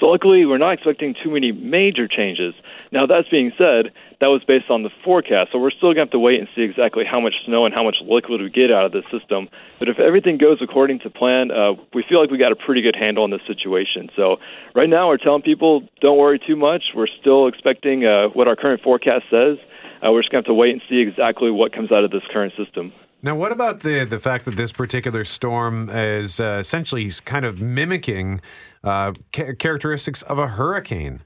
So 0.00 0.06
luckily, 0.06 0.46
we're 0.46 0.58
not 0.58 0.74
expecting 0.74 1.14
too 1.22 1.30
many 1.30 1.50
major 1.50 2.06
changes. 2.06 2.54
Now, 2.92 3.06
that 3.06 3.24
being 3.30 3.52
said, 3.58 3.92
that 4.20 4.28
was 4.28 4.42
based 4.46 4.70
on 4.70 4.82
the 4.82 4.90
forecast, 5.04 5.46
so 5.52 5.58
we're 5.58 5.70
still 5.70 5.88
going 5.88 5.96
to 5.96 6.00
have 6.02 6.10
to 6.10 6.18
wait 6.18 6.38
and 6.38 6.48
see 6.54 6.62
exactly 6.62 7.04
how 7.04 7.20
much 7.20 7.34
snow 7.46 7.66
and 7.66 7.74
how 7.74 7.82
much 7.82 7.96
liquid 8.02 8.40
we 8.40 8.50
get 8.50 8.70
out 8.70 8.84
of 8.84 8.92
the 8.92 9.02
system. 9.10 9.48
But 9.78 9.88
if 9.88 9.98
everything 9.98 10.38
goes 10.38 10.58
according 10.60 11.00
to 11.00 11.10
plan, 11.10 11.50
uh, 11.50 11.74
we 11.94 12.04
feel 12.08 12.20
like 12.20 12.30
we 12.30 12.38
got 12.38 12.52
a 12.52 12.56
pretty 12.56 12.82
good 12.82 12.96
handle 12.96 13.24
on 13.24 13.30
this 13.30 13.42
situation. 13.46 14.08
So 14.16 14.36
right 14.74 14.88
now, 14.88 15.08
we're 15.08 15.18
telling 15.18 15.42
people 15.42 15.88
don't 16.00 16.18
worry 16.18 16.38
too 16.38 16.56
much. 16.56 16.82
We're 16.94 17.12
still 17.20 17.46
expecting 17.48 18.06
uh, 18.06 18.28
what 18.28 18.48
our 18.48 18.56
current 18.56 18.82
forecast 18.82 19.24
says. 19.32 19.58
Uh, 20.00 20.10
we're 20.12 20.22
just 20.22 20.30
going 20.30 20.44
to 20.44 20.48
have 20.48 20.54
to 20.54 20.54
wait 20.54 20.72
and 20.72 20.82
see 20.88 20.98
exactly 20.98 21.50
what 21.50 21.72
comes 21.72 21.90
out 21.90 22.04
of 22.04 22.10
this 22.10 22.22
current 22.32 22.52
system. 22.56 22.92
Now, 23.20 23.34
what 23.34 23.50
about 23.50 23.80
the 23.80 24.04
the 24.04 24.20
fact 24.20 24.44
that 24.44 24.56
this 24.56 24.70
particular 24.70 25.24
storm 25.24 25.90
is 25.90 26.38
uh, 26.38 26.58
essentially 26.60 27.10
kind 27.24 27.44
of 27.44 27.60
mimicking 27.60 28.40
uh, 28.84 29.12
ca- 29.32 29.54
characteristics 29.54 30.22
of 30.22 30.38
a 30.38 30.48
hurricane? 30.48 31.22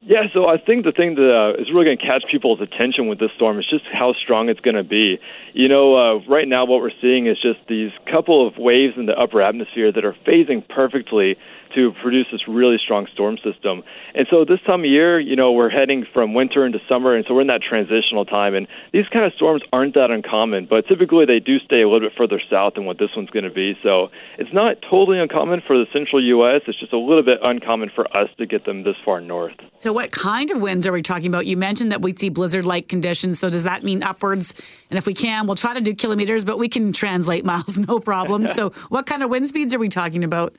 Yeah, 0.00 0.22
so 0.32 0.48
I 0.48 0.58
think 0.58 0.84
the 0.84 0.92
thing 0.92 1.16
that 1.16 1.28
uh, 1.28 1.60
is 1.60 1.68
really 1.74 1.86
going 1.86 1.98
to 1.98 2.06
catch 2.06 2.22
people's 2.30 2.60
attention 2.60 3.08
with 3.08 3.18
this 3.18 3.30
storm 3.34 3.58
is 3.58 3.66
just 3.68 3.84
how 3.92 4.14
strong 4.14 4.48
it's 4.48 4.60
going 4.60 4.76
to 4.76 4.84
be. 4.84 5.18
You 5.54 5.68
know, 5.68 5.94
uh, 5.94 6.20
right 6.28 6.46
now 6.46 6.66
what 6.66 6.80
we're 6.80 6.94
seeing 7.02 7.26
is 7.26 7.36
just 7.42 7.58
these 7.68 7.90
couple 8.12 8.46
of 8.46 8.54
waves 8.56 8.94
in 8.96 9.06
the 9.06 9.18
upper 9.18 9.42
atmosphere 9.42 9.90
that 9.90 10.04
are 10.04 10.14
phasing 10.24 10.66
perfectly 10.68 11.36
to 11.74 11.92
produce 12.02 12.26
this 12.30 12.46
really 12.48 12.78
strong 12.82 13.06
storm 13.12 13.38
system. 13.38 13.82
And 14.14 14.26
so 14.30 14.44
this 14.44 14.60
time 14.66 14.80
of 14.80 14.86
year, 14.86 15.18
you 15.20 15.36
know, 15.36 15.52
we're 15.52 15.70
heading 15.70 16.06
from 16.12 16.34
winter 16.34 16.64
into 16.64 16.78
summer, 16.88 17.14
and 17.14 17.24
so 17.26 17.34
we're 17.34 17.42
in 17.42 17.46
that 17.48 17.62
transitional 17.62 18.24
time. 18.24 18.54
And 18.54 18.66
these 18.92 19.06
kind 19.08 19.24
of 19.24 19.32
storms 19.34 19.62
aren't 19.72 19.94
that 19.94 20.10
uncommon, 20.10 20.66
but 20.68 20.86
typically 20.86 21.26
they 21.26 21.40
do 21.40 21.58
stay 21.60 21.82
a 21.82 21.88
little 21.88 22.08
bit 22.08 22.16
further 22.16 22.40
south 22.50 22.74
than 22.74 22.84
what 22.84 22.98
this 22.98 23.10
one's 23.16 23.30
going 23.30 23.44
to 23.44 23.50
be. 23.50 23.78
So 23.82 24.08
it's 24.38 24.52
not 24.52 24.76
totally 24.82 25.18
uncommon 25.18 25.62
for 25.66 25.76
the 25.78 25.86
central 25.92 26.22
U.S. 26.24 26.62
It's 26.66 26.78
just 26.78 26.92
a 26.92 26.98
little 26.98 27.24
bit 27.24 27.38
uncommon 27.42 27.90
for 27.94 28.04
us 28.16 28.28
to 28.38 28.46
get 28.46 28.64
them 28.64 28.84
this 28.84 28.96
far 29.04 29.20
north. 29.20 29.54
So 29.76 29.92
what 29.92 30.10
kind 30.10 30.50
of 30.50 30.60
winds 30.60 30.86
are 30.86 30.92
we 30.92 31.02
talking 31.02 31.26
about? 31.26 31.46
You 31.46 31.56
mentioned 31.56 31.92
that 31.92 32.02
we'd 32.02 32.18
see 32.18 32.28
blizzard-like 32.28 32.88
conditions. 32.88 33.38
So 33.38 33.50
does 33.50 33.64
that 33.64 33.84
mean 33.84 34.02
upwards? 34.02 34.54
And 34.90 34.98
if 34.98 35.06
we 35.06 35.14
can, 35.14 35.46
we'll 35.46 35.56
try 35.56 35.74
to 35.74 35.80
do 35.80 35.94
kilometers, 35.94 36.44
but 36.44 36.58
we 36.58 36.68
can 36.68 36.92
translate 36.92 37.44
miles, 37.44 37.78
no 37.78 38.00
problem. 38.00 38.48
so 38.58 38.70
what 38.88 39.06
kind 39.06 39.22
of 39.22 39.30
wind 39.30 39.48
speeds 39.48 39.74
are 39.74 39.78
we 39.78 39.88
talking 39.88 40.24
about? 40.24 40.54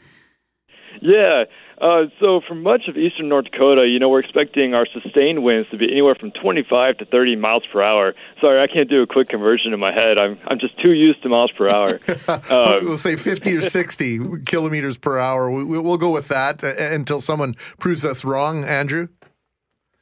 Yeah. 1.02 1.46
Uh, 1.80 2.06
so 2.22 2.42
for 2.46 2.56
much 2.56 2.88
of 2.90 2.98
eastern 2.98 3.30
North 3.30 3.46
Dakota, 3.46 3.88
you 3.88 4.00
know, 4.00 4.10
we're 4.10 4.20
expecting 4.20 4.74
our 4.74 4.86
sustained 4.86 5.44
winds 5.44 5.70
to 5.70 5.78
be 5.78 5.90
anywhere 5.90 6.14
from 6.14 6.32
25 6.32 6.98
to 6.98 7.06
30 7.06 7.38
miles 7.38 7.64
per 7.72 7.82
hour. 7.82 8.16
Sorry, 8.44 8.62
I 8.62 8.68
can't 8.68 8.90
do 8.90 9.02
a 9.02 9.08
quick 9.08 9.30
conversion 9.30 9.74
in 9.74 9.80
my 9.80 9.94
head. 9.94 10.18
I'm 10.18 10.38
I'm 10.48 10.60
just 10.60 10.78
too 10.82 10.92
used 10.92 11.24
to 11.24 11.30
miles 11.30 11.52
per 11.58 11.70
hour. 11.70 12.00
Uh, 12.28 12.80
we'll 12.84 12.98
say 12.98 13.16
50 13.16 13.56
or 13.56 13.62
60 13.62 14.20
kilometers 14.46 14.98
per 14.98 15.18
hour. 15.20 15.50
We, 15.50 15.64
we'll 15.64 15.98
go 15.98 16.12
with 16.12 16.28
that 16.28 16.64
uh, 16.64 16.74
until 16.78 17.22
someone 17.22 17.56
proves 17.80 18.04
us 18.04 18.26
wrong, 18.26 18.66
Andrew. 18.66 19.08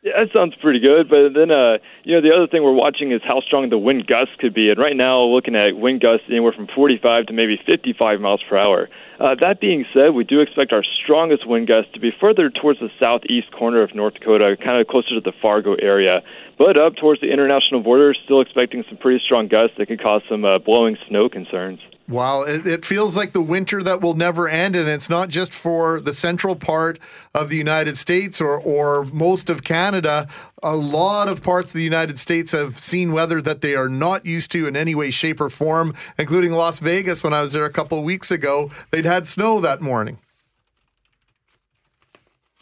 Yeah, 0.07 0.23
that 0.23 0.31
sounds 0.33 0.55
pretty 0.61 0.79
good. 0.79 1.09
But 1.09 1.33
then, 1.35 1.51
uh, 1.51 1.79
you 2.03 2.15
know, 2.15 2.21
the 2.21 2.33
other 2.33 2.47
thing 2.47 2.63
we're 2.63 2.71
watching 2.71 3.11
is 3.11 3.19
how 3.27 3.41
strong 3.41 3.69
the 3.69 3.77
wind 3.77 4.07
gusts 4.07 4.35
could 4.39 4.53
be. 4.53 4.69
And 4.69 4.77
right 4.77 4.95
now, 4.95 5.19
looking 5.19 5.55
at 5.55 5.75
wind 5.75 5.99
gusts 5.99 6.25
anywhere 6.29 6.53
from 6.53 6.67
45 6.73 7.27
to 7.27 7.33
maybe 7.33 7.59
55 7.65 8.21
miles 8.21 8.41
per 8.47 8.57
hour. 8.57 8.89
Uh, 9.19 9.35
that 9.41 9.59
being 9.59 9.83
said, 9.93 10.13
we 10.13 10.23
do 10.23 10.39
expect 10.39 10.71
our 10.71 10.83
strongest 11.03 11.45
wind 11.45 11.67
gusts 11.67 11.91
to 11.93 11.99
be 11.99 12.11
further 12.21 12.49
towards 12.49 12.79
the 12.79 12.89
southeast 13.03 13.51
corner 13.51 13.81
of 13.81 13.93
North 13.95 14.13
Dakota, 14.13 14.55
kind 14.55 14.79
of 14.79 14.87
closer 14.87 15.15
to 15.15 15.21
the 15.21 15.33
Fargo 15.41 15.75
area. 15.75 16.21
But 16.57 16.79
up 16.79 16.95
towards 16.95 17.19
the 17.19 17.27
international 17.27 17.81
border, 17.81 18.13
still 18.23 18.39
expecting 18.39 18.85
some 18.87 18.97
pretty 18.97 19.21
strong 19.25 19.47
gusts 19.47 19.75
that 19.77 19.87
could 19.87 20.01
cause 20.01 20.21
some 20.29 20.45
uh, 20.45 20.59
blowing 20.59 20.97
snow 21.09 21.27
concerns. 21.27 21.79
Wow, 22.09 22.43
it, 22.43 22.65
it, 22.65 22.85
feels 22.85 23.17
like 23.17 23.33
the 23.33 23.41
winter 23.41 23.83
that 23.83 23.99
will 23.99 24.13
never 24.13 24.47
end, 24.47 24.77
and 24.77 24.87
it's 24.87 25.09
not 25.09 25.27
just 25.27 25.51
for 25.51 25.99
the 25.99 26.13
central 26.13 26.55
part 26.55 26.99
of 27.33 27.49
the 27.49 27.57
United 27.57 27.97
States 27.97 28.39
or, 28.39 28.57
or 28.57 29.03
most 29.11 29.49
of 29.49 29.65
Canada. 29.65 30.29
A 30.63 30.77
lot 30.77 31.27
of 31.27 31.43
parts 31.43 31.71
of 31.71 31.77
the 31.77 31.83
United 31.83 32.17
States 32.17 32.53
have 32.53 32.77
seen 32.77 33.11
weather 33.11 33.41
that 33.41 33.59
they 33.59 33.75
are 33.75 33.89
not 33.89 34.25
used 34.25 34.51
to 34.51 34.67
in 34.67 34.77
any 34.77 34.95
way, 34.95 35.11
shape, 35.11 35.41
or 35.41 35.49
form, 35.49 35.93
including 36.17 36.53
Las 36.53 36.79
Vegas. 36.79 37.25
When 37.25 37.33
I 37.33 37.41
was 37.41 37.51
there 37.51 37.65
a 37.65 37.69
couple 37.69 37.99
of 37.99 38.05
weeks 38.05 38.31
ago, 38.31 38.71
they'd 38.89 39.03
had 39.03 39.27
snow 39.27 39.59
that 39.59 39.81
morning. 39.81 40.17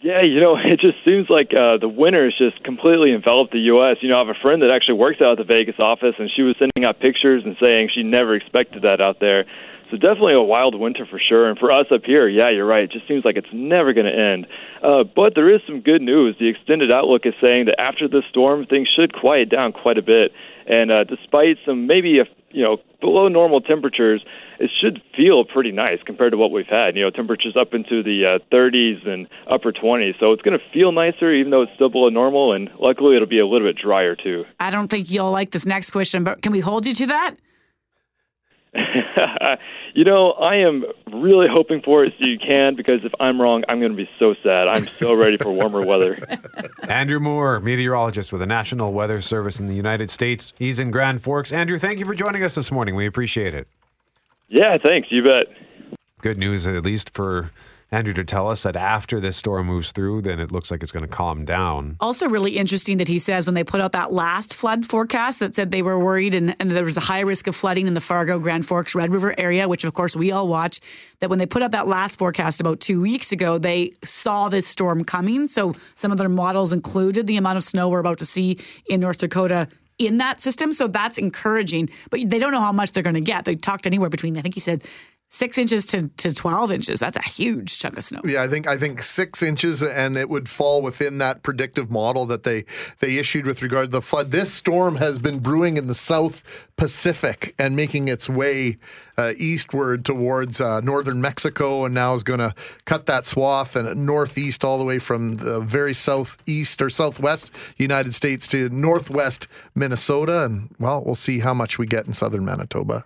Yeah, 0.06 0.22
you 0.22 0.40
know, 0.40 0.54
it 0.64 0.80
just 0.80 1.02
seems 1.04 1.26
like 1.34 1.50
uh, 1.58 1.82
the 1.82 1.90
winter 1.90 2.30
has 2.30 2.38
just 2.38 2.64
completely 2.64 3.12
enveloped 3.12 3.52
the 3.52 3.74
U.S. 3.74 3.98
You 4.02 4.10
know, 4.10 4.18
I 4.18 4.20
have 4.20 4.30
a 4.30 4.38
friend 4.40 4.62
that 4.62 4.72
actually 4.72 5.02
works 5.02 5.18
out 5.20 5.40
at 5.40 5.48
the 5.48 5.50
Vegas 5.50 5.80
office, 5.80 6.14
and 6.20 6.30
she 6.30 6.44
was 6.44 6.56
sending 6.62 6.86
out 6.86 7.00
pictures 7.00 7.42
and 7.44 7.58
saying 7.58 7.90
she 7.90 8.04
never 8.04 8.36
expected 8.36 8.84
that 8.84 9.02
out 9.02 9.20
there. 9.20 9.46
So 9.90 9.98
definitely 9.98 10.34
a 10.38 10.46
wild 10.46 10.78
winter 10.78 11.08
for 11.10 11.18
sure. 11.18 11.50
And 11.50 11.58
for 11.58 11.72
us 11.72 11.88
up 11.92 12.06
here, 12.06 12.28
yeah, 12.28 12.50
you're 12.50 12.66
right. 12.66 12.84
It 12.84 12.92
just 12.92 13.08
seems 13.08 13.26
like 13.26 13.36
it's 13.36 13.54
never 13.54 13.94
going 13.94 14.06
to 14.06 14.14
end. 14.14 14.46
Uh, 14.82 15.04
but 15.04 15.34
there 15.34 15.50
is 15.50 15.62
some 15.66 15.82
good 15.82 16.02
news. 16.02 16.36
The 16.40 16.50
extended 16.50 16.92
outlook 16.94 17.26
is 17.26 17.34
saying 17.44 17.66
that 17.66 17.80
after 17.80 18.08
this 18.08 18.24
storm, 18.30 18.66
things 18.66 18.88
should 18.96 19.14
quiet 19.14 19.50
down 19.50 19.74
quite 19.74 19.98
a 19.98 20.02
bit. 20.02 20.34
And 20.68 20.92
uh, 20.92 21.04
despite 21.04 21.58
some 21.66 21.86
maybe 21.88 22.20
a, 22.20 22.26
you 22.50 22.64
know 22.64 22.78
below 23.02 23.28
normal 23.28 23.62
temperatures, 23.62 24.24
it 24.60 24.72
should 24.82 25.02
feel 25.16 25.44
pretty 25.46 25.72
nice 25.72 26.00
compared 26.06 26.32
to 26.32 26.38
what 26.38 26.52
we've 26.52 26.66
had. 26.70 26.96
You 26.96 27.04
know, 27.04 27.10
temperatures 27.10 27.56
up 27.60 27.74
into 27.74 28.04
the 28.04 28.26
uh, 28.26 28.56
30s 28.56 29.08
and 29.08 29.28
upper 29.50 29.72
20s. 29.72 30.20
So 30.20 30.32
it's 30.32 30.42
going 30.42 30.58
to 30.58 30.66
feel 30.74 30.92
nicer, 30.92 31.32
even 31.34 31.52
though 31.52 31.64
it's 31.64 31.74
still 31.76 31.90
below 31.90 32.10
normal. 32.10 32.54
And 32.54 32.70
luckily, 32.80 33.16
it'll 33.16 33.28
be 33.28 33.40
a 33.40 33.48
little 33.48 33.68
bit 33.68 33.78
drier 33.78 34.16
too. 34.16 34.46
I 34.60 34.70
don't 34.70 34.88
think 34.88 35.10
you'll 35.10 35.32
like 35.32 35.52
this 35.52 35.66
next 35.66 35.92
question, 35.92 36.24
but 36.24 36.42
can 36.42 36.52
we 36.52 36.60
hold 36.60 36.86
you 36.86 36.94
to 36.94 37.08
that? 37.08 37.36
you 39.94 40.04
know, 40.04 40.32
I 40.32 40.56
am 40.56 40.84
really 41.14 41.48
hoping 41.50 41.82
for 41.82 42.04
it 42.04 42.14
so 42.20 42.28
you 42.28 42.38
can 42.38 42.76
because 42.76 43.00
if 43.04 43.14
I'm 43.20 43.40
wrong, 43.40 43.64
I'm 43.70 43.80
going 43.80 43.92
to 43.92 43.98
be 43.98 44.10
so 44.20 44.36
sad. 44.44 44.68
I'm 44.68 44.88
so 44.88 45.14
ready 45.14 45.38
for 45.38 45.50
warmer 45.50 45.86
weather. 45.86 46.18
Andrew 46.90 47.20
Moore, 47.20 47.60
meteorologist 47.60 48.32
with 48.32 48.42
the 48.42 48.46
National 48.46 48.92
Weather 48.92 49.22
Service 49.22 49.60
in 49.60 49.68
the 49.68 49.76
United 49.76 50.12
States. 50.12 50.52
He's 50.60 50.80
in 50.80 50.92
Grand 50.92 51.22
Forks. 51.24 51.54
Andrew, 51.54 51.78
thank 51.78 52.00
you 52.00 52.06
for 52.06 52.16
joining 52.16 52.44
us 52.44 52.56
this 52.56 52.72
morning. 52.72 52.96
We 52.96 53.06
appreciate 53.06 53.54
it. 53.54 53.68
Yeah, 54.48 54.78
thanks. 54.78 55.12
You 55.12 55.24
bet. 55.24 55.46
Good 56.22 56.38
news, 56.38 56.66
at 56.68 56.84
least 56.84 57.12
for 57.14 57.52
Andrew 57.92 58.14
to 58.16 58.24
tell 58.24 58.50
us 58.50 58.64
that 58.64 58.76
after 58.76 59.20
this 59.20 59.38
storm 59.38 59.68
moves 59.68 59.92
through, 59.92 60.24
then 60.24 60.40
it 60.40 60.52
looks 60.52 60.72
like 60.72 60.82
it's 60.82 60.92
going 60.92 61.06
to 61.06 61.10
calm 61.10 61.46
down. 61.46 61.98
Also, 62.00 62.28
really 62.28 62.58
interesting 62.58 62.98
that 62.98 63.08
he 63.08 63.20
says 63.20 63.46
when 63.46 63.54
they 63.54 63.64
put 63.64 63.80
out 63.80 63.92
that 63.92 64.12
last 64.12 64.56
flood 64.56 64.86
forecast 64.86 65.40
that 65.40 65.56
said 65.56 65.72
they 65.72 65.82
were 65.82 66.00
worried 66.00 66.34
and, 66.34 66.56
and 66.60 66.72
there 66.72 66.84
was 66.84 66.98
a 66.98 67.02
high 67.02 67.20
risk 67.20 67.48
of 67.48 67.56
flooding 67.56 67.88
in 67.88 67.94
the 67.94 68.02
Fargo, 68.02 68.40
Grand 68.40 68.66
Forks, 68.66 68.96
Red 68.96 69.12
River 69.12 69.36
area, 69.38 69.68
which 69.68 69.84
of 69.84 69.94
course 69.94 70.16
we 70.16 70.32
all 70.32 70.48
watch, 70.48 70.80
that 71.20 71.30
when 71.30 71.40
they 71.40 71.46
put 71.46 71.62
out 71.62 71.72
that 71.72 71.88
last 71.88 72.18
forecast 72.18 72.60
about 72.60 72.80
two 72.80 73.02
weeks 73.02 73.32
ago, 73.32 73.58
they 73.58 73.94
saw 74.04 74.50
this 74.50 74.68
storm 74.68 75.04
coming. 75.04 75.48
So 75.48 75.76
some 75.94 76.12
of 76.12 76.18
their 76.18 76.30
models 76.30 76.74
included 76.74 77.28
the 77.28 77.38
amount 77.38 77.58
of 77.58 77.64
snow 77.64 77.90
we're 77.90 78.00
about 78.00 78.18
to 78.18 78.26
see 78.26 78.60
in 78.88 79.00
North 79.00 79.20
Dakota 79.20 79.68
in 79.98 80.18
that 80.18 80.42
system. 80.42 80.74
So 80.74 80.88
that's 80.88 81.18
encouraging, 81.18 81.90
but 82.10 82.20
they 82.30 82.40
don't 82.40 82.52
know 82.52 82.62
how 82.62 82.72
much 82.72 82.92
they're 82.92 83.04
going 83.04 83.16
to 83.16 83.22
get. 83.22 83.46
They 83.46 83.56
talked 83.56 83.88
anywhere 83.88 84.10
between, 84.10 84.38
I 84.38 84.42
think 84.42 84.54
he 84.54 84.60
said, 84.60 84.84
six 85.36 85.58
inches 85.58 85.86
to, 85.88 86.08
to 86.08 86.34
12 86.34 86.72
inches. 86.72 87.00
That's 87.02 87.18
a 87.18 87.22
huge 87.22 87.78
chunk 87.78 87.98
of 87.98 88.06
snow. 88.06 88.22
Yeah, 88.24 88.42
I 88.42 88.48
think 88.48 88.68
I 88.68 88.78
think 88.78 89.04
six 89.04 89.44
inches, 89.44 89.84
and 89.84 90.16
it 90.16 90.30
would 90.30 90.48
fall 90.48 90.82
within 90.82 91.18
that 91.18 91.44
predictive 91.44 91.92
model 91.92 92.26
that 92.28 92.44
they 92.44 92.66
they 93.00 93.18
issued 93.18 93.46
with 93.46 93.62
regard 93.62 93.88
to 93.88 93.92
the 93.92 94.02
flood. 94.02 94.32
This 94.32 94.54
storm 94.54 94.96
has 94.96 95.20
been 95.20 95.40
brewing 95.40 95.78
in 95.78 95.88
the 95.88 95.96
South 95.96 96.42
Pacific 96.78 97.54
and 97.60 97.76
making 97.76 98.08
its 98.08 98.30
way 98.30 98.78
uh, 99.18 99.34
eastward 99.38 100.06
towards 100.06 100.62
uh, 100.62 100.80
northern 100.82 101.20
Mexico, 101.22 101.84
and 101.86 101.94
now 101.94 102.14
is 102.14 102.24
going 102.24 102.40
to 102.40 102.56
cut 102.86 103.06
that 103.08 103.26
swath 103.26 103.76
and 103.76 104.06
northeast 104.06 104.64
all 104.64 104.78
the 104.78 104.86
way 104.86 105.00
from 105.00 105.38
the 105.38 105.60
very 105.60 105.94
southeast 105.94 106.82
or 106.82 106.90
southwest 106.90 107.52
United 107.78 108.16
States 108.16 108.48
to 108.48 108.70
northwest 108.70 109.48
Minnesota, 109.76 110.46
and 110.46 110.74
well, 110.80 111.04
we'll 111.04 111.16
see 111.16 111.40
how 111.40 111.54
much 111.54 111.78
we 111.78 111.86
get 111.86 112.08
in 112.08 112.14
southern 112.14 112.46
Manitoba. 112.46 113.06